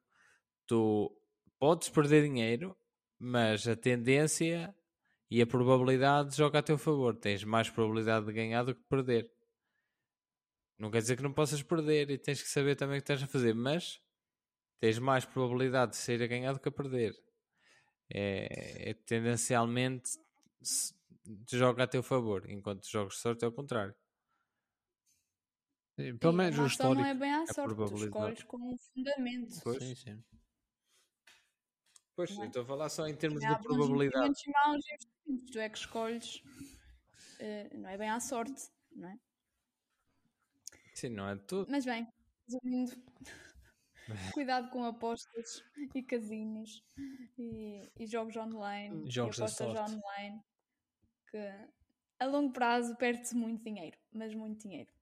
Tu 0.66 1.12
podes 1.58 1.88
perder 1.90 2.22
dinheiro, 2.24 2.76
mas 3.18 3.68
a 3.68 3.76
tendência 3.76 4.74
e 5.30 5.42
a 5.42 5.46
probabilidade 5.46 6.36
joga 6.36 6.60
a 6.60 6.62
teu 6.62 6.78
favor. 6.78 7.16
Tens 7.16 7.44
mais 7.44 7.70
probabilidade 7.70 8.26
de 8.26 8.32
ganhar 8.34 8.64
do 8.64 8.74
que 8.74 8.82
perder. 8.88 9.30
Não 10.78 10.90
quer 10.90 10.98
dizer 11.02 11.16
que 11.16 11.22
não 11.22 11.32
possas 11.32 11.62
perder 11.62 12.10
e 12.10 12.18
tens 12.18 12.42
que 12.42 12.48
saber 12.48 12.74
também 12.74 12.98
o 12.98 13.00
que 13.00 13.04
estás 13.04 13.22
a 13.22 13.26
fazer, 13.26 13.54
mas 13.54 14.00
tens 14.80 14.98
mais 14.98 15.24
probabilidade 15.24 15.92
de 15.92 15.98
sair 15.98 16.22
a 16.22 16.26
ganhar 16.28 16.52
do 16.54 16.60
que 16.60 16.68
a 16.68 16.72
perder. 16.72 17.14
É, 18.12 18.90
é 18.90 18.94
tendencialmente 18.94 20.18
joga 21.52 21.82
a 21.84 21.86
teu 21.86 22.02
favor, 22.02 22.48
enquanto 22.48 22.88
jogos 22.88 23.14
de 23.14 23.20
sorte 23.20 23.44
é 23.44 23.48
o 23.48 23.52
contrário. 23.52 23.94
Sim, 26.00 26.16
pelo 26.16 26.32
menos 26.32 26.58
o 26.58 26.66
histórico. 26.66 27.02
não 27.02 27.08
é 27.08 27.14
bem 27.14 27.32
à 27.32 27.46
sorte, 27.46 27.76
tu 27.76 27.94
escolhes 27.94 28.42
com 28.44 28.56
um 28.56 28.76
fundamento. 28.76 29.60
Pois. 29.62 29.82
Sim, 29.82 29.94
sim. 29.94 30.24
Pois, 32.16 32.38
é? 32.38 32.46
estou 32.46 32.62
a 32.62 32.66
falar 32.66 32.88
só 32.88 33.06
em 33.06 33.14
termos 33.14 33.40
de 33.40 33.58
probabilidade. 33.62 34.34
Tu 35.52 35.58
é 35.58 35.68
que 35.68 35.78
escolhes, 35.78 36.36
uh, 36.36 37.78
não 37.78 37.88
é 37.88 37.98
bem 37.98 38.08
à 38.08 38.18
sorte, 38.18 38.70
não 38.92 39.08
é? 39.08 39.18
Sim, 40.94 41.10
não 41.10 41.28
é 41.28 41.36
tudo. 41.36 41.70
Mas 41.70 41.84
bem, 41.84 42.06
resumindo, 42.46 42.92
cuidado 44.34 44.70
com 44.70 44.84
apostas 44.84 45.62
e 45.94 46.02
casinos 46.02 46.82
e, 47.38 47.90
e 47.98 48.06
jogos 48.06 48.36
online 48.36 49.10
jogos 49.10 49.38
e 49.38 49.42
apostas 49.42 49.90
online 49.90 50.42
que 51.30 51.38
a 52.18 52.26
longo 52.26 52.52
prazo 52.52 52.96
perde-se 52.96 53.34
muito 53.34 53.62
dinheiro, 53.62 53.96
mas 54.12 54.34
muito 54.34 54.62
dinheiro. 54.62 54.92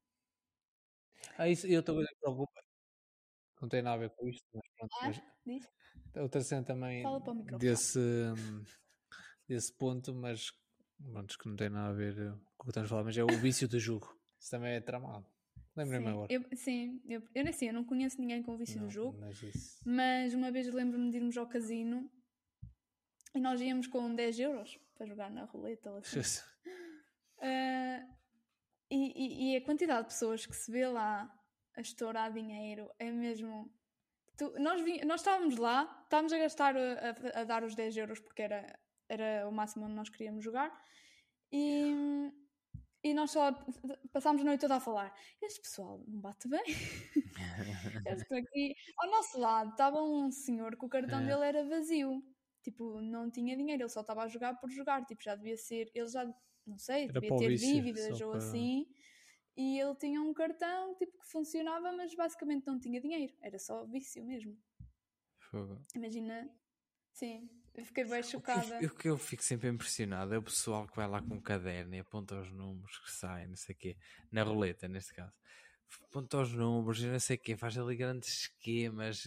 Ah, 1.36 1.48
isso, 1.48 1.66
eu 1.66 1.82
também 1.82 2.02
me 2.02 2.16
preocupa. 2.20 2.60
Não 3.60 3.68
tem 3.68 3.82
nada 3.82 3.96
a 3.96 3.98
ver 3.98 4.10
com 4.10 4.28
isto, 4.28 4.44
mas 4.54 4.64
pronto. 4.76 4.96
Ah, 5.00 5.06
mas 5.06 5.22
diz? 5.44 5.68
Outra 6.16 6.40
cena 6.40 6.64
também 6.64 7.04
desse, 7.58 8.00
desse 9.46 9.72
ponto, 9.72 10.14
mas 10.14 10.52
pronto, 11.12 11.38
que 11.38 11.48
não 11.48 11.56
tem 11.56 11.68
nada 11.68 11.90
a 11.90 11.92
ver 11.92 12.14
com 12.56 12.62
o 12.62 12.64
que 12.64 12.70
estamos 12.70 12.88
a 12.88 12.90
falar, 12.90 13.04
mas 13.04 13.16
é 13.16 13.24
o 13.24 13.28
vício 13.28 13.68
do 13.68 13.78
jogo. 13.78 14.16
Isso 14.38 14.50
também 14.50 14.74
é 14.74 14.80
tramado. 14.80 15.26
Lembrei-me 15.76 16.08
agora. 16.08 16.32
Eu, 16.32 16.44
sim, 16.56 17.00
eu, 17.06 17.22
eu, 17.34 17.48
assim, 17.48 17.66
eu 17.66 17.72
não 17.72 17.84
conheço 17.84 18.20
ninguém 18.20 18.42
com 18.42 18.56
vício 18.56 18.78
não, 18.78 18.86
no 18.86 18.90
jogo, 18.90 19.18
mas, 19.20 19.40
isso... 19.42 19.80
mas 19.86 20.34
uma 20.34 20.50
vez 20.50 20.66
lembro-me 20.72 21.10
de 21.10 21.18
irmos 21.18 21.36
ao 21.36 21.46
casino 21.46 22.10
e 23.34 23.40
nós 23.40 23.60
íamos 23.60 23.86
com 23.86 24.12
10 24.12 24.40
euros 24.40 24.76
para 24.96 25.06
jogar 25.06 25.30
na 25.30 25.44
roleta. 25.44 25.96
Assim. 25.98 26.18
uh, 27.38 28.17
e, 28.90 29.12
e, 29.14 29.52
e, 29.52 29.56
a 29.56 29.64
quantidade 29.64 30.02
de 30.02 30.14
pessoas 30.14 30.46
que 30.46 30.56
se 30.56 30.70
vê 30.70 30.86
lá 30.86 31.30
a 31.76 31.80
estourar 31.80 32.32
dinheiro 32.32 32.90
é 32.98 33.10
mesmo. 33.10 33.70
Tu, 34.36 34.52
nós, 34.58 34.80
vi, 34.80 35.04
nós 35.04 35.20
estávamos 35.20 35.56
lá, 35.56 36.02
estávamos 36.04 36.32
a 36.32 36.38
gastar, 36.38 36.76
a, 36.76 37.40
a, 37.40 37.44
dar 37.44 37.64
os 37.64 37.74
10 37.74 37.96
euros 37.96 38.20
porque 38.20 38.42
era, 38.42 38.78
era 39.08 39.48
o 39.48 39.52
máximo 39.52 39.84
onde 39.84 39.94
nós 39.94 40.08
queríamos 40.08 40.44
jogar. 40.44 40.72
E, 41.52 41.94
e 43.02 43.14
nós 43.14 43.30
só 43.30 43.52
passámos 44.12 44.42
a 44.42 44.44
noite 44.44 44.60
toda 44.60 44.76
a 44.76 44.80
falar. 44.80 45.14
Este 45.42 45.60
pessoal 45.60 46.02
não 46.06 46.20
bate 46.20 46.48
bem. 46.48 46.62
aqui, 48.38 48.74
ao 48.98 49.10
nosso 49.10 49.38
lado 49.38 49.70
estava 49.70 50.02
um 50.02 50.30
senhor 50.30 50.76
que 50.76 50.84
o 50.84 50.88
cartão 50.88 51.20
é. 51.20 51.26
dele 51.26 51.44
era 51.44 51.68
vazio. 51.68 52.22
Tipo, 52.62 53.00
não 53.00 53.30
tinha 53.30 53.56
dinheiro, 53.56 53.82
ele 53.82 53.88
só 53.88 54.00
estava 54.00 54.24
a 54.24 54.28
jogar 54.28 54.54
por 54.58 54.70
jogar. 54.70 55.04
Tipo, 55.04 55.22
já 55.22 55.34
devia 55.36 55.56
ser. 55.56 55.90
Ele 55.94 56.08
já, 56.08 56.26
não 56.68 56.78
sei, 56.78 57.04
era 57.04 57.20
devia 57.20 57.36
ter 57.36 57.54
dívidas 57.54 58.20
ou 58.20 58.30
para... 58.30 58.38
assim. 58.38 58.86
E 59.56 59.80
ele 59.80 59.94
tinha 59.96 60.22
um 60.22 60.32
cartão 60.32 60.94
tipo, 60.94 61.18
que 61.18 61.26
funcionava, 61.26 61.90
mas 61.92 62.14
basicamente 62.14 62.66
não 62.66 62.78
tinha 62.78 63.00
dinheiro. 63.00 63.34
Era 63.42 63.58
só 63.58 63.84
vício 63.86 64.24
mesmo. 64.24 64.56
Fogo. 65.38 65.82
Imagina. 65.96 66.48
Sim, 67.12 67.50
eu 67.74 67.84
fiquei 67.84 68.04
bem 68.04 68.22
chocada. 68.22 68.78
O 68.78 68.94
que, 68.94 69.08
eu, 69.08 69.18
fico 69.18 69.42
sempre 69.42 69.68
impressionado 69.68 70.32
é 70.32 70.38
o 70.38 70.42
pessoal 70.42 70.86
que 70.86 70.94
vai 70.94 71.08
lá 71.08 71.20
com 71.20 71.34
um 71.34 71.40
caderno 71.40 71.94
e 71.94 71.98
aponta 71.98 72.38
os 72.38 72.52
números 72.52 72.98
que 72.98 73.10
saem, 73.10 73.48
não 73.48 73.56
sei 73.56 73.74
o 73.74 73.78
quê, 73.78 73.96
na 74.30 74.44
roleta, 74.44 74.86
neste 74.86 75.12
caso. 75.12 75.32
Aponta 76.04 76.38
os 76.38 76.52
números 76.52 77.02
e 77.02 77.06
não 77.06 77.18
sei 77.18 77.36
o 77.36 77.40
quê, 77.40 77.56
faz 77.56 77.76
ali 77.76 77.96
grandes 77.96 78.42
esquemas. 78.42 79.26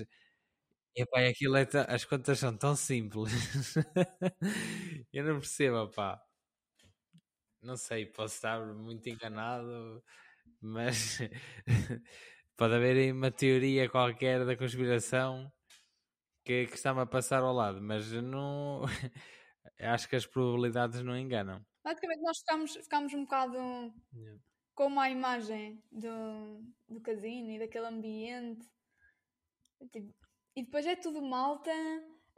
E 0.95 1.05
pá, 1.05 1.27
aquilo 1.27 1.57
é 1.57 1.67
as 1.87 2.05
contas 2.05 2.39
são 2.39 2.55
tão 2.55 2.75
simples. 2.75 3.31
eu 5.11 5.23
não 5.25 5.39
percebo, 5.39 5.89
pá. 5.89 6.21
Não 7.61 7.77
sei, 7.77 8.07
posso 8.07 8.35
estar 8.35 8.59
muito 8.73 9.07
enganado, 9.07 10.03
mas 10.59 11.19
pode 12.57 12.73
haver 12.73 12.97
aí 12.97 13.11
uma 13.11 13.29
teoria 13.29 13.87
qualquer 13.87 14.43
da 14.45 14.57
conspiração 14.57 15.51
que, 16.43 16.65
que 16.65 16.73
está-me 16.73 17.01
a 17.01 17.05
passar 17.05 17.43
ao 17.43 17.53
lado, 17.53 17.79
mas 17.79 18.11
não 18.11 18.81
acho 19.79 20.09
que 20.09 20.15
as 20.15 20.25
probabilidades 20.25 21.01
não 21.03 21.15
enganam. 21.15 21.63
Basicamente 21.83 22.21
nós 22.21 22.39
ficamos, 22.39 22.75
ficamos 22.75 23.13
um 23.13 23.23
bocado 23.23 23.57
yeah. 24.13 24.41
com 24.73 24.99
a 24.99 25.09
imagem 25.09 25.83
do, 25.91 26.63
do 26.89 27.01
casino 27.01 27.51
e 27.51 27.59
daquele 27.59 27.87
ambiente. 27.87 28.67
Tipo, 29.91 30.13
e 30.55 30.63
depois 30.63 30.85
é 30.85 30.95
tudo 30.95 31.21
malta. 31.21 31.71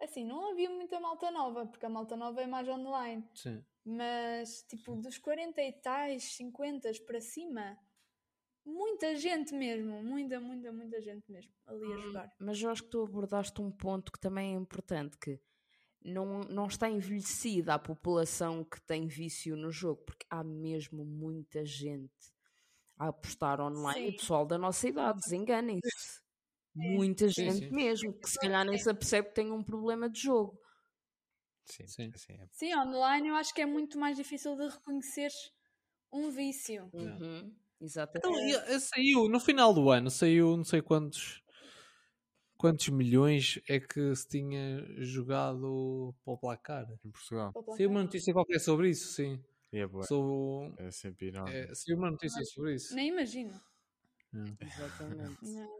Assim, 0.01 0.25
não 0.25 0.51
havia 0.51 0.69
muita 0.69 0.99
malta 0.99 1.31
nova, 1.31 1.65
porque 1.65 1.85
a 1.85 1.89
malta 1.89 2.15
nova 2.15 2.41
é 2.41 2.47
mais 2.47 2.67
online. 2.67 3.27
Sim. 3.33 3.63
Mas, 3.85 4.63
tipo, 4.69 4.95
dos 4.95 5.17
40 5.17 5.61
e 5.61 5.73
tais, 5.73 6.35
50 6.35 6.89
para 7.05 7.19
cima, 7.19 7.77
muita 8.65 9.15
gente 9.15 9.53
mesmo, 9.53 10.01
muita, 10.03 10.39
muita, 10.39 10.71
muita 10.71 11.01
gente 11.01 11.29
mesmo 11.29 11.51
ali 11.65 11.83
a 11.83 11.87
hum, 11.87 12.01
jogar. 12.01 12.31
Mas 12.39 12.61
eu 12.61 12.69
acho 12.69 12.83
que 12.83 12.89
tu 12.89 13.03
abordaste 13.03 13.61
um 13.61 13.71
ponto 13.71 14.11
que 14.11 14.19
também 14.19 14.55
é 14.55 14.57
importante, 14.57 15.17
que 15.17 15.39
não, 16.03 16.41
não 16.41 16.67
está 16.67 16.89
envelhecida 16.89 17.73
a 17.73 17.79
população 17.79 18.63
que 18.63 18.81
tem 18.81 19.07
vício 19.07 19.55
no 19.55 19.71
jogo, 19.71 20.01
porque 20.05 20.25
há 20.29 20.43
mesmo 20.43 21.05
muita 21.05 21.65
gente 21.65 22.33
a 22.97 23.07
apostar 23.07 23.59
online 23.59 23.99
sim. 23.99 24.07
e 24.07 24.17
pessoal 24.17 24.45
da 24.45 24.57
nossa 24.57 24.87
idade, 24.87 25.19
desenganem-se. 25.19 26.21
Muita 26.75 27.27
sim, 27.29 27.51
gente 27.51 27.69
sim. 27.69 27.75
mesmo, 27.75 28.13
que 28.13 28.29
se 28.29 28.39
calhar 28.39 28.65
nem 28.65 28.77
se 28.77 28.89
apercebe 28.89 29.29
que 29.29 29.35
tem 29.35 29.51
um 29.51 29.63
problema 29.63 30.09
de 30.09 30.21
jogo. 30.21 30.59
Sim, 31.65 31.87
sim. 31.87 32.11
Sim, 32.15 32.33
é. 32.33 32.47
sim 32.51 32.75
online 32.75 33.29
eu 33.29 33.35
acho 33.35 33.53
que 33.53 33.61
é 33.61 33.65
muito 33.65 33.97
mais 33.97 34.17
difícil 34.17 34.55
de 34.55 34.67
reconhecer 34.67 35.31
um 36.11 36.29
vício. 36.29 36.89
Uhum. 36.93 37.53
Exatamente. 37.81 38.27
Então, 38.27 38.79
saiu 38.79 39.27
no 39.27 39.39
final 39.39 39.73
do 39.73 39.89
ano, 39.89 40.09
saiu 40.09 40.55
não 40.55 40.63
sei 40.63 40.81
quantos 40.81 41.43
quantos 42.57 42.87
milhões 42.87 43.59
é 43.67 43.77
que 43.77 44.15
se 44.15 44.25
tinha 44.25 44.85
jogado 45.03 46.15
para 46.23 46.33
o 46.33 46.37
placar 46.37 46.89
em 47.03 47.11
Portugal. 47.11 47.51
Saiu 47.75 47.89
uma 47.89 48.03
notícia 48.03 48.31
qualquer 48.31 48.59
sobre 48.59 48.89
isso, 48.89 49.11
sim. 49.13 49.43
É 49.69 49.85
boa. 49.85 50.05
Sobre... 50.05 50.73
É 50.77 50.91
sempre 50.91 51.27
enorme. 51.27 51.53
É, 51.53 51.75
saiu 51.75 51.97
uma 51.97 52.11
notícia 52.11 52.39
Mas, 52.39 52.51
sobre 52.51 52.75
isso. 52.75 52.95
Nem 52.95 53.09
imagino. 53.09 53.59
É. 54.33 54.65
Exatamente. 54.65 55.37
Não. 55.43 55.79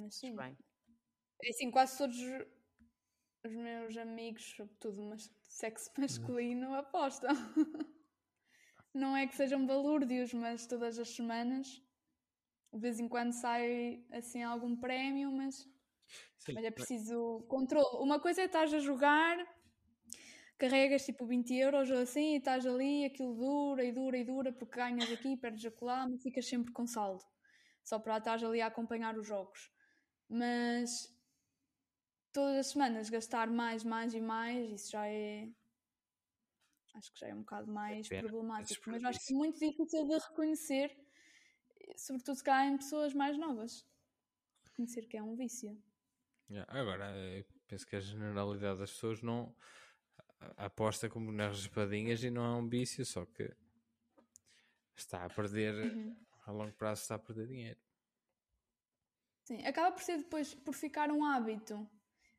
Mas 0.00 0.14
sim. 0.14 0.36
Bem. 0.36 0.56
É 1.42 1.48
assim, 1.50 1.70
quase 1.70 1.98
todos 1.98 2.16
os 3.44 3.54
meus 3.54 3.96
amigos, 3.96 4.54
sobretudo 4.56 5.02
mas 5.02 5.30
sexo 5.42 5.90
masculino, 5.98 6.74
apostam. 6.74 7.30
não 8.94 9.16
é 9.16 9.26
que 9.26 9.34
sejam 9.34 9.66
balúrdios, 9.66 10.32
mas 10.32 10.66
todas 10.66 10.98
as 10.98 11.08
semanas, 11.08 11.82
de 12.72 12.78
vez 12.78 13.00
em 13.00 13.08
quando 13.08 13.32
sai 13.32 14.04
assim 14.12 14.42
algum 14.42 14.76
prémio, 14.76 15.30
mas, 15.32 15.68
mas 16.54 16.64
é 16.64 16.70
preciso 16.70 17.44
controle. 17.48 18.02
Uma 18.02 18.20
coisa 18.20 18.42
é 18.42 18.44
estar 18.44 18.62
a 18.62 18.78
jogar, 18.78 19.38
carregas 20.58 21.04
tipo 21.04 21.26
20 21.26 21.54
euros 21.54 21.90
ou 21.90 21.98
assim, 21.98 22.34
e 22.34 22.36
estás 22.36 22.66
ali, 22.66 23.04
aquilo 23.04 23.34
dura 23.34 23.84
e 23.84 23.92
dura 23.92 24.16
e 24.16 24.24
dura, 24.24 24.52
porque 24.52 24.76
ganhas 24.76 25.10
aqui, 25.10 25.36
perdes 25.36 25.64
acolá, 25.64 26.06
mas 26.08 26.22
ficas 26.22 26.46
sempre 26.46 26.72
com 26.72 26.86
saldo, 26.86 27.24
só 27.82 27.98
para 27.98 28.18
estar 28.18 28.44
ali 28.44 28.60
a 28.60 28.66
acompanhar 28.66 29.16
os 29.18 29.26
jogos. 29.26 29.70
Mas 30.28 31.12
todas 32.32 32.56
as 32.56 32.66
semanas 32.68 33.10
gastar 33.10 33.50
mais, 33.50 33.84
mais 33.84 34.14
e 34.14 34.20
mais, 34.20 34.70
isso 34.70 34.90
já 34.90 35.06
é 35.06 35.48
acho 36.94 37.12
que 37.12 37.20
já 37.20 37.28
é 37.28 37.34
um 37.34 37.40
bocado 37.40 37.70
mais 37.70 38.10
é 38.10 38.20
problemático. 38.20 38.90
Mas 38.90 39.04
acho 39.04 39.26
que 39.26 39.32
é 39.32 39.36
muito 39.36 39.58
difícil 39.58 40.06
de 40.06 40.18
reconhecer, 40.18 40.96
sobretudo 41.96 42.36
se 42.36 42.44
cá 42.44 42.66
em 42.66 42.76
pessoas 42.76 43.14
mais 43.14 43.38
novas. 43.38 43.86
Reconhecer 44.64 45.06
que 45.06 45.16
é 45.16 45.22
um 45.22 45.36
vício. 45.36 45.82
Agora, 46.68 47.14
penso 47.66 47.86
que 47.86 47.96
a 47.96 48.00
generalidade 48.00 48.78
das 48.78 48.92
pessoas 48.92 49.22
não 49.22 49.54
aposta 50.56 51.08
como 51.08 51.32
nas 51.32 51.56
raspadinhas 51.56 52.22
e 52.22 52.30
não 52.30 52.44
é 52.44 52.56
um 52.56 52.68
vício, 52.68 53.04
só 53.06 53.24
que 53.24 53.50
está 54.96 55.24
a 55.24 55.30
perder, 55.30 55.74
uhum. 55.74 56.16
a 56.46 56.52
longo 56.52 56.72
prazo 56.72 57.02
está 57.02 57.14
a 57.14 57.18
perder 57.18 57.46
dinheiro. 57.46 57.80
Sim, 59.44 59.64
acaba 59.64 59.92
por 59.92 60.02
ser 60.02 60.18
depois 60.18 60.54
por 60.54 60.74
ficar 60.74 61.10
um 61.10 61.24
hábito, 61.24 61.88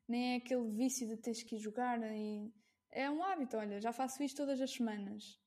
nem 0.08 0.34
é 0.34 0.36
aquele 0.36 0.70
vício 0.70 1.06
de 1.08 1.16
teres 1.16 1.42
que 1.42 1.56
ir 1.56 1.58
jogar 1.58 2.00
e 2.02 2.52
é 2.90 3.10
um 3.10 3.22
hábito, 3.22 3.56
olha, 3.56 3.80
já 3.80 3.92
faço 3.92 4.22
isto 4.22 4.36
todas 4.36 4.60
as 4.60 4.72
semanas 4.72 5.38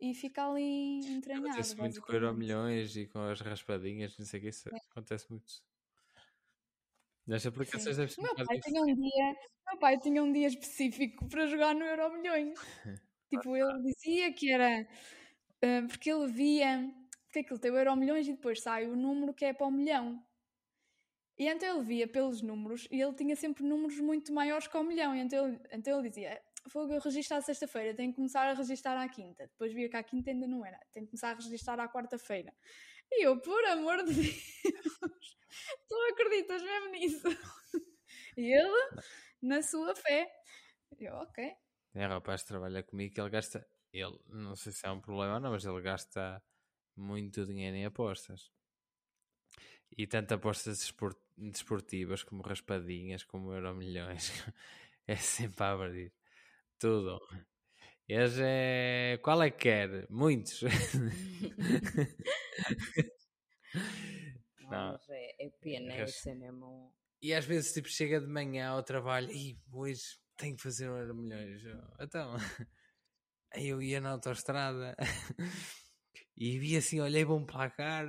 e 0.00 0.14
fica 0.14 0.46
ali 0.46 1.00
entranhado. 1.06 1.48
Acontece 1.48 1.76
muito 1.76 2.02
com 2.02 2.12
Euro 2.12 2.34
Milhões 2.34 2.96
e 2.96 3.06
com 3.06 3.20
as 3.20 3.40
raspadinhas, 3.40 4.18
não 4.18 4.26
sei 4.26 4.40
o 4.40 4.42
que, 4.42 4.48
isso 4.48 4.68
é. 4.68 4.78
acontece 4.90 5.30
muito. 5.30 5.62
Nas 7.26 7.46
aplicações 7.46 7.96
deve 7.96 8.12
ser 8.12 8.20
meu 8.20 8.34
pai, 8.34 8.58
tinha 8.58 8.82
um 8.82 8.94
dia, 8.94 9.36
meu 9.68 9.78
pai 9.78 9.98
tinha 9.98 10.22
um 10.22 10.32
dia 10.32 10.48
específico 10.48 11.28
para 11.28 11.46
jogar 11.46 11.74
no 11.74 11.84
Euro 11.84 12.12
Milhões. 12.14 12.58
tipo, 13.30 13.56
ele 13.56 13.82
dizia 13.82 14.32
que 14.32 14.50
era 14.50 14.82
uh, 14.82 15.88
porque 15.88 16.10
ele 16.10 16.26
via 16.32 16.92
porque 17.32 17.38
aquilo 17.38 17.58
tem 17.58 17.70
o 17.70 17.78
Euro 17.78 17.96
Milhões 17.96 18.28
e 18.28 18.32
depois 18.32 18.60
sai 18.60 18.86
o 18.86 18.94
número 18.94 19.32
que 19.32 19.46
é 19.46 19.54
para 19.54 19.66
o 19.66 19.70
milhão. 19.70 20.22
E 21.38 21.48
então 21.48 21.76
ele 21.76 21.84
via 21.84 22.06
pelos 22.06 22.42
números 22.42 22.86
e 22.90 23.00
ele 23.00 23.14
tinha 23.14 23.34
sempre 23.34 23.64
números 23.64 23.98
muito 23.98 24.32
maiores 24.32 24.66
que 24.66 24.76
o 24.76 24.84
milhão. 24.84 25.14
E 25.14 25.20
então 25.20 25.48
ele, 25.48 25.60
então 25.72 25.98
ele 25.98 26.08
dizia: 26.08 26.42
Fogo, 26.68 26.92
eu 26.92 27.00
registro 27.00 27.36
à 27.36 27.40
sexta-feira, 27.40 27.94
tenho 27.94 28.10
que 28.10 28.16
começar 28.16 28.48
a 28.48 28.54
registrar 28.54 29.00
à 29.00 29.08
quinta. 29.08 29.46
Depois 29.46 29.72
via 29.72 29.88
que 29.88 29.96
à 29.96 30.02
quinta 30.02 30.30
ainda 30.30 30.46
não 30.46 30.64
era, 30.64 30.78
tenho 30.92 31.06
que 31.06 31.10
começar 31.10 31.30
a 31.30 31.34
registrar 31.34 31.80
à 31.80 31.88
quarta-feira. 31.88 32.52
E 33.10 33.26
eu, 33.26 33.40
por 33.40 33.64
amor 33.66 34.04
de 34.04 34.14
Deus, 34.14 34.58
tu 35.88 35.94
acreditas 36.12 36.62
mesmo 36.62 36.90
nisso? 36.90 37.28
E 38.34 38.50
ele, 38.50 39.02
na 39.42 39.60
sua 39.60 39.94
fé, 39.94 40.26
eu, 40.98 41.14
ok. 41.16 41.52
É, 41.94 42.06
rapaz, 42.06 42.42
trabalha 42.44 42.82
comigo 42.82 43.14
que 43.14 43.20
ele 43.20 43.28
gasta, 43.28 43.66
ele, 43.92 44.18
não 44.26 44.56
sei 44.56 44.72
se 44.72 44.86
é 44.86 44.90
um 44.90 45.00
problema 45.00 45.34
ou 45.34 45.40
não, 45.40 45.50
mas 45.50 45.66
ele 45.66 45.82
gasta 45.82 46.42
muito 46.96 47.44
dinheiro 47.44 47.76
em 47.76 47.84
apostas. 47.84 48.50
E 49.96 50.06
tanto 50.06 50.34
apostas 50.34 50.92
desportivas 51.36 52.22
como 52.22 52.42
raspadinhas, 52.42 53.24
como 53.24 53.52
euro 53.52 53.74
milhões. 53.74 54.32
é 55.06 55.16
sempre 55.16 55.64
a 55.64 55.72
abrir. 55.72 56.12
Tudo. 56.78 57.20
Esse 58.08 58.42
é. 58.42 59.18
Qual 59.22 59.42
é 59.42 59.50
que 59.50 59.58
quer? 59.58 60.06
Muitos. 60.10 60.62
não, 64.70 64.98
é, 65.08 65.46
é 65.46 65.50
pena, 65.60 65.92
é 65.92 66.06
mesmo. 66.34 66.92
E 67.20 67.32
às 67.32 67.44
vezes 67.44 67.72
tipo, 67.72 67.88
chega 67.88 68.20
de 68.20 68.26
manhã 68.26 68.70
ao 68.70 68.82
trabalho 68.82 69.30
e 69.30 69.56
hoje 69.70 70.02
tenho 70.36 70.56
que 70.56 70.62
fazer 70.62 70.90
um 70.90 70.98
euro 70.98 71.14
milhões. 71.14 71.62
Então, 72.00 72.34
eu 73.54 73.80
ia 73.80 74.00
na 74.00 74.10
autostrada 74.10 74.96
e 76.36 76.58
vi 76.58 76.76
assim, 76.76 77.00
olhei 77.00 77.24
para 77.24 77.34
um 77.34 77.46
placar 77.46 78.08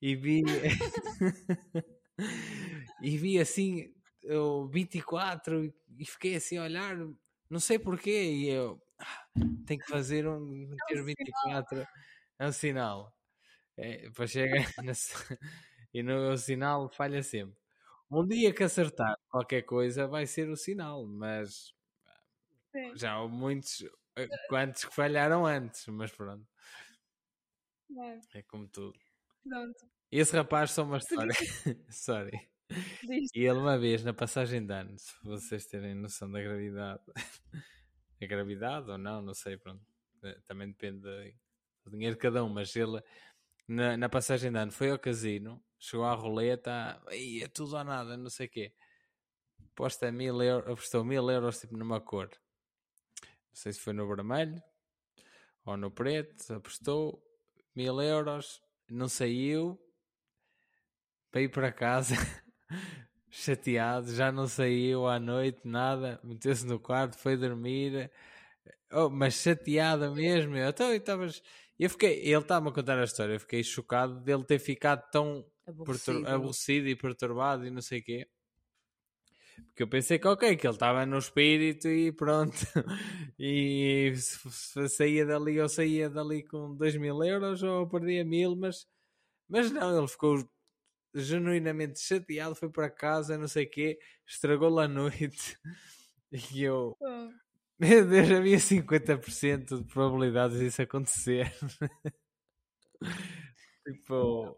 e 0.00 0.16
vi 0.16 0.42
e 3.02 3.16
vi 3.18 3.38
assim 3.38 3.92
o 4.24 4.66
24 4.68 5.72
e 5.96 6.04
fiquei 6.04 6.36
assim 6.36 6.58
a 6.58 6.64
olhar, 6.64 6.96
não 7.48 7.60
sei 7.60 7.78
porquê, 7.78 8.24
e 8.24 8.48
eu 8.48 8.80
ah, 8.98 9.26
tenho 9.66 9.80
que 9.80 9.88
fazer 9.88 10.26
um 10.26 10.74
é 10.90 11.00
um 11.00 11.04
24 11.04 11.76
sinal. 11.76 11.86
é 12.38 12.46
um 12.46 12.52
sinal. 12.52 13.14
É, 13.76 13.98
depois 14.02 14.30
chega 14.30 14.54
nesse, 14.84 15.14
e 15.94 16.02
no 16.02 16.36
sinal 16.36 16.88
falha 16.90 17.22
sempre. 17.22 17.56
Um 18.10 18.26
dia 18.26 18.52
que 18.52 18.64
acertar 18.64 19.16
qualquer 19.28 19.62
coisa 19.62 20.06
vai 20.06 20.26
ser 20.26 20.48
o 20.48 20.56
sinal, 20.56 21.06
mas 21.06 21.74
Sim. 22.72 22.96
já 22.96 23.14
há 23.14 23.28
muitos 23.28 23.84
eh, 24.16 24.28
quantos 24.48 24.84
que 24.84 24.94
falharam 24.94 25.46
antes, 25.46 25.86
mas 25.88 26.10
pronto. 26.10 26.46
É, 27.96 28.38
é 28.38 28.42
como 28.42 28.66
tudo. 28.66 28.98
Pronto. 29.42 29.86
Esse 30.10 30.36
rapaz 30.36 30.72
só 30.72 30.84
uma 30.84 30.98
história. 30.98 31.32
Sorry. 31.90 32.48
E 33.34 33.44
ele 33.44 33.58
uma 33.58 33.78
vez 33.78 34.04
na 34.04 34.12
passagem 34.12 34.64
de 34.64 34.72
anos, 34.72 35.02
se 35.02 35.24
vocês 35.24 35.66
terem 35.66 35.94
noção 35.94 36.30
da 36.30 36.40
gravidade, 36.40 37.02
a 38.20 38.26
gravidade 38.26 38.90
ou 38.90 38.98
não, 38.98 39.22
não 39.22 39.34
sei, 39.34 39.56
pronto. 39.56 39.82
Eh, 40.22 40.38
também 40.46 40.68
depende 40.68 41.00
do 41.00 41.90
dinheiro 41.90 42.16
de 42.16 42.20
cada 42.20 42.44
um, 42.44 42.48
mas 42.48 42.74
ele 42.76 43.02
na, 43.66 43.96
na 43.96 44.08
passagem 44.08 44.50
de 44.50 44.58
ano 44.58 44.72
foi 44.72 44.90
ao 44.90 44.98
casino, 44.98 45.62
chegou 45.78 46.06
à 46.06 46.14
roleta, 46.14 47.00
e 47.12 47.42
é 47.42 47.48
tudo 47.48 47.76
ou 47.76 47.84
nada, 47.84 48.16
não 48.16 48.30
sei 48.30 48.46
o 48.46 48.50
quê. 48.50 48.74
Aposta 49.72 50.10
mil 50.10 50.42
euros, 50.42 50.70
apostou 50.70 51.04
mil 51.04 51.30
euros 51.30 51.60
tipo 51.60 51.76
numa 51.76 52.00
cor. 52.00 52.30
Não 53.22 53.54
sei 53.54 53.72
se 53.72 53.80
foi 53.80 53.92
no 53.92 54.06
vermelho 54.08 54.60
ou 55.64 55.76
no 55.76 55.90
preto, 55.90 56.52
apostou 56.54 57.22
mil 57.74 58.00
euros, 58.00 58.62
não 58.90 59.08
saiu, 59.08 59.78
veio 61.32 61.50
para 61.50 61.72
casa 61.72 62.14
chateado, 63.30 64.14
já 64.14 64.32
não 64.32 64.46
saiu 64.46 65.06
à 65.06 65.18
noite, 65.18 65.60
nada, 65.64 66.20
meteu-se 66.24 66.66
no 66.66 66.78
quarto, 66.80 67.18
foi 67.18 67.36
dormir, 67.36 68.10
oh, 68.92 69.10
mas 69.10 69.34
chateada 69.34 70.10
mesmo. 70.10 70.56
Então, 70.56 70.92
estavas. 70.92 71.42
Eu 71.78 71.88
fiquei, 71.90 72.20
ele 72.24 72.38
estava 72.38 72.68
a 72.68 72.72
contar 72.72 72.98
a 72.98 73.04
história, 73.04 73.34
eu 73.34 73.40
fiquei 73.40 73.62
chocado 73.62 74.20
dele 74.20 74.44
ter 74.44 74.58
ficado 74.58 75.08
tão 75.12 75.46
aborrecido, 75.66 76.26
aborrecido 76.26 76.88
e 76.88 76.96
perturbado 76.96 77.66
e 77.66 77.70
não 77.70 77.80
sei 77.80 78.00
o 78.00 78.04
quê. 78.04 78.28
Porque 79.66 79.82
eu 79.82 79.88
pensei 79.88 80.18
que 80.18 80.26
ok, 80.26 80.56
que 80.56 80.66
ele 80.66 80.74
estava 80.74 81.06
no 81.06 81.18
espírito 81.18 81.88
e 81.88 82.12
pronto. 82.12 82.56
e 83.38 84.12
se, 84.16 84.88
saía 84.88 85.24
dali 85.24 85.60
ou 85.60 85.68
saía 85.68 86.10
dali 86.10 86.42
com 86.42 86.74
2 86.74 86.96
mil 86.96 87.22
euros 87.22 87.62
ou 87.62 87.88
perdia 87.88 88.24
mil, 88.24 88.56
mas, 88.56 88.86
mas 89.48 89.70
não, 89.70 89.98
ele 89.98 90.08
ficou 90.08 90.48
genuinamente 91.14 92.00
chateado, 92.00 92.54
foi 92.54 92.70
para 92.70 92.90
casa, 92.90 93.38
não 93.38 93.48
sei 93.48 93.64
o 93.64 93.70
quê, 93.70 93.98
estragou-lhe 94.26 94.84
a 94.84 94.88
noite. 94.88 95.58
E 96.30 96.62
eu, 96.62 96.94
oh. 97.00 97.30
meu 97.80 98.06
Deus, 98.06 98.30
havia 98.30 98.58
50% 98.58 99.78
de 99.78 99.84
probabilidades 99.84 100.58
disso 100.58 100.82
acontecer. 100.82 101.50
tipo, 103.82 104.54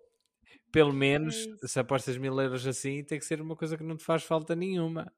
pelo 0.73 0.93
menos, 0.93 1.47
é 1.63 1.67
se 1.67 1.79
apostas 1.79 2.17
mil 2.17 2.39
euros 2.41 2.67
assim, 2.67 3.05
tem 3.05 3.19
que 3.19 3.25
ser 3.25 3.41
uma 3.41 3.57
coisa 3.57 3.77
que 3.77 3.85
não 3.85 3.97
te 3.97 4.05
faz 4.05 4.23
falta 4.23 4.55
nenhuma. 4.55 5.13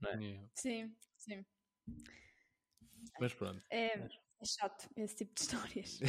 Não 0.00 0.10
é? 0.10 0.48
Sim, 0.54 0.94
sim. 1.16 1.44
Mas 3.20 3.34
pronto. 3.34 3.62
É, 3.70 3.98
é 3.98 4.08
chato 4.44 4.88
esse 4.96 5.16
tipo 5.16 5.34
de 5.34 5.40
histórias. 5.42 6.00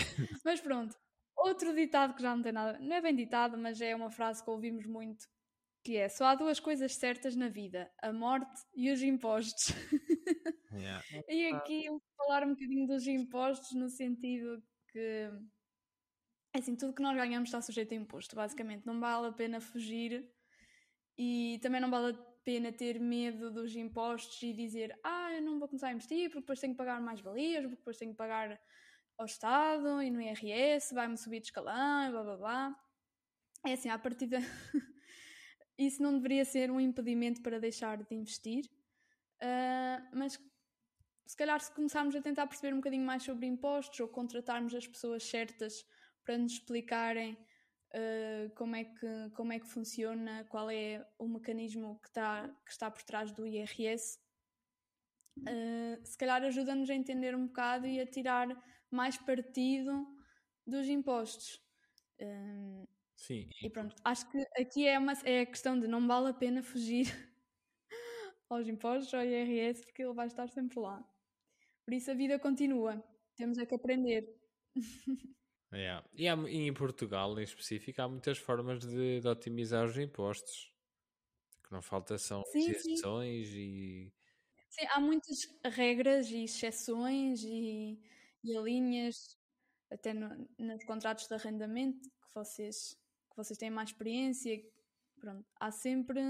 Mas 0.44 0.62
pronto. 0.62 0.96
Outro 1.38 1.74
ditado 1.76 2.14
que 2.16 2.22
já 2.22 2.36
não 2.36 2.44
tem 2.44 2.52
nada, 2.52 2.80
não 2.80 2.96
é 2.96 3.02
bem 3.02 3.16
ditado, 3.16 3.58
mas 3.58 3.82
é 3.82 3.96
uma 3.96 4.12
frase 4.12 4.44
que 4.44 4.50
ouvimos 4.50 4.86
muito, 4.86 5.28
que 5.84 5.98
é 5.98 6.08
só 6.08 6.26
há 6.26 6.36
duas 6.36 6.60
coisas 6.60 6.94
certas 6.96 7.36
na 7.36 7.50
vida, 7.50 7.92
a 8.02 8.14
morte 8.14 8.62
e 8.76 8.92
os 8.92 9.02
impostos. 9.02 9.74
Yeah. 10.72 11.04
e 11.28 11.48
aqui 11.48 11.86
eu 11.86 11.94
vou 11.94 12.02
falar 12.18 12.44
um 12.44 12.54
bocadinho 12.54 12.86
dos 12.86 13.08
impostos 13.08 13.72
no 13.74 13.90
sentido 13.90 14.62
que 14.92 15.32
assim, 16.54 16.76
tudo 16.76 16.94
que 16.94 17.02
nós 17.02 17.16
ganhamos 17.16 17.50
está 17.50 17.62
sujeito 17.62 17.94
a 17.94 17.96
imposto, 17.96 18.36
basicamente. 18.36 18.86
Não 18.86 19.00
vale 19.00 19.28
a 19.28 19.32
pena 19.32 19.62
fugir 19.62 20.30
e 21.18 21.60
também 21.62 21.80
não 21.80 21.90
vale 21.90 22.14
a 22.14 22.32
pena 22.44 22.72
ter 22.72 23.00
medo 23.00 23.52
dos 23.52 23.76
impostos 23.76 24.42
e 24.42 24.54
dizer 24.54 24.98
ah, 25.04 25.34
eu 25.34 25.42
não 25.42 25.60
vou 25.60 25.68
começar 25.68 25.88
a 25.88 25.94
investir 25.94 26.30
porque 26.30 26.42
depois 26.42 26.60
tenho 26.60 26.74
que 26.74 26.78
pagar 26.78 27.00
mais 27.00 27.22
valias, 27.22 27.64
porque 27.64 27.78
depois 27.78 27.98
tenho 27.98 28.12
que 28.12 28.18
pagar 28.18 28.60
ao 29.18 29.26
Estado 29.26 30.02
e 30.02 30.10
no 30.10 30.22
IRS, 30.22 30.94
vai-me 30.94 31.18
subir 31.18 31.40
de 31.40 31.48
escalão 31.48 32.08
e 32.08 32.12
blá 32.12 32.24
blá 32.24 32.38
blá. 32.38 32.76
É 33.66 33.74
assim, 33.74 33.90
à 33.90 34.00
partida, 34.00 34.40
isso 35.78 36.02
não 36.02 36.16
deveria 36.16 36.44
ser 36.44 36.72
um 36.72 36.80
impedimento 36.80 37.42
para 37.42 37.60
deixar 37.60 38.02
de 38.04 38.16
investir, 38.16 38.66
uh, 39.44 40.10
mas 40.14 40.40
se 41.28 41.38
calhar 41.38 41.60
se 41.62 41.72
começarmos 41.72 42.16
a 42.16 42.22
tentar 42.22 42.48
perceber 42.48 42.74
um 42.74 42.78
bocadinho 42.78 43.06
mais 43.06 43.24
sobre 43.24 43.46
impostos 43.46 44.00
ou 44.00 44.08
contratarmos 44.08 44.74
as 44.74 44.88
pessoas 44.88 45.24
certas 45.24 45.86
para 46.24 46.38
nos 46.38 46.54
explicarem 46.54 47.34
uh, 47.94 48.50
como, 48.56 48.76
é 48.76 48.86
que, 48.86 49.30
como 49.36 49.54
é 49.54 49.60
que 49.60 49.68
funciona, 49.68 50.46
qual 50.50 50.70
é 50.70 51.06
o 51.18 51.28
mecanismo 51.28 52.00
que 52.02 52.08
está, 52.08 52.48
que 52.66 52.72
está 52.72 52.90
por 52.90 53.04
trás 53.04 53.32
do 53.32 53.46
IRS, 53.46 54.20
uh, 55.40 55.44
ah, 55.48 56.00
se 56.04 56.18
calhar 56.18 56.44
ajuda-nos 56.44 56.90
a 56.90 56.96
entender 56.96 57.36
um 57.36 57.48
bocado 57.48 57.88
e 57.88 58.00
a 58.00 58.06
tirar 58.06 58.48
mais 58.90 59.18
partido 59.18 60.08
dos 60.66 60.88
impostos. 60.88 61.62
Um, 62.20 62.86
Sim. 63.16 63.48
E 63.62 63.70
pronto, 63.70 63.96
acho 64.04 64.30
que 64.32 64.40
aqui 64.58 64.88
é, 64.88 64.98
uma, 64.98 65.14
é 65.24 65.42
a 65.42 65.46
questão 65.46 65.80
de 65.80 65.88
não 65.88 66.08
vale 66.08 66.30
a 66.30 66.34
pena 66.34 66.64
fugir 66.64 67.06
aos 68.50 68.68
impostos, 68.68 69.14
ao 69.14 69.24
IRS, 69.24 69.86
porque 69.86 70.04
ele 70.04 70.14
vai 70.14 70.28
estar 70.28 70.48
sempre 70.48 70.80
lá. 70.80 71.04
Por 71.86 71.94
isso 71.94 72.10
a 72.10 72.16
vida 72.16 72.40
continua. 72.40 73.04
Temos 73.36 73.58
é 73.58 73.66
que 73.66 73.76
aprender. 73.76 74.28
Yeah. 75.74 76.06
E, 76.14 76.28
há, 76.28 76.36
e 76.36 76.68
em 76.68 76.74
Portugal, 76.74 77.40
em 77.40 77.44
específico, 77.44 78.02
há 78.02 78.08
muitas 78.08 78.38
formas 78.38 78.80
de, 78.80 79.22
de 79.22 79.28
otimizar 79.28 79.86
os 79.86 79.98
impostos. 79.98 80.72
que 81.64 81.72
não 81.72 81.82
falta 81.82 82.18
são 82.18 82.44
sim, 82.46 82.70
exceções 82.70 83.48
sim. 83.48 83.58
e. 83.58 84.14
Sim, 84.70 84.88
há 84.90 85.00
muitas 85.00 85.38
regras 85.74 86.30
e 86.30 86.44
exceções 86.44 87.44
e 87.44 88.02
e 88.44 88.58
linhas 88.58 89.38
até 89.92 90.14
no, 90.14 90.48
nos 90.58 90.84
contratos 90.86 91.28
de 91.28 91.34
arrendamento 91.34 92.10
que 92.10 92.34
vocês 92.34 92.98
que 93.30 93.38
vocês 93.38 93.58
têm 93.58 93.70
mais 93.70 93.90
experiência. 93.90 94.62
Pronto, 95.20 95.46
há 95.60 95.72
sempre 95.72 96.22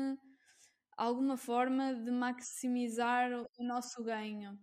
alguma 0.96 1.36
forma 1.36 1.96
de 1.96 2.12
maximizar 2.12 3.32
o 3.58 3.64
nosso 3.64 4.04
ganho. 4.04 4.60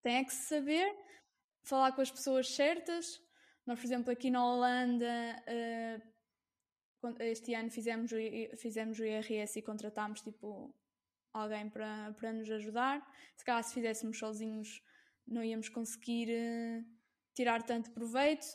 Tem 0.00 0.16
é 0.16 0.24
que 0.24 0.32
saber 0.32 0.94
falar 1.64 1.92
com 1.92 2.02
as 2.02 2.10
pessoas 2.10 2.54
certas. 2.54 3.20
Nós, 3.66 3.78
por 3.78 3.86
exemplo, 3.86 4.12
aqui 4.12 4.30
na 4.30 4.44
Holanda, 4.44 5.42
uh, 7.02 7.14
este 7.20 7.54
ano 7.54 7.70
fizemos, 7.70 8.10
fizemos 8.58 8.98
o 8.98 9.04
IRS 9.04 9.58
e 9.58 9.62
contratámos 9.62 10.20
tipo, 10.20 10.74
alguém 11.32 11.68
para, 11.68 12.12
para 12.14 12.32
nos 12.32 12.50
ajudar. 12.50 13.06
Se 13.36 13.44
calhar 13.44 13.62
se 13.62 13.74
fizéssemos 13.74 14.18
sozinhos 14.18 14.82
não 15.26 15.42
íamos 15.42 15.68
conseguir 15.68 16.28
uh, 16.28 16.84
tirar 17.34 17.62
tanto 17.62 17.90
proveito. 17.90 18.46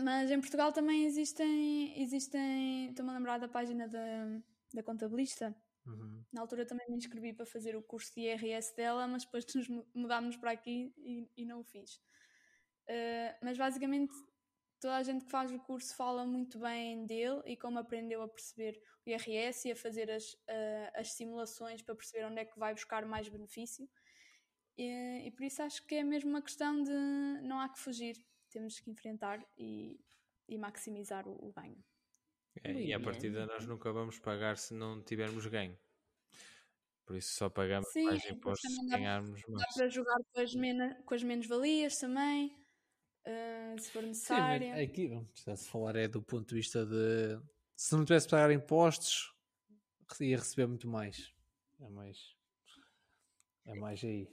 Mas 0.00 0.30
em 0.30 0.40
Portugal 0.40 0.72
também 0.72 1.04
existem, 1.06 2.00
existem 2.00 2.90
estou-me 2.90 3.10
a 3.10 3.14
lembrar 3.14 3.38
da 3.38 3.48
página 3.48 3.88
da, 3.88 4.40
da 4.72 4.82
contabilista. 4.82 5.54
Uhum. 5.84 6.22
Na 6.32 6.42
altura 6.42 6.64
também 6.64 6.88
me 6.88 6.96
inscrevi 6.96 7.32
para 7.32 7.46
fazer 7.46 7.74
o 7.74 7.82
curso 7.82 8.14
de 8.14 8.20
IRS 8.20 8.76
dela, 8.76 9.08
mas 9.08 9.24
depois 9.24 9.44
nos 9.54 9.68
mudámos 9.94 10.36
para 10.36 10.52
aqui 10.52 10.92
e, 10.98 11.28
e 11.36 11.44
não 11.44 11.60
o 11.60 11.64
fiz. 11.64 12.00
Uh, 12.88 13.36
mas 13.42 13.58
basicamente 13.58 14.14
toda 14.80 14.96
a 14.96 15.02
gente 15.02 15.24
que 15.24 15.30
faz 15.30 15.52
o 15.52 15.58
curso 15.58 15.94
fala 15.94 16.24
muito 16.24 16.58
bem 16.58 17.04
dele 17.04 17.42
e 17.44 17.56
como 17.56 17.78
aprendeu 17.78 18.22
a 18.22 18.28
perceber 18.28 18.80
o 19.06 19.10
IRS 19.10 19.68
e 19.68 19.72
a 19.72 19.76
fazer 19.76 20.10
as, 20.10 20.32
uh, 20.32 20.90
as 20.94 21.12
simulações 21.12 21.82
para 21.82 21.94
perceber 21.94 22.24
onde 22.24 22.40
é 22.40 22.44
que 22.44 22.58
vai 22.58 22.72
buscar 22.72 23.04
mais 23.04 23.28
benefício. 23.28 23.88
E, 24.76 25.26
e, 25.26 25.30
por 25.32 25.42
isso 25.42 25.60
acho 25.62 25.84
que 25.86 25.96
é 25.96 26.04
mesmo 26.04 26.30
uma 26.30 26.40
questão 26.40 26.82
de 26.82 26.92
não 27.42 27.58
há 27.60 27.68
que 27.68 27.80
fugir, 27.80 28.16
temos 28.48 28.78
que 28.78 28.90
enfrentar 28.90 29.44
e, 29.56 30.00
e 30.48 30.56
maximizar 30.56 31.26
o, 31.26 31.32
o 31.32 31.52
ganho. 31.52 31.82
É, 32.62 32.72
e 32.72 32.92
a 32.92 33.00
partir 33.00 33.30
de 33.30 33.44
nós 33.44 33.66
nunca 33.66 33.92
vamos 33.92 34.18
pagar 34.18 34.56
se 34.56 34.74
não 34.74 35.02
tivermos 35.02 35.46
ganho. 35.46 35.76
Por 37.04 37.16
isso 37.16 37.34
só 37.34 37.48
pagamos 37.48 37.88
Sim, 37.88 38.04
mais 38.04 38.24
impostos 38.26 38.70
se 38.70 38.86
ganharmos 38.86 39.42
mais. 39.48 39.66
Dá 39.66 39.74
para 39.74 39.88
jogar 39.88 40.18
com 40.30 40.40
as, 40.40 40.54
mena, 40.54 41.02
com 41.06 41.14
as 41.14 41.22
menos-valias 41.22 41.96
também, 41.96 42.54
uh, 43.26 43.78
se 43.80 43.90
for 43.90 44.02
necessário. 44.02 44.66
Sim, 44.66 44.82
aqui, 44.82 45.26
se 45.34 45.68
falar 45.68 45.96
é 45.96 46.08
do 46.08 46.22
ponto 46.22 46.48
de 46.48 46.54
vista 46.54 46.84
de 46.84 47.40
se 47.76 47.94
não 47.94 48.04
tivesse 48.04 48.26
de 48.26 48.30
pagar 48.30 48.52
impostos, 48.52 49.32
ia 50.20 50.36
receber 50.36 50.66
muito 50.66 50.88
mais. 50.88 51.32
É 51.80 51.88
mais. 51.88 52.36
É 53.66 53.74
mais 53.74 54.02
aí. 54.02 54.28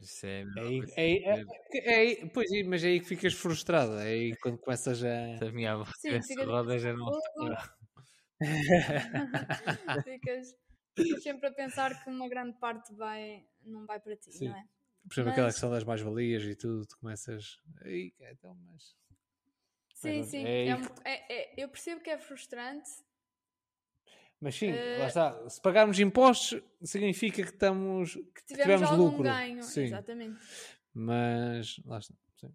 Isso 0.00 0.26
é, 0.26 0.44
é, 0.96 1.14
é, 1.26 1.44
é, 1.72 2.12
é, 2.12 2.26
pois, 2.26 2.48
mas 2.66 2.84
é 2.84 2.88
aí 2.88 3.00
que 3.00 3.06
ficas 3.06 3.34
frustrado. 3.34 3.98
É 3.98 4.08
aí 4.08 4.36
quando 4.36 4.58
começas 4.58 5.02
a. 5.02 5.44
A 5.44 5.50
minha 5.50 5.72
avó 5.72 5.84
roda 6.46 6.78
já 6.78 6.92
não. 6.92 7.10
ficas 10.04 10.54
Ficas 10.98 11.22
sempre 11.22 11.48
a 11.48 11.52
pensar 11.52 12.02
que 12.02 12.10
uma 12.10 12.28
grande 12.28 12.58
parte 12.58 12.92
vai, 12.94 13.44
não 13.62 13.86
vai 13.86 14.00
para 14.00 14.16
ti, 14.16 14.32
Sim. 14.32 14.48
não 14.48 14.56
é? 14.56 14.64
Por 15.08 15.14
exemplo, 15.14 15.30
mas... 15.30 15.32
aquela 15.32 15.50
questão 15.50 15.70
das 15.70 15.84
mais-valias 15.84 16.42
e 16.44 16.54
tudo, 16.54 16.86
tu 16.86 16.98
começas. 16.98 17.58
Aí, 17.82 18.12
então, 18.20 18.54
mas. 18.66 18.94
Sim, 19.94 20.18
mas, 20.18 20.26
sim. 20.28 20.44
É, 20.44 20.68
é, 21.04 21.32
é, 21.32 21.54
eu 21.56 21.68
percebo 21.68 22.00
que 22.02 22.10
é 22.10 22.18
frustrante. 22.18 22.90
Mas 24.40 24.54
sim, 24.54 24.70
uh... 24.70 24.98
lá 25.00 25.06
está. 25.08 25.48
Se 25.48 25.60
pagarmos 25.60 25.98
impostos, 25.98 26.62
significa 26.82 27.42
que 27.42 27.48
estamos. 27.48 28.14
que 28.14 28.44
tivemos, 28.46 28.62
tivemos 28.62 28.90
algum 28.90 29.04
lucro. 29.06 29.22
ganho. 29.24 29.62
Sim. 29.62 29.84
Exatamente. 29.84 30.38
Mas 30.92 31.80
lá 31.84 31.98
está. 31.98 32.14
Sim. 32.36 32.54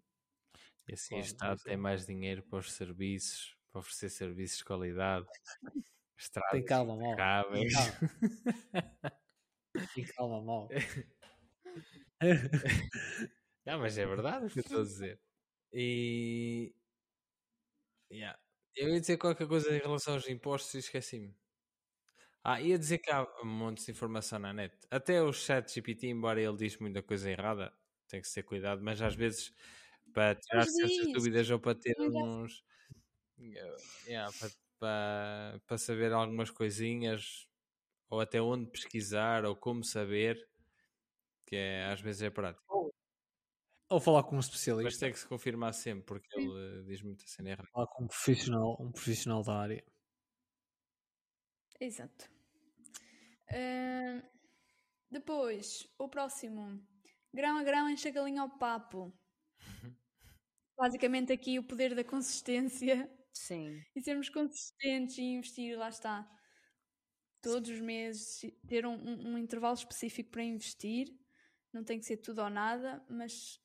E 0.88 0.94
assim 0.94 1.08
claro, 1.10 1.22
o 1.22 1.26
Estado 1.26 1.62
tem 1.64 1.76
mais 1.76 2.06
dinheiro 2.06 2.42
para 2.42 2.58
os 2.60 2.72
serviços, 2.72 3.56
para 3.70 3.80
oferecer 3.80 4.10
serviços 4.10 4.58
de 4.58 4.64
qualidade. 4.64 5.26
Estradas 6.16 6.52
Tem 6.52 6.64
calma, 6.64 6.96
mal. 6.96 7.16
Tem 7.52 7.68
calma. 7.68 7.92
Tem 9.94 10.04
calma, 10.06 10.42
mal. 10.42 10.68
Não, 13.66 13.78
mas 13.80 13.98
é 13.98 14.06
verdade 14.06 14.46
o 14.46 14.50
que 14.50 14.58
eu 14.60 14.62
estou 14.62 14.80
a 14.80 14.84
dizer. 14.84 15.20
E. 15.72 16.74
Yeah. 18.10 18.36
Eu 18.76 18.88
ia 18.90 19.00
dizer 19.00 19.18
qualquer 19.18 19.46
coisa 19.46 19.74
em 19.74 19.78
relação 19.80 20.14
aos 20.14 20.28
impostos 20.28 20.74
e 20.74 20.78
esqueci-me. 20.78 21.34
Ah, 22.42 22.60
ia 22.60 22.78
dizer 22.78 22.98
que 22.98 23.10
há 23.10 23.26
montes 23.42 23.86
de 23.86 23.92
informação 23.92 24.38
na 24.38 24.52
net. 24.52 24.74
Até 24.90 25.22
o 25.22 25.32
chat 25.32 25.72
GPT, 25.72 26.08
embora 26.08 26.40
ele 26.40 26.56
diz 26.56 26.76
muita 26.78 27.02
coisa 27.02 27.30
errada, 27.30 27.72
tem 28.06 28.20
que 28.20 28.30
ter 28.32 28.42
cuidado, 28.42 28.82
mas 28.82 29.00
às 29.00 29.14
vezes 29.14 29.52
para 30.12 30.34
tirar 30.34 30.66
certas 30.66 31.12
dúvidas 31.12 31.50
ou 31.50 31.58
para 31.58 31.74
ter 31.74 31.94
uns. 32.00 32.62
Yeah, 34.06 34.30
para 34.38 34.50
para, 34.78 35.60
para 35.66 35.78
saber 35.78 36.12
algumas 36.12 36.50
coisinhas, 36.50 37.46
ou 38.10 38.20
até 38.20 38.40
onde 38.42 38.70
pesquisar, 38.70 39.44
ou 39.46 39.56
como 39.56 39.84
saber, 39.84 40.38
que 41.46 41.56
é, 41.56 41.84
às 41.86 42.00
vezes 42.00 42.22
é 42.22 42.30
prático. 42.30 42.64
Ou, 42.68 42.94
ou 43.90 44.00
falar 44.00 44.22
com 44.24 44.36
um 44.36 44.40
especialista. 44.40 44.84
Mas 44.84 44.98
tem 44.98 45.12
que 45.12 45.18
se 45.18 45.28
confirmar 45.28 45.72
sempre, 45.74 46.04
porque 46.04 46.28
Sim. 46.34 46.50
ele 46.50 46.84
diz 46.84 47.02
muita 47.02 47.26
cena 47.26 47.50
errada. 47.50 47.68
Falar 47.72 47.86
com 47.88 48.04
um 48.04 48.06
profissional, 48.06 48.76
um 48.80 48.92
profissional 48.92 49.42
da 49.42 49.56
área. 49.56 49.84
Exato. 51.80 52.30
Uh, 53.50 54.22
depois, 55.10 55.86
o 55.98 56.08
próximo. 56.08 56.82
Grão 57.32 57.58
a 57.58 57.64
grão 57.64 57.90
enche 57.90 58.08
a 58.08 58.12
galinha 58.12 58.42
ao 58.42 58.58
papo. 58.58 59.12
Basicamente 60.78 61.32
aqui 61.32 61.58
o 61.58 61.64
poder 61.64 61.94
da 61.94 62.04
consistência 62.04 63.08
Sim. 63.34 63.82
E 63.94 64.00
sermos 64.00 64.28
consistentes 64.28 65.18
e 65.18 65.22
investir, 65.22 65.76
lá 65.76 65.88
está. 65.88 66.30
Todos 67.42 67.68
os 67.68 67.80
meses, 67.80 68.40
ter 68.66 68.86
um, 68.86 68.94
um, 68.94 69.32
um 69.32 69.38
intervalo 69.38 69.74
específico 69.74 70.30
para 70.30 70.44
investir. 70.44 71.08
Não 71.74 71.82
tem 71.82 71.98
que 71.98 72.06
ser 72.06 72.18
tudo 72.18 72.40
ou 72.40 72.48
nada, 72.48 73.04
mas 73.08 73.60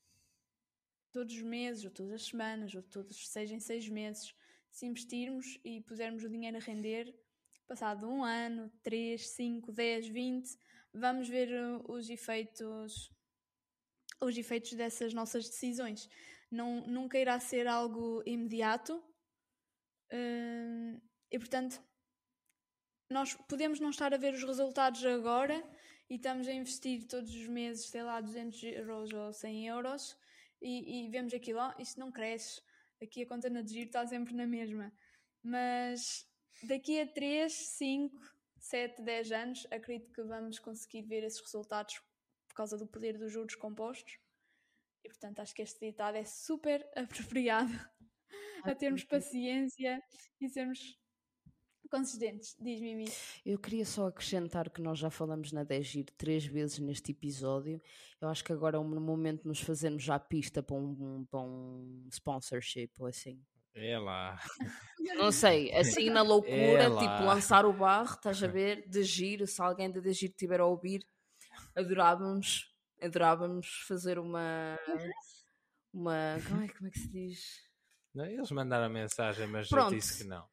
todos 1.12 1.36
os 1.36 1.43
meses, 1.43 1.86
ou 1.86 1.91
todas 1.91 2.12
as 2.12 2.26
semanas, 2.26 2.74
ou 2.74 2.82
todos 2.82 3.30
seis 3.30 3.51
em 3.51 3.60
seis 3.60 3.88
meses, 3.88 4.36
se 4.72 4.88
investirmos 4.88 5.60
e 5.64 5.80
pusermos 5.82 6.24
o 6.24 6.30
dinheiro 6.30 6.57
a 6.57 6.60
render, 6.60 7.16
passado 7.68 8.10
um 8.10 8.24
ano, 8.24 8.70
três, 8.82 9.30
cinco, 9.30 9.72
dez, 9.72 10.07
vinte, 10.07 10.57
vamos 10.91 11.30
ver 11.30 11.49
uh, 11.53 11.91
os 11.91 12.10
efeitos 12.10 13.12
os 14.22 14.38
efeitos 14.38 14.74
dessas 14.74 15.14
nossas 15.14 15.47
decisões. 15.47 16.10
Não, 16.51 16.86
nunca 16.88 17.18
irá 17.18 17.39
ser 17.39 17.68
algo 17.68 18.24
imediato, 18.26 19.01
e 21.32 21.38
portanto, 21.38 21.80
nós 23.12 23.36
podemos 23.47 23.80
não 23.80 23.91
estar 23.91 24.14
a 24.14 24.18
ver 24.18 24.34
os 24.34 24.43
resultados 24.43 25.05
agora 25.05 25.64
e 26.10 26.16
estamos 26.16 26.47
a 26.47 26.51
investir 26.51 27.07
todos 27.07 27.34
os 27.34 27.47
meses, 27.47 27.86
sei 27.86 28.01
lá, 28.03 28.20
200 28.20 28.64
euros 28.64 29.14
ou 29.14 29.32
100 29.32 29.68
euros 29.68 30.18
e, 30.62 31.05
e 31.05 31.10
vemos 31.10 31.34
aquilo, 31.34 31.60
oh, 31.60 31.82
isto 31.82 31.99
não 31.99 32.12
cresce, 32.12 32.62
aqui 33.01 33.22
a 33.22 33.28
conta 33.28 33.49
de 33.49 33.74
giro 33.74 33.86
está 33.86 34.05
sempre 34.05 34.34
na 34.34 34.47
mesma. 34.47 34.91
Mas 35.43 36.28
daqui 36.64 36.99
a 36.99 37.07
3, 37.07 37.53
5, 37.53 38.18
7, 38.60 39.01
10 39.01 39.32
anos, 39.32 39.68
acredito 39.72 40.12
que 40.12 40.24
vamos 40.24 40.60
conseguir 40.60 41.03
ver 41.03 41.24
esses 41.24 41.39
resultados 41.39 42.01
por 42.47 42.55
causa 42.55 42.78
do 42.78 42.88
poder 42.88 43.18
dos 43.18 43.32
juros 43.32 43.55
compostos. 43.55 44.20
E 45.03 45.07
portanto, 45.07 45.39
acho 45.39 45.53
que 45.53 45.62
este 45.62 45.80
ditado 45.80 46.18
é 46.18 46.26
super 46.26 46.86
apropriado 46.97 47.72
a 48.64 48.76
termos 48.76 49.03
paciência 49.05 50.03
e 50.41 50.49
sermos 50.49 50.99
consistentes. 51.89 52.55
Diz 52.59 52.79
Mimi. 52.79 53.11
Eu 53.45 53.57
queria 53.59 53.85
só 53.85 54.07
acrescentar 54.07 54.69
que 54.69 54.81
nós 54.81 54.97
já 54.99 55.09
falamos 55.09 55.51
na 55.51 55.63
Degir 55.63 56.05
três 56.17 56.45
vezes 56.45 56.79
neste 56.79 57.11
episódio. 57.11 57.81
Eu 58.21 58.29
acho 58.29 58.43
que 58.43 58.53
agora 58.53 58.77
é 58.77 58.79
um 58.79 58.99
momento 58.99 59.41
de 59.41 59.47
nos 59.47 59.59
fazermos 59.59 60.03
já 60.03 60.19
pista 60.19 60.61
para 60.61 60.75
um, 60.75 61.25
para 61.29 61.39
um 61.39 62.07
sponsorship 62.11 62.91
ou 62.99 63.07
assim. 63.07 63.41
É 63.73 63.97
lá. 63.97 64.39
Não 65.15 65.31
sei, 65.31 65.73
assim 65.73 66.09
na 66.09 66.21
loucura, 66.23 66.83
é 66.83 66.89
tipo 66.89 67.23
lançar 67.23 67.65
o 67.65 67.73
barro, 67.73 68.15
estás 68.15 68.41
a 68.43 68.47
ver? 68.47 68.87
De 68.87 69.03
giro, 69.03 69.45
se 69.47 69.61
alguém 69.61 69.91
de 69.91 70.01
giro 70.11 70.31
estiver 70.31 70.59
a 70.59 70.65
ouvir, 70.65 71.05
adorávamos, 71.75 72.73
adorávamos 73.01 73.85
fazer 73.87 74.19
uma. 74.19 74.77
Uma. 75.93 76.37
Como 76.47 76.61
é, 76.61 76.67
como 76.67 76.87
é 76.87 76.91
que 76.91 76.99
se 76.99 77.07
diz? 77.07 77.69
Não, 78.13 78.25
eles 78.25 78.51
mandaram 78.51 78.85
a 78.85 78.89
mensagem, 78.89 79.47
mas 79.47 79.69
Pronto. 79.69 79.93
eu 79.93 79.99
disse 79.99 80.23
que 80.23 80.29
não. 80.29 80.45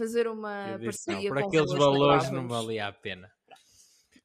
Fazer 0.00 0.26
uma 0.28 0.78
disse, 0.78 0.84
parceria 0.84 1.28
não, 1.28 1.36
Por 1.36 1.46
aqueles 1.46 1.72
valores 1.72 2.30
não 2.30 2.48
valia 2.48 2.86
a 2.86 2.92
pena. 2.92 3.30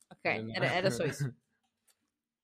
Ok, 0.09 0.53
era, 0.55 0.67
era 0.67 0.89
só 0.89 1.03
isso. 1.03 1.35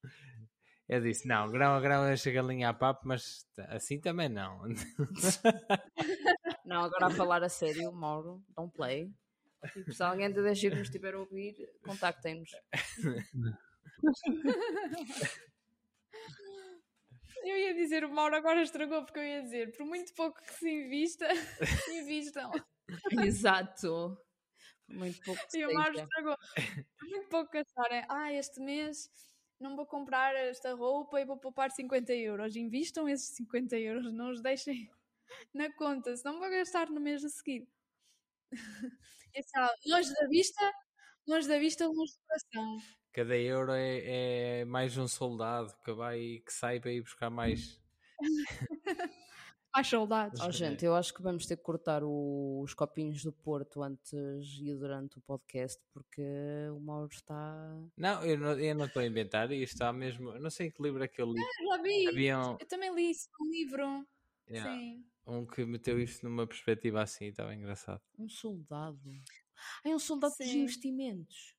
Eu 0.89 0.99
disse, 0.99 1.25
não, 1.25 1.49
grão 1.49 1.73
a 1.73 1.79
grão 1.79 2.11
enche 2.11 2.29
a 2.29 2.33
galinha 2.33 2.67
a 2.67 2.73
papo, 2.73 3.07
mas 3.07 3.47
assim 3.69 4.01
também 4.01 4.27
não. 4.27 4.63
Não, 6.65 6.83
agora 6.83 7.07
a 7.07 7.09
falar 7.09 7.43
a 7.43 7.49
sério, 7.49 7.91
Mauro, 7.93 8.43
don't 8.55 8.73
play. 8.73 9.09
Tipo, 9.71 9.93
se 9.93 10.03
alguém 10.03 10.29
de 10.29 10.41
10 10.41 10.63
nos 10.63 10.81
estiver 10.81 11.13
a 11.13 11.19
ouvir, 11.19 11.55
contactem-nos. 11.81 12.51
Eu 17.43 17.57
ia 17.57 17.73
dizer, 17.73 18.03
o 18.03 18.13
Mauro 18.13 18.35
agora 18.35 18.61
estragou, 18.61 19.03
porque 19.03 19.19
eu 19.19 19.23
ia 19.23 19.41
dizer, 19.41 19.75
por 19.75 19.85
muito 19.85 20.13
pouco 20.13 20.39
que 20.43 20.53
se 20.53 20.69
invista, 20.69 21.27
invistam. 21.91 22.51
Exato. 23.25 24.17
Muito 24.87 25.21
pouco 25.23 25.41
E 25.53 25.65
o 25.65 25.73
Mauro 25.73 25.99
estragou. 25.99 26.35
Muito 27.01 27.29
pouco 27.29 27.51
gastarem. 27.51 28.03
Ah, 28.09 28.31
este 28.33 28.59
mês 28.59 29.09
não 29.59 29.75
vou 29.75 29.85
comprar 29.85 30.35
esta 30.35 30.73
roupa 30.73 31.21
e 31.21 31.25
vou 31.25 31.37
poupar 31.37 31.71
50 31.71 32.13
euros. 32.13 32.55
Invistam 32.55 33.07
esses 33.07 33.35
50 33.35 33.77
euros, 33.77 34.11
não 34.11 34.31
os 34.31 34.41
deixem 34.41 34.89
na 35.53 35.71
conta, 35.73 36.15
senão 36.15 36.39
vou 36.39 36.49
gastar 36.49 36.89
no 36.89 36.99
mês 36.99 37.23
a 37.23 37.29
seguir. 37.29 37.67
É 39.33 39.39
longe 39.89 40.13
da 40.13 40.27
vista, 40.27 40.73
longe 41.25 41.47
da 41.47 41.57
vista, 41.57 41.87
longe 41.87 42.11
do 42.11 42.19
coração. 42.27 42.77
Cada 43.13 43.37
euro 43.37 43.71
é, 43.71 44.59
é, 44.59 44.65
mais 44.65 44.97
um 44.97 45.07
soldado 45.07 45.73
que 45.85 45.93
vai 45.93 46.43
que 46.45 46.51
sai 46.51 46.81
para 46.81 46.91
ir 46.91 47.01
buscar 47.01 47.29
mais. 47.29 47.79
Mais 49.73 49.87
soldados. 49.87 50.39
Oh, 50.41 50.51
gente, 50.51 50.85
eu 50.85 50.95
acho 50.95 51.13
que 51.13 51.21
vamos 51.21 51.45
ter 51.45 51.57
que 51.57 51.63
cortar 51.63 52.03
o, 52.03 52.61
os 52.61 52.73
copinhos 52.73 53.23
do 53.23 53.31
Porto 53.31 53.81
antes 53.81 54.59
e 54.61 54.73
durante 54.73 55.17
o 55.17 55.21
podcast 55.21 55.81
porque 55.93 56.21
o 56.75 56.79
Mauro 56.79 57.09
está. 57.11 57.79
Não, 57.97 58.23
eu 58.23 58.37
não, 58.37 58.59
eu 58.59 58.75
não 58.75 58.85
estou 58.85 59.01
a 59.01 59.05
inventar 59.05 59.51
isto, 59.51 59.73
está 59.73 59.93
mesmo. 59.93 60.37
Não 60.39 60.49
sei 60.49 60.71
que 60.71 60.81
livro 60.81 61.03
é 61.03 61.07
que 61.07 61.21
eu 61.21 61.31
li. 61.31 61.39
Ah, 61.39 61.75
já 61.75 61.81
vi. 61.81 62.07
Haviam... 62.07 62.57
Eu 62.59 62.67
também 62.67 62.93
li 62.93 63.11
isso 63.11 63.29
num 63.39 63.49
livro. 63.49 64.05
Yeah. 64.49 64.71
Sim. 64.71 65.05
Um 65.25 65.45
que 65.45 65.63
meteu 65.65 65.99
isto 65.99 66.23
numa 66.25 66.45
perspectiva 66.45 67.01
assim, 67.01 67.27
estava 67.27 67.53
engraçado. 67.53 68.01
Um 68.17 68.27
soldado. 68.27 68.99
Ah, 69.85 69.89
é 69.89 69.95
um 69.95 69.99
soldado 69.99 70.33
Sim. 70.33 70.43
dos 70.43 70.53
investimentos. 70.53 71.55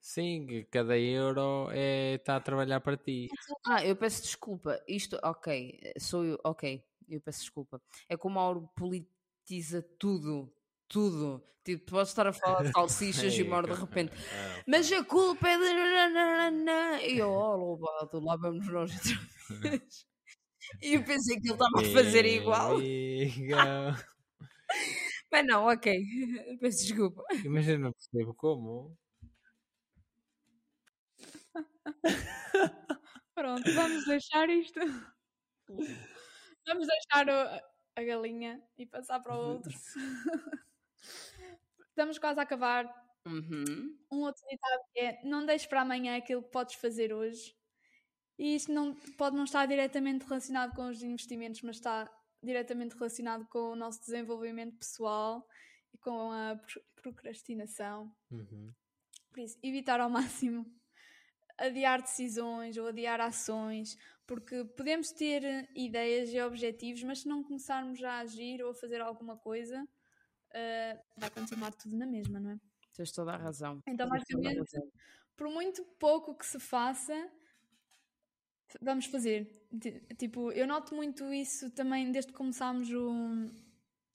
Sim, 0.00 0.64
cada 0.70 0.96
euro 0.96 1.68
é, 1.72 2.14
está 2.14 2.36
a 2.36 2.40
trabalhar 2.40 2.80
para 2.80 2.96
ti. 2.96 3.28
Ah, 3.66 3.84
eu 3.84 3.96
peço 3.96 4.22
desculpa. 4.22 4.80
Isto, 4.86 5.18
ok, 5.20 5.80
sou 5.98 6.24
eu, 6.24 6.38
ok, 6.44 6.80
eu 7.08 7.20
peço 7.20 7.40
desculpa. 7.40 7.80
É 8.08 8.16
como 8.16 8.34
o 8.38 8.42
Mauro 8.42 8.70
politiza 8.76 9.82
tudo, 9.98 10.52
tudo. 10.88 11.42
Tipo, 11.64 11.90
posso 11.90 12.10
estar 12.12 12.26
a 12.28 12.32
falar 12.32 12.62
de 12.62 12.70
salsichas 12.70 13.34
e 13.36 13.42
Mauro 13.44 13.74
de 13.74 13.80
repente. 13.80 14.12
Ah, 14.32 14.62
Mas 14.66 14.90
a 14.92 15.04
culpa 15.04 15.48
é 15.48 15.58
de. 15.58 17.06
E 17.12 17.18
eu, 17.18 17.30
oh, 17.30 17.56
louvado, 17.56 18.20
lá 18.20 18.36
vamos 18.36 18.66
nós 18.68 18.92
outra 18.92 19.70
vez. 19.70 20.06
E 20.82 20.94
eu 20.94 21.04
pensei 21.04 21.36
que 21.40 21.48
ele 21.48 21.54
estava 21.54 21.80
a 21.80 21.92
fazer 21.92 22.24
igual. 22.24 22.78
Mas 25.30 25.46
não, 25.46 25.66
ok. 25.66 25.92
Peço 26.60 26.86
desculpa. 26.86 27.22
Imagina, 27.44 27.78
não 27.78 27.92
percebo 27.92 28.34
como. 28.34 28.96
Pronto, 33.34 33.72
vamos 33.74 34.06
deixar 34.06 34.48
isto. 34.50 34.80
Vamos 36.66 36.86
deixar 36.86 37.28
o, 37.28 37.62
a 37.96 38.02
galinha 38.02 38.62
e 38.76 38.86
passar 38.86 39.20
para 39.20 39.34
o 39.34 39.52
outro. 39.54 39.72
Estamos 41.88 42.18
quase 42.18 42.40
a 42.40 42.42
acabar. 42.42 42.84
Uhum. 43.26 43.98
Um 44.12 44.20
outro 44.20 44.42
ditado 44.48 44.82
é: 44.96 45.24
não 45.24 45.46
deixes 45.46 45.66
para 45.66 45.80
amanhã 45.82 46.16
aquilo 46.16 46.42
que 46.42 46.50
podes 46.50 46.74
fazer 46.74 47.12
hoje. 47.12 47.56
E 48.38 48.54
isto 48.54 48.70
não, 48.70 48.94
pode 49.16 49.34
não 49.34 49.44
estar 49.44 49.64
diretamente 49.66 50.26
relacionado 50.26 50.74
com 50.74 50.88
os 50.88 51.02
investimentos, 51.02 51.62
mas 51.62 51.76
está 51.76 52.10
diretamente 52.42 52.94
relacionado 52.94 53.46
com 53.48 53.72
o 53.72 53.76
nosso 53.76 54.00
desenvolvimento 54.00 54.76
pessoal 54.76 55.46
e 55.94 55.98
com 55.98 56.30
a 56.30 56.60
procrastinação. 56.96 58.14
Uhum. 58.30 58.74
Por 59.30 59.40
isso, 59.40 59.58
evitar 59.62 60.00
ao 60.00 60.10
máximo 60.10 60.66
adiar 61.58 62.02
decisões 62.02 62.76
ou 62.76 62.88
adiar 62.88 63.20
ações, 63.20 63.96
porque 64.26 64.64
podemos 64.76 65.10
ter 65.10 65.68
ideias 65.74 66.30
e 66.32 66.40
objetivos, 66.40 67.02
mas 67.04 67.20
se 67.20 67.28
não 67.28 67.42
começarmos 67.42 68.02
a 68.02 68.18
agir 68.18 68.62
ou 68.62 68.70
a 68.70 68.74
fazer 68.74 69.00
alguma 69.00 69.36
coisa, 69.36 69.82
uh, 69.82 71.00
vai 71.16 71.30
continuar 71.30 71.72
tudo 71.74 71.96
na 71.96 72.06
mesma, 72.06 72.40
não 72.40 72.50
é? 72.50 72.60
Tens 72.94 73.12
toda 73.12 73.32
a 73.32 73.36
razão. 73.36 73.82
Então, 73.86 74.08
basicamente, 74.08 74.78
por 75.36 75.48
muito 75.48 75.84
pouco 75.98 76.34
que 76.34 76.46
se 76.46 76.58
faça, 76.58 77.30
vamos 78.80 79.06
fazer. 79.06 79.46
Tipo, 80.18 80.50
eu 80.52 80.66
noto 80.66 80.94
muito 80.94 81.32
isso 81.32 81.70
também 81.70 82.10
desde 82.10 82.32
que 82.32 82.38
começámos 82.38 82.90
o, 82.90 83.46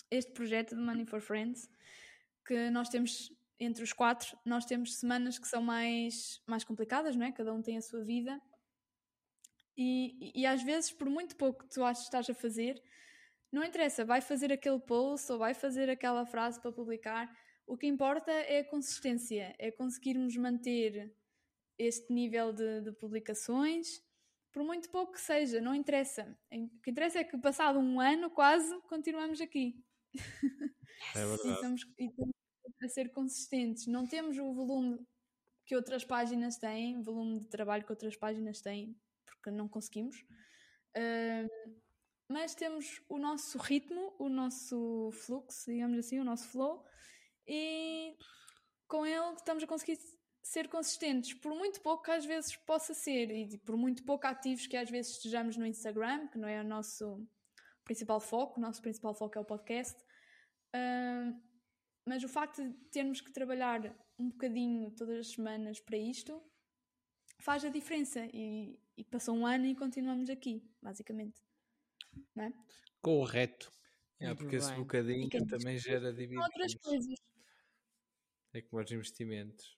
este 0.10 0.32
projeto 0.32 0.76
de 0.76 0.82
Money 0.82 1.06
for 1.06 1.22
Friends, 1.22 1.70
que 2.46 2.70
nós 2.72 2.90
temos 2.90 3.32
entre 3.62 3.84
os 3.84 3.94
quatro, 3.94 4.36
nós 4.44 4.66
temos 4.66 4.96
semanas 4.96 5.38
que 5.38 5.48
são 5.48 5.62
mais, 5.62 6.42
mais 6.48 6.64
complicadas, 6.64 7.16
não 7.16 7.28
é? 7.28 7.32
Cada 7.32 7.54
um 7.54 7.62
tem 7.62 7.78
a 7.78 7.82
sua 7.82 8.04
vida. 8.04 8.42
E, 9.78 10.32
e, 10.42 10.46
às 10.48 10.64
vezes, 10.64 10.92
por 10.92 11.08
muito 11.08 11.36
pouco 11.36 11.64
que 11.64 11.70
tu 11.70 11.84
achas 11.84 12.04
que 12.04 12.08
estás 12.08 12.28
a 12.30 12.34
fazer, 12.34 12.82
não 13.52 13.64
interessa, 13.64 14.04
vai 14.04 14.20
fazer 14.20 14.52
aquele 14.52 14.80
post 14.80 15.32
ou 15.32 15.38
vai 15.38 15.54
fazer 15.54 15.90
aquela 15.92 16.26
frase 16.26 16.60
para 16.60 16.72
publicar. 16.72 17.32
O 17.68 17.78
que 17.78 17.86
importa 17.86 18.32
é 18.32 18.62
a 18.62 18.70
consistência, 18.70 19.56
é 19.60 19.70
conseguirmos 19.70 20.36
manter 20.36 21.16
este 21.78 22.12
nível 22.12 22.52
de, 22.52 22.82
de 22.82 22.92
publicações, 22.94 24.02
por 24.52 24.64
muito 24.64 24.90
pouco 24.90 25.14
que 25.14 25.22
seja, 25.22 25.62
não 25.62 25.76
interessa. 25.76 26.36
O 26.52 26.82
que 26.82 26.90
interessa 26.90 27.20
é 27.20 27.24
que, 27.24 27.38
passado 27.38 27.78
um 27.80 28.00
ano 28.00 28.30
quase, 28.32 28.76
continuamos 28.90 29.40
aqui. 29.40 29.86
É 31.16 31.26
verdade. 31.26 31.48
e, 31.48 31.54
estamos, 31.54 31.82
e 32.00 32.06
estamos 32.06 32.41
a 32.82 32.90
ser 32.90 33.12
consistentes. 33.12 33.88
Não 33.88 34.06
temos 34.06 34.38
o 34.38 34.54
volume 34.54 35.00
que 35.66 35.76
outras 35.76 36.04
páginas 36.04 36.58
têm, 36.58 37.02
volume 37.02 37.40
de 37.40 37.48
trabalho 37.48 37.86
que 37.86 37.92
outras 37.92 38.16
páginas 38.16 38.62
têm, 38.62 38.96
porque 39.26 39.52
não 39.52 39.68
conseguimos. 39.68 40.24
Uh, 40.98 41.82
mas 42.28 42.56
temos 42.56 43.02
o 43.10 43.18
nosso 43.18 43.58
ritmo, 43.58 44.16
o 44.18 44.30
nosso 44.30 45.12
fluxo, 45.12 45.72
digamos 45.72 46.00
assim, 46.00 46.20
o 46.20 46.24
nosso 46.24 46.48
flow, 46.48 46.86
e 47.48 48.16
com 48.88 49.06
ele 49.06 49.34
estamos 49.36 49.64
a 49.64 49.68
conseguir 49.68 49.98
ser 50.42 50.68
consistentes, 50.70 51.34
por 51.34 51.54
muito 51.54 51.82
pouco 51.82 52.04
que 52.04 52.12
às 52.12 52.26
vezes 52.26 52.56
possa 52.56 52.94
ser, 52.94 53.32
e 53.32 53.58
por 53.60 53.78
muito 53.78 54.04
pouco 54.04 54.26
ativos 54.28 54.66
que 54.66 54.78
às 54.78 54.90
vezes 54.90 55.14
estejamos 55.14 55.58
no 55.58 55.66
Instagram, 55.66 56.28
que 56.28 56.38
não 56.38 56.48
é 56.48 56.62
o 56.62 56.66
nosso 56.66 57.26
principal 57.84 58.20
foco, 58.20 58.60
o 58.60 58.62
nosso 58.62 58.82
principal 58.82 59.14
foco 59.14 59.38
é 59.38 59.42
o 59.42 59.46
podcast. 59.46 60.02
Uh, 60.76 61.51
mas 62.06 62.24
o 62.24 62.28
facto 62.28 62.64
de 62.64 62.74
termos 62.90 63.22
que 63.22 63.32
trabalhar 63.32 63.96
um 64.18 64.30
bocadinho 64.30 64.92
todas 64.92 65.20
as 65.20 65.28
semanas 65.32 65.80
para 65.80 65.98
isto 65.98 66.42
faz 67.40 67.66
a 67.66 67.70
diferença 67.70 68.28
e, 68.34 68.80
e 68.98 69.04
passou 69.04 69.36
um 69.36 69.46
ano 69.46 69.66
e 69.66 69.76
continuamos 69.76 70.30
aqui, 70.30 70.64
basicamente. 70.82 71.42
Não 72.36 72.46
é? 72.46 72.54
Correto. 73.02 73.72
É, 74.20 74.36
porque 74.36 74.58
esse 74.58 74.72
bocadinho 74.74 75.28
que 75.28 75.44
também 75.46 75.78
gera 75.80 76.14
dividendos. 76.14 76.46
Outras 76.46 76.76
coisas. 76.76 77.20
É 78.54 78.62
como 78.62 78.84
os 78.84 78.92
investimentos. 78.92 79.78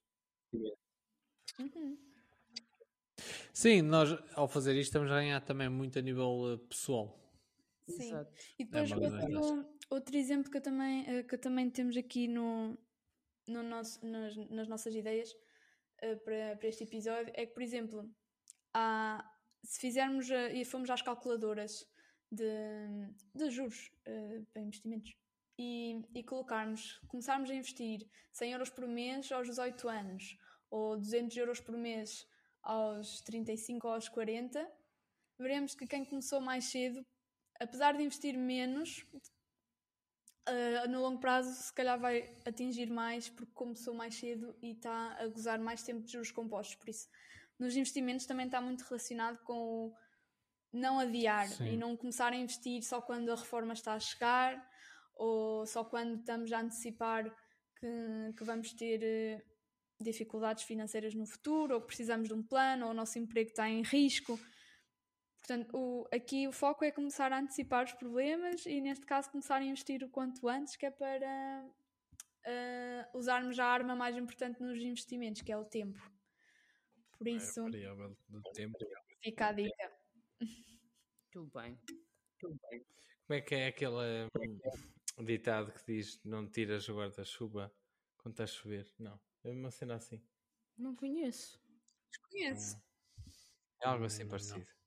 Uhum. 1.59 1.97
Sim, 3.53 3.84
nós 3.84 4.09
ao 4.34 4.47
fazer 4.47 4.74
isto 4.74 4.89
estamos 4.89 5.11
a 5.11 5.15
ganhar 5.15 5.39
também 5.41 5.69
muito 5.69 5.97
a 5.97 6.01
nível 6.01 6.53
uh, 6.53 6.57
pessoal. 6.57 7.17
Sim. 7.88 8.07
Exato. 8.07 8.34
E 8.59 8.65
depois 8.65 8.91
é 8.91 8.95
outro 9.94 10.18
exemplo 10.18 10.52
que, 10.52 10.60
também, 10.60 11.02
uh, 11.02 11.24
que 11.28 11.38
também 11.38 11.70
temos 11.70 11.96
aqui 11.98 12.28
no, 12.28 12.78
no 13.48 13.64
nosso, 13.64 14.06
nas, 14.06 14.36
nas 14.50 14.68
nossas 14.68 14.96
ideias 14.96 15.32
uh, 15.32 16.18
para, 16.24 16.56
para 16.58 16.68
este 16.68 16.84
episódio 16.84 17.32
é 17.36 17.46
que, 17.46 17.54
por 17.54 17.62
exemplo, 17.62 18.10
há, 18.74 19.24
se 19.64 19.80
fizermos 19.80 20.30
e 20.30 20.66
fomos 20.66 20.89
às 20.89 21.02
calculadoras 21.02 21.88
de, 22.32 22.46
de 23.34 23.50
juros 23.50 23.91
para 24.52 24.62
investimentos 24.62 25.16
e, 25.58 26.02
e 26.14 26.24
colocarmos, 26.24 27.00
começarmos 27.08 27.50
a 27.50 27.54
investir 27.54 28.08
100 28.32 28.54
euros 28.54 28.70
por 28.70 28.88
mês 28.88 29.32
aos 29.32 29.48
18 29.48 29.88
anos 29.88 30.38
ou 30.70 30.98
200 30.98 31.38
euros 31.38 31.60
por 31.60 31.78
mês 31.78 32.28
aos 32.64 33.22
35 33.22 33.88
ou 33.88 33.94
aos 33.94 34.10
40, 34.10 34.68
veremos 35.38 35.76
que 35.76 35.86
quem 35.86 36.04
começou 36.06 36.41
mais 36.41 36.66
cedo, 36.66 37.06
apesar 37.60 37.96
de 37.96 38.04
investir 38.04 38.38
menos, 38.38 39.06
uh, 40.50 40.89
no 40.89 41.02
longo 41.02 41.20
prazo 41.20 41.54
se 41.54 41.74
calhar 41.74 42.00
vai 42.00 42.34
atingir 42.46 42.89
mais 42.89 43.30
porque 43.30 43.52
começou 43.54 43.94
mais 43.94 44.16
cedo 44.16 44.56
e 44.62 44.72
está 44.72 45.18
a 45.20 45.28
gozar 45.28 45.60
mais 45.60 45.84
tempo 45.84 46.02
de 46.02 46.12
juros 46.12 46.32
compostos. 46.32 46.76
Por 46.76 46.89
isso, 46.89 47.08
nos 47.60 47.76
investimentos 47.76 48.26
também 48.26 48.46
está 48.46 48.62
muito 48.62 48.82
relacionado 48.82 49.38
com 49.44 49.88
o 49.88 49.94
não 50.72 51.00
adiar 51.00 51.48
Sim. 51.48 51.74
e 51.74 51.78
não 51.78 51.96
começar 51.96 52.34
a 52.34 52.36
investir 52.36 52.82
só 52.84 53.00
quando 53.02 53.32
a 53.32 53.36
reforma 53.36 53.74
está 53.74 53.94
a 53.94 54.00
chegar 54.00 54.70
ou 55.16 55.66
só 55.66 55.84
quando 55.84 56.20
estamos 56.20 56.52
a 56.52 56.62
antecipar 56.62 57.30
que, 57.80 58.34
que 58.36 58.44
vamos 58.44 58.74
ter 58.74 59.02
uh, 59.02 60.04
dificuldades 60.04 60.64
financeiras 60.64 61.14
no 61.14 61.26
futuro, 61.26 61.76
ou 61.76 61.82
precisamos 61.82 62.28
de 62.28 62.34
um 62.34 62.41
plano, 62.41 62.86
ou 62.86 62.91
o 62.91 62.94
nosso 62.94 63.20
emprego 63.20 63.50
está 63.50 63.70
em 63.70 63.84
risco. 63.84 64.39
Portanto, 65.46 65.78
o, 65.78 66.08
aqui 66.10 66.48
o 66.48 66.54
foco 66.54 66.86
é 66.86 66.91
começar 66.91 67.34
a 67.34 67.39
antecipar 67.39 67.84
os 67.84 67.91
problemas 67.91 68.66
e, 68.66 68.80
neste 68.80 69.06
caso, 69.06 69.30
começar 69.30 69.58
a 69.58 69.64
investir 69.64 70.02
o 70.02 70.10
quanto 70.10 70.48
antes, 70.48 70.78
que 70.78 70.86
é 70.86 70.91
para 70.91 71.70
uh, 72.46 73.18
usarmos 73.18 73.60
a 73.60 73.66
arma 73.66 73.94
mais 73.94 74.16
importante 74.16 74.64
nos 74.64 74.80
investimentos, 74.80 75.41
que 75.41 75.52
é 75.52 75.58
o 75.58 75.66
tempo. 75.66 76.00
Por 77.18 77.28
é 77.28 77.32
isso, 77.32 77.60
é 77.68 77.70
do 78.30 78.41
tempo. 78.54 78.78
fica 79.22 79.48
a 79.48 79.52
dica. 79.52 79.91
Tudo 81.30 81.52
bem. 81.54 81.78
Tudo 82.39 82.58
bem. 82.70 82.86
Como 83.28 83.39
é 83.39 83.41
que 83.41 83.56
é 83.56 83.68
aquele 83.68 84.30
hum, 84.38 85.26
ditado 85.26 85.74
que 85.74 85.86
diz 85.86 86.24
não 86.24 86.50
tiras 86.50 86.88
o 86.88 86.96
guarda-chuva 86.96 87.70
quando 88.18 88.34
está 88.36 88.46
a 88.46 88.48
chover? 88.48 88.89
Não. 88.98 89.20
É 89.44 89.52
uma 89.52 89.72
cena 89.72 89.96
assim. 89.96 90.24
Não 90.78 90.96
conheço. 90.96 91.62
Desconheço. 92.10 92.82
É 93.82 93.88
algo 93.88 94.06
assim 94.06 94.24
Hum, 94.24 94.28
não. 94.28 94.82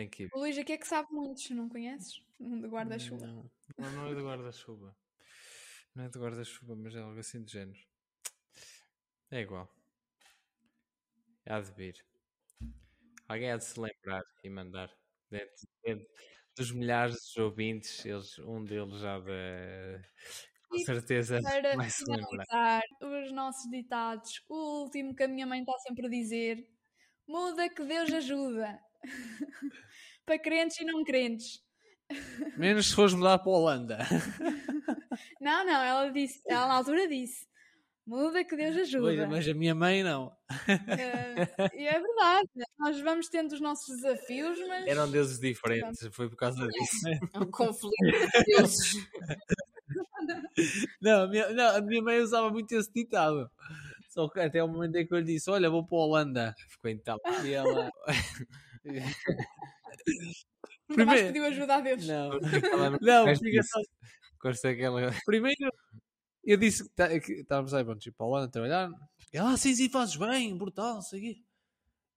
Tem 0.00 0.08
que 0.08 0.22
ir. 0.22 0.30
O 0.32 0.38
Luís 0.38 0.56
aqui 0.56 0.72
é 0.72 0.78
que 0.78 0.88
sabe 0.88 1.12
muitos, 1.12 1.50
não 1.50 1.68
conheces? 1.68 2.22
Um 2.40 2.58
de 2.58 2.66
guarda-chuva. 2.68 3.26
Não. 3.26 3.50
Não, 3.76 3.92
não 3.92 4.06
é 4.06 4.14
de 4.14 4.22
guarda-chuva. 4.22 4.96
Não 5.94 6.04
é 6.04 6.08
de 6.08 6.18
guarda-chuva, 6.18 6.74
mas 6.74 6.94
é 6.94 7.00
algo 7.00 7.20
assim 7.20 7.44
de 7.44 7.52
género. 7.52 7.78
É 9.30 9.40
igual. 9.40 9.68
Há 11.44 11.60
de 11.60 11.70
vir. 11.72 12.02
Alguém 13.28 13.50
há 13.52 13.58
de 13.58 13.64
se 13.66 13.78
lembrar 13.78 14.22
e 14.42 14.48
mandar. 14.48 14.90
Dentro, 15.30 15.68
dentro 15.84 16.06
dos 16.56 16.72
milhares 16.72 17.18
de 17.34 17.42
ouvintes, 17.42 18.02
eles, 18.06 18.38
um 18.38 18.64
deles 18.64 19.00
já 19.00 19.18
de. 19.20 20.02
Com 20.66 20.78
certeza 20.78 21.40
Para 21.42 21.76
vai 21.76 21.90
se 21.90 22.04
lembrar. 22.10 22.82
os 23.02 23.32
nossos 23.32 23.70
ditados, 23.70 24.42
o 24.48 24.84
último 24.84 25.14
que 25.14 25.24
a 25.24 25.28
minha 25.28 25.46
mãe 25.46 25.60
está 25.60 25.76
sempre 25.80 26.06
a 26.06 26.08
dizer: 26.08 26.66
muda 27.28 27.68
que 27.68 27.84
Deus 27.84 28.10
ajuda. 28.14 28.80
Para 30.26 30.38
crentes 30.38 30.80
e 30.80 30.84
não 30.84 31.02
crentes. 31.04 31.60
Menos 32.56 32.88
se 32.88 32.94
fores 32.94 33.14
mudar 33.14 33.38
para 33.38 33.50
a 33.50 33.54
Holanda. 33.54 33.98
Não, 35.40 35.64
não, 35.64 35.82
ela 35.82 36.10
disse, 36.10 36.40
ela 36.46 36.66
na 36.66 36.74
altura 36.74 37.06
disse: 37.06 37.46
muda 38.06 38.44
que 38.44 38.56
Deus 38.56 38.76
ajuda. 38.76 39.04
Pois, 39.04 39.28
mas 39.28 39.48
a 39.48 39.54
minha 39.54 39.74
mãe 39.74 40.02
não. 40.02 40.32
Eh, 40.66 41.70
e 41.74 41.86
é 41.86 42.00
verdade, 42.00 42.48
nós 42.78 43.00
vamos 43.00 43.28
tendo 43.28 43.52
os 43.52 43.60
nossos 43.60 43.96
desafios, 43.96 44.58
mas 44.66 44.86
Eram 44.86 45.10
deuses 45.10 45.38
diferentes, 45.38 46.08
foi 46.12 46.28
por 46.28 46.36
causa 46.36 46.66
disso. 46.66 47.08
É 47.32 47.38
um 47.38 47.50
conflito 47.50 47.94
de 48.02 48.44
deuses. 48.56 48.94
Não 51.00 51.22
a, 51.22 51.26
minha, 51.26 51.50
não, 51.50 51.76
a 51.76 51.80
minha 51.80 52.02
mãe 52.02 52.20
usava 52.20 52.50
muito 52.50 52.72
esse 52.72 52.92
ditado. 52.92 53.50
Só 54.08 54.28
que 54.28 54.38
até 54.38 54.62
o 54.62 54.68
momento 54.68 54.96
em 54.96 55.06
que 55.06 55.12
eu 55.12 55.18
lhe 55.18 55.24
disse: 55.24 55.50
Olha, 55.50 55.70
vou 55.70 55.84
para 55.84 55.98
a 55.98 56.00
Holanda. 56.00 56.54
Ficou 56.68 56.90
em 56.90 56.98
tal. 56.98 57.18
E 57.44 57.52
ela. 57.52 57.90
Primeiro- 60.86 61.26
pediu 61.28 61.44
ajuda 61.44 61.76
a 61.76 61.80
Deus. 61.80 62.06
Não, 62.06 62.30
não 62.30 62.98
não, 63.00 63.24
faz 63.24 63.38
fica 63.38 63.60
isso. 63.60 63.68
só. 63.70 63.80
Consta 64.40 64.74
que 64.74 64.82
ela. 64.82 65.12
Primeiro, 65.24 65.70
eu 66.44 66.56
disse 66.56 66.84
que 66.84 66.90
tá- 66.94 67.20
que 67.20 67.32
estávamos 67.32 67.74
aí, 67.74 67.84
pronto, 67.84 68.00
tipo, 68.00 68.16
para 68.16 68.44
a 68.44 68.48
trabalhar. 68.48 68.90
Ela, 69.32 69.52
ah, 69.52 69.56
sim, 69.56 69.74
sim, 69.74 69.88
fazes 69.88 70.16
bem, 70.16 70.56
brutal, 70.56 70.94
não 70.94 71.02
sei 71.02 71.20
o 71.20 71.22
quê. 71.22 71.40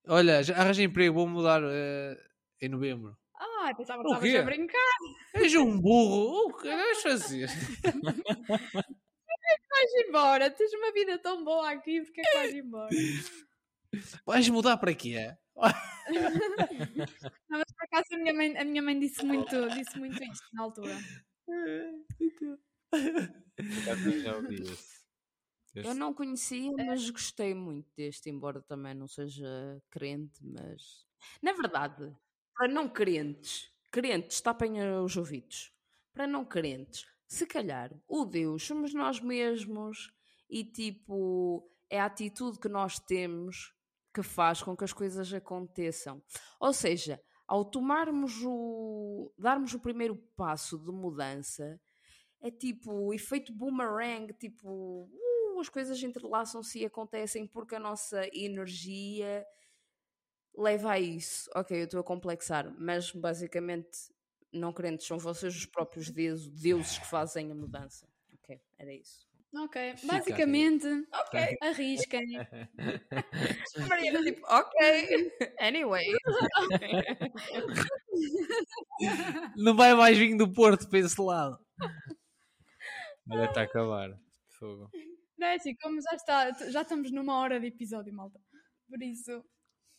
Olha, 0.08 0.44
já 0.44 0.56
arranjei 0.58 0.86
emprego, 0.86 1.14
vou 1.14 1.28
mudar 1.28 1.62
eh, 1.64 2.18
em 2.62 2.70
novembro. 2.70 3.16
Ah, 3.36 3.74
pensava 3.78 4.02
que 4.04 4.10
estavas 4.10 4.36
a 4.36 4.42
brincar. 4.44 4.98
És 5.36 5.54
um 5.56 5.80
burro, 5.80 6.50
o 6.50 6.54
que 6.58 6.68
vais 6.68 7.02
fazer? 7.02 7.48
Vais 9.70 10.08
embora, 10.08 10.50
tens 10.50 10.72
uma 10.74 10.92
vida 10.94 11.18
tão 11.18 11.44
boa 11.44 11.70
aqui, 11.72 12.02
porque 12.02 12.22
é 12.22 12.24
que 12.24 12.38
vais 12.38 12.54
embora? 12.54 12.90
Vais 14.26 14.48
mudar 14.50 14.78
para 14.78 14.94
quê? 14.94 15.36
Não, 15.56 15.66
mas 17.50 17.72
por 17.72 17.86
acaso 17.86 18.14
a 18.14 18.18
minha 18.18 18.34
mãe, 18.34 18.58
a 18.58 18.66
minha 18.66 18.82
mãe 18.82 19.00
disse, 19.00 19.26
muito, 19.26 19.70
disse 19.70 19.98
muito 19.98 20.22
isto 20.24 20.46
na 20.54 20.64
altura. 20.64 20.98
Já 24.24 24.36
ouvi 24.36 24.62
isso. 24.62 25.04
Eu 25.76 25.94
não 25.96 26.14
conhecia, 26.14 26.72
mas 26.86 27.10
gostei 27.10 27.54
muito 27.54 27.90
deste, 27.98 28.30
embora 28.30 28.62
também 28.62 28.94
não 28.94 29.08
seja 29.08 29.82
crente, 29.90 30.40
mas 30.46 31.06
na 31.42 31.54
verdade, 31.54 32.16
para 32.56 32.68
não 32.68 32.88
crentes, 32.88 33.72
crentes, 33.92 34.40
tapem 34.42 34.82
os 35.00 35.18
ouvidos. 35.18 35.74
Para 36.14 36.28
não 36.28 36.46
crentes, 36.46 37.06
se 37.28 37.48
calhar 37.48 37.92
o 38.08 38.24
Deus 38.26 38.64
somos 38.64 38.94
nós 38.94 39.20
mesmos 39.20 40.14
e 40.50 40.64
tipo 40.64 41.68
é 41.90 42.00
a 42.00 42.06
atitude 42.06 42.60
que 42.60 42.70
nós 42.70 43.00
temos 43.00 43.74
que 44.14 44.22
faz 44.22 44.62
com 44.62 44.76
que 44.76 44.84
as 44.84 44.94
coisas 44.94 45.34
aconteçam. 45.34 46.22
Ou 46.60 46.72
seja, 46.72 47.22
ao 47.48 47.66
tomarmos 47.66 48.42
o 48.46 49.34
darmos 49.38 49.74
o 49.74 49.80
primeiro 49.80 50.16
passo 50.36 50.78
de 50.78 50.92
mudança, 50.92 51.80
é 52.42 52.52
tipo 52.52 52.92
o 52.92 53.14
efeito 53.14 53.54
boomerang, 53.54 54.34
tipo, 54.34 55.10
uh, 55.10 55.60
as 55.60 55.70
coisas 55.70 56.02
entrelaçam-se 56.04 56.80
e 56.80 56.86
acontecem 56.86 57.48
porque 57.48 57.76
a 57.76 57.80
nossa 57.80 58.28
energia 58.34 59.46
leva 60.56 60.92
a 60.92 61.00
isso. 61.00 61.50
Ok, 61.56 61.80
eu 61.80 61.86
estou 61.86 62.00
a 62.00 62.04
complexar, 62.04 62.72
mas 62.78 63.12
basicamente 63.12 64.14
não 64.52 64.72
crentes 64.72 65.08
são 65.08 65.18
vocês 65.18 65.56
os 65.56 65.66
próprios 65.66 66.10
deuses, 66.12 66.50
deuses 66.50 67.00
que 67.00 67.08
fazem 67.08 67.52
a 67.52 67.56
mudança. 67.56 68.08
Ok, 68.34 68.62
era 68.78 68.94
isso. 68.94 69.33
Ok, 69.56 69.96
Fica 69.98 70.08
basicamente, 70.08 70.88
Ok. 71.14 71.58
arrisquem. 71.62 72.26
Mariana, 73.88 74.24
tipo, 74.24 74.42
ok. 74.48 75.32
Anyway. 75.60 76.06
Não 79.56 79.76
vai 79.76 79.94
mais 79.94 80.18
vinho 80.18 80.38
do 80.38 80.52
Porto 80.52 80.90
para 80.90 81.00
esse 81.00 81.22
lado. 81.22 81.60
Olha, 83.30 83.46
está 83.46 83.62
a 83.62 83.66
acabar. 83.66 84.10
Fogo. 84.58 84.90
Não 85.38 85.48
é 85.48 85.56
assim, 85.56 85.76
como 85.76 86.02
já 86.02 86.16
está, 86.16 86.52
já 86.70 86.82
estamos 86.82 87.12
numa 87.12 87.38
hora 87.38 87.60
de 87.60 87.68
episódio, 87.68 88.14
malta. 88.14 88.40
Por 88.90 89.02
isso, 89.04 89.44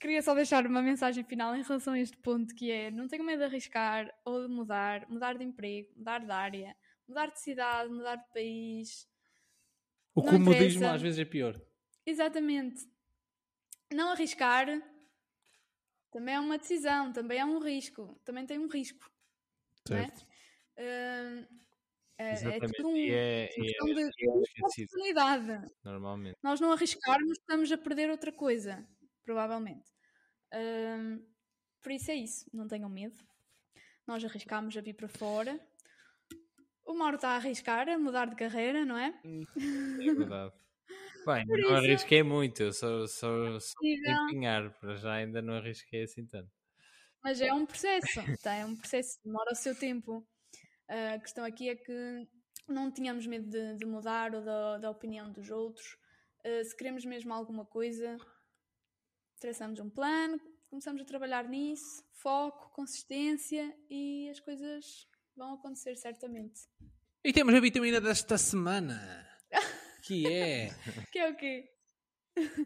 queria 0.01 0.21
só 0.21 0.35
deixar 0.35 0.67
uma 0.67 0.83
mensagem 0.83 1.23
final 1.23 1.55
em 1.55 1.63
relação 1.63 1.95
a 1.95 2.01
este 2.01 2.17
ponto 2.17 2.55
que 2.55 2.71
é 2.71 2.91
não 2.91 3.07
tenham 3.07 3.25
medo 3.25 3.39
de 3.39 3.45
arriscar 3.45 4.13
ou 4.25 4.49
de 4.49 4.53
mudar, 4.53 5.09
mudar 5.09 5.37
de 5.37 5.45
emprego, 5.45 5.89
mudar 5.97 6.19
de 6.25 6.31
área, 6.31 6.77
mudar 7.09 7.27
de 7.27 7.41
cidade, 7.41 7.89
mudar 7.91 8.17
de 8.17 8.33
país. 8.33 9.07
O 10.15 10.23
Não 10.23 10.33
comodismo 10.33 10.79
interessa. 10.79 10.95
às 10.95 11.03
vezes 11.03 11.19
é 11.19 11.25
pior. 11.25 11.61
Exatamente. 12.07 12.87
Não 13.93 14.11
arriscar 14.11 14.67
também 16.11 16.35
é 16.35 16.41
uma 16.41 16.57
decisão, 16.59 17.13
também 17.13 17.39
é 17.41 17.45
um 17.45 17.59
risco, 17.59 18.21
também 18.25 18.47
tem 18.47 18.59
um 18.59 18.69
risco. 18.69 19.11
é? 19.91 19.95
Certo. 20.07 20.27
É, 20.77 21.47
é 22.19 22.33
Exatamente. 22.33 22.73
tudo 22.77 22.89
um- 22.91 22.97
é, 22.97 23.49
uma 23.57 23.65
e 23.67 23.69
questão 23.69 23.89
é, 23.89 23.95
de 23.95 24.01
é 24.03 24.29
oportunidade. 24.85 25.73
normalmente. 25.85 26.37
nós 26.43 26.61
não 26.61 26.71
arriscarmos, 26.73 27.39
estamos 27.39 27.73
a 27.73 27.79
perder 27.79 28.11
outra 28.11 28.31
coisa, 28.33 28.87
provavelmente. 29.25 29.91
Ahm, 30.53 31.19
por 31.83 31.91
isso 31.93 32.11
é 32.13 32.15
isso, 32.15 32.47
não 32.53 32.69
tenham 32.69 32.89
medo. 32.89 33.17
Nós 34.07 34.25
arriscámos 34.25 34.77
a 34.77 34.81
vir 34.81 34.95
para 34.95 35.09
fora. 35.09 35.59
O 36.85 36.95
Mauro 36.95 37.17
está 37.17 37.31
a 37.31 37.37
arriscar, 37.37 37.89
a 37.89 37.99
mudar 37.99 38.27
de 38.27 38.37
carreira, 38.37 38.85
não 38.85 38.97
é? 38.97 39.15
É 39.25 40.15
verdade. 40.15 40.53
Bem, 41.27 41.47
Por 41.47 41.59
não 41.59 41.65
isso- 41.69 41.75
arrisquei 41.75 42.23
muito, 42.23 42.63
eu 42.63 42.73
só, 42.73 43.07
só, 43.07 43.59
só 43.59 43.75
Possível, 43.79 44.13
empenhar, 44.29 44.71
para 44.79 44.95
já 44.97 45.15
ainda 45.15 45.41
não 45.41 45.55
arrisquei 45.55 46.03
assim 46.03 46.27
tanto. 46.27 46.51
Mas 47.23 47.41
é 47.41 47.53
um 47.55 47.65
processo, 47.65 48.21
tá? 48.43 48.53
é 48.55 48.67
um 48.67 48.77
processo, 48.77 49.19
demora 49.25 49.53
o 49.53 49.57
seu 49.57 49.75
tempo. 49.75 50.27
A 50.87 51.19
questão 51.19 51.43
aqui 51.45 51.71
é 51.71 51.75
que 51.75 52.29
não 52.69 52.93
tínhamos 52.93 53.27
medo 53.27 53.49
de, 53.49 53.77
de 53.79 53.87
mudar 53.87 54.35
ou 54.35 54.43
da, 54.43 54.77
da 54.79 54.91
opinião 54.91 55.33
dos 55.33 55.51
outros. 55.51 55.97
Ah, 56.45 56.63
se 56.63 56.77
queremos 56.77 57.07
mesmo 57.07 57.33
alguma 57.33 57.65
coisa, 57.65 58.19
traçamos 59.41 59.81
um 59.81 59.89
plano, 59.89 60.39
começamos 60.69 61.01
a 61.01 61.05
trabalhar 61.07 61.49
nisso, 61.49 62.05
foco, 62.13 62.71
consistência 62.75 63.75
e 63.89 64.29
as 64.29 64.41
coisas 64.41 65.09
vão 65.37 65.55
acontecer 65.55 65.97
certamente. 65.97 66.63
E 67.25 67.33
temos 67.33 67.55
a 67.55 67.61
vitamina 67.61 68.01
desta 68.01 68.37
semana. 68.39 69.27
Que 70.03 70.27
é 70.27 70.69
Que 71.13 71.19
é 71.19 71.31
o 71.31 71.37
quê? 71.37 71.71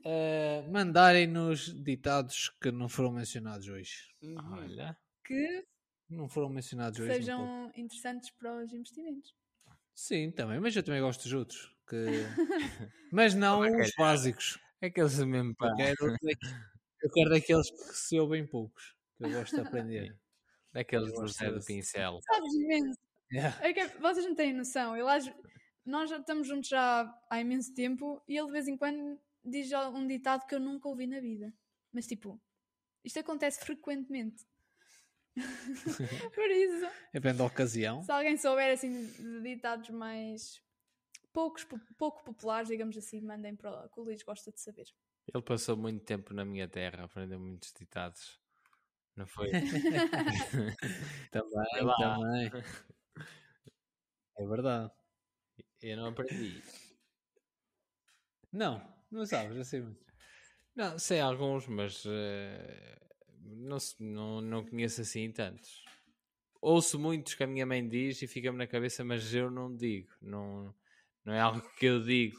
eh, 0.05 0.63
mandarem-nos 0.71 1.73
ditados 1.85 2.49
que 2.61 2.71
não 2.73 2.89
foram 2.89 3.13
mencionados 3.13 3.69
hoje. 3.69 4.09
Uhum. 4.23 4.53
Olha, 4.55 4.97
Que 5.25 5.65
Não 6.09 6.29
foram 6.29 6.49
mencionados 6.49 6.99
hoje. 6.99 7.13
sejam 7.15 7.71
interessantes 7.77 8.31
para 8.31 8.65
os 8.65 8.73
investimentos. 8.73 9.35
Sim, 9.95 10.31
também, 10.31 10.59
mas 10.61 10.75
eu 10.75 10.83
também 10.83 11.01
gosto 11.03 11.23
dos 11.25 11.33
outros. 11.33 11.77
Que... 11.89 11.97
mas 13.13 13.35
não 13.35 13.63
Toma 13.63 13.81
os 13.83 13.93
básicos. 13.99 14.59
aqueles 14.83 15.19
mesmo 15.25 15.55
pá. 15.57 15.69
Eu 15.71 15.77
quero, 15.77 16.17
eu 17.03 17.11
quero 17.13 17.31
daqueles 17.31 17.71
que 17.71 17.95
se 17.97 18.19
ouvem 18.19 18.47
poucos. 18.47 18.95
Que 19.19 19.25
eu 19.27 19.31
gosto 19.33 19.55
de 19.55 19.61
aprender. 19.67 20.17
Aqueles 20.75 21.13
Eu 21.13 21.23
do 21.23 21.29
Zé 21.29 21.49
do 21.49 21.55
desse. 21.57 21.67
Pincel. 21.67 22.21
Sabes 22.23 22.53
imenso. 22.55 22.99
Yeah. 23.33 23.67
É 23.67 23.73
que 23.73 23.87
vocês 23.99 24.25
não 24.27 24.35
têm 24.35 24.53
noção. 24.55 24.97
Ele, 24.97 25.09
às- 25.09 25.31
nós 25.85 26.09
já 26.11 26.19
estamos 26.19 26.47
juntos 26.47 26.69
já 26.69 27.13
há 27.31 27.41
imenso 27.41 27.75
tempo 27.75 28.23
e 28.29 28.37
ele 28.37 28.47
de 28.47 28.53
vez 28.53 28.69
em 28.69 28.77
quando 28.77 29.19
diz 29.45 29.71
um 29.73 30.07
ditado 30.07 30.47
que 30.47 30.55
eu 30.55 30.61
nunca 30.61 30.89
ouvi 30.89 31.07
na 31.07 31.21
vida. 31.21 31.53
Mas 31.93 32.07
tipo, 32.07 32.41
isto 33.05 33.19
acontece 33.19 33.61
frequentemente. 33.65 34.45
Por 36.35 36.51
isso, 36.51 36.87
Depende 37.13 37.39
da 37.39 37.45
ocasião. 37.45 38.03
se 38.03 38.11
alguém 38.11 38.37
souber 38.37 38.73
assim 38.73 39.07
de 39.07 39.41
ditados 39.43 39.89
mais 39.91 40.61
poucos, 41.33 41.65
po- 41.65 41.81
pouco 41.97 42.25
populares, 42.25 42.69
digamos 42.69 42.97
assim, 42.97 43.21
mandem 43.21 43.55
para 43.55 43.71
lá, 43.71 43.89
que 43.89 44.01
o 44.01 44.03
Luís 44.03 44.23
gosta 44.23 44.51
de 44.51 44.61
saber. 44.61 44.87
Ele 45.33 45.43
passou 45.43 45.77
muito 45.77 46.05
tempo 46.05 46.33
na 46.35 46.45
minha 46.45 46.67
terra, 46.69 47.05
aprendeu 47.05 47.39
muitos 47.39 47.73
ditados. 47.73 48.41
Não 49.19 49.27
foi? 49.27 49.51
também, 51.33 51.83
lá. 51.83 51.97
também. 51.97 52.51
É 54.39 54.47
verdade. 54.47 54.93
Eu 55.83 55.97
não 55.97 56.07
aprendi. 56.07 56.63
Não, 58.53 58.81
não 59.11 59.27
sabes, 59.27 59.57
eu 59.57 59.65
sei 59.65 59.81
muito. 59.81 60.07
Não, 60.77 60.97
sei 61.01 61.19
alguns, 61.19 61.67
mas 61.67 62.05
eh, 62.07 62.97
não, 63.41 63.79
não, 63.99 64.41
não 64.41 64.65
conheço 64.65 65.01
assim 65.01 65.33
tantos. 65.33 65.85
Ouço 66.61 66.97
muitos 66.97 67.35
que 67.35 67.43
a 67.43 67.47
minha 67.49 67.67
mãe 67.67 67.87
diz 67.89 68.23
e 68.23 68.29
fica-me 68.29 68.57
na 68.57 68.69
cabeça, 68.69 69.05
mas 69.05 69.35
eu 69.35 69.51
não 69.51 69.75
digo. 69.75 70.13
Não, 70.23 70.73
não 71.25 71.35
é 71.35 71.41
algo 71.41 71.69
que 71.77 71.87
eu 71.87 72.01
digo. 72.05 72.39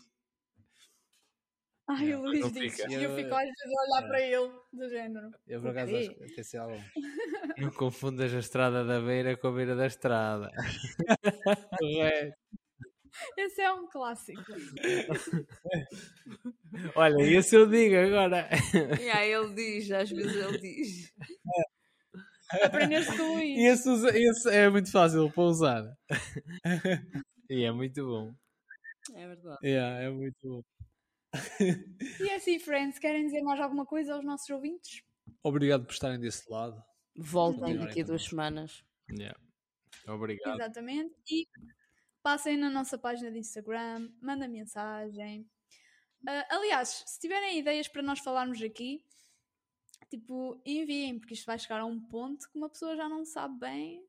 Ai, 1.90 2.14
o 2.14 2.22
Luís 2.22 2.52
diz. 2.54 2.80
E 2.80 2.94
eu 2.94 3.16
fico 3.16 3.34
às 3.34 3.44
vezes 3.44 3.78
a 3.78 3.82
olhar 3.84 4.04
É. 4.04 4.08
para 4.08 4.22
ele, 4.22 4.52
do 4.74 4.90
género. 4.90 5.32
Eu 5.48 5.62
por 5.62 5.72
acaso 5.72 5.96
acho 5.96 6.16
que 6.36 6.44
sido 6.44 6.62
algum. 6.62 6.80
Não 7.58 7.72
confundas 7.72 8.34
a 8.34 8.40
estrada 8.40 8.86
da 8.86 9.02
beira 9.02 9.36
com 9.36 9.48
a 9.48 9.52
beira 9.52 9.76
da 9.76 9.88
estrada. 9.88 10.50
Correto. 11.80 12.38
Esse 13.36 13.62
é 13.62 13.74
um 13.74 13.88
clássico. 13.88 14.40
Olha, 16.96 17.22
esse 17.24 17.56
eu 17.56 17.68
digo 17.68 17.96
agora. 17.96 18.48
Yeah, 19.00 19.26
ele 19.26 19.54
diz, 19.56 19.92
às 19.92 20.10
vezes 20.10 20.36
ele 20.36 20.58
diz. 20.60 21.12
Aprendeste 22.64 23.18
com 23.18 23.24
o 23.24 23.34
Luís. 23.36 23.58
E 23.58 23.66
esse, 23.66 23.90
esse 24.16 24.50
é 24.50 24.70
muito 24.70 24.92
fácil 24.92 25.30
para 25.32 25.44
usar. 25.44 25.84
E 27.50 27.64
é 27.64 27.72
muito 27.72 28.06
bom. 28.06 28.34
É 29.16 29.28
verdade. 29.28 29.58
Yeah, 29.68 30.04
é 30.04 30.10
muito 30.10 30.38
bom. 30.48 30.62
E 32.20 32.30
é 32.30 32.36
assim, 32.36 32.60
friends, 32.60 32.98
querem 32.98 33.26
dizer 33.26 33.42
mais 33.42 33.60
alguma 33.60 33.86
coisa 33.86 34.16
aos 34.16 34.26
nossos 34.26 34.50
ouvintes? 34.50 35.04
Obrigado 35.44 35.86
por 35.86 35.94
estarem 35.94 36.20
desse 36.20 36.50
lado. 36.52 36.84
Voltem 37.16 37.78
daqui 37.78 38.02
a 38.02 38.06
duas 38.06 38.24
semanas. 38.24 38.84
Yeah. 39.10 39.40
Obrigado. 40.08 40.56
Exatamente. 40.56 41.16
E 41.30 41.48
passem 42.24 42.58
na 42.58 42.70
nossa 42.70 42.98
página 42.98 43.32
de 43.32 43.40
Instagram, 43.40 44.12
mandem 44.22 44.50
mensagem. 44.50 45.50
Ah, 46.28 46.48
aliás, 46.50 47.04
se 47.06 47.20
tiverem 47.20 47.60
ideias 47.60 47.88
para 47.88 48.02
nós 48.02 48.20
falarmos 48.20 48.62
aqui, 48.62 49.06
tipo, 50.10 50.62
enviem, 50.66 51.20
porque 51.20 51.34
isto 51.34 51.46
vai 51.46 51.60
chegar 51.60 51.82
a 51.82 51.86
um 51.86 52.00
ponto 52.00 52.50
que 52.50 52.58
uma 52.58 52.70
pessoa 52.70 52.96
já 52.96 53.08
não 53.08 53.24
sabe 53.24 53.60
bem 53.60 54.06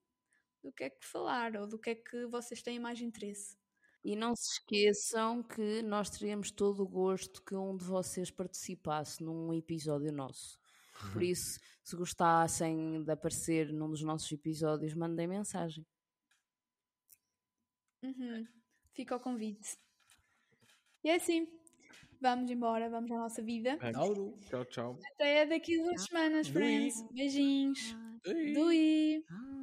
do 0.62 0.72
que 0.72 0.84
é 0.84 0.90
que 0.90 1.04
falar 1.04 1.56
ou 1.56 1.66
do 1.66 1.78
que 1.78 1.90
é 1.90 1.94
que 1.94 2.26
vocês 2.26 2.62
têm 2.62 2.78
mais 2.78 3.00
interesse. 3.00 3.56
E 4.02 4.16
não 4.16 4.34
se 4.34 4.52
esqueçam 4.52 5.42
que 5.42 5.82
nós 5.82 6.08
teríamos 6.08 6.50
todo 6.50 6.82
o 6.82 6.88
gosto 6.88 7.42
que 7.42 7.54
um 7.54 7.76
de 7.76 7.84
vocês 7.84 8.30
participasse 8.30 9.22
num 9.22 9.52
episódio 9.52 10.10
nosso. 10.12 10.58
Por 11.12 11.22
isso, 11.22 11.58
se 11.82 11.96
gostassem 11.96 13.02
de 13.02 13.10
aparecer 13.10 13.72
num 13.72 13.90
dos 13.90 14.02
nossos 14.02 14.30
episódios, 14.32 14.94
mandem 14.94 15.26
mensagem. 15.26 15.86
Uhum. 18.02 18.46
Fica 18.92 19.16
o 19.16 19.20
convite. 19.20 19.78
E 21.04 21.10
é 21.10 21.16
assim. 21.16 21.46
Vamos 22.20 22.50
embora, 22.50 22.90
vamos 22.90 23.10
à 23.12 23.16
nossa 23.16 23.42
vida. 23.42 23.78
Tchau, 24.48 24.64
tchau. 24.66 24.98
Até 25.14 25.46
daqui 25.46 25.80
a 25.80 25.82
duas 25.82 26.04
semanas, 26.04 26.48
friends. 26.48 27.02
Beijinhos. 27.12 27.96
Dui. 28.54 29.24
Ah. 29.30 29.59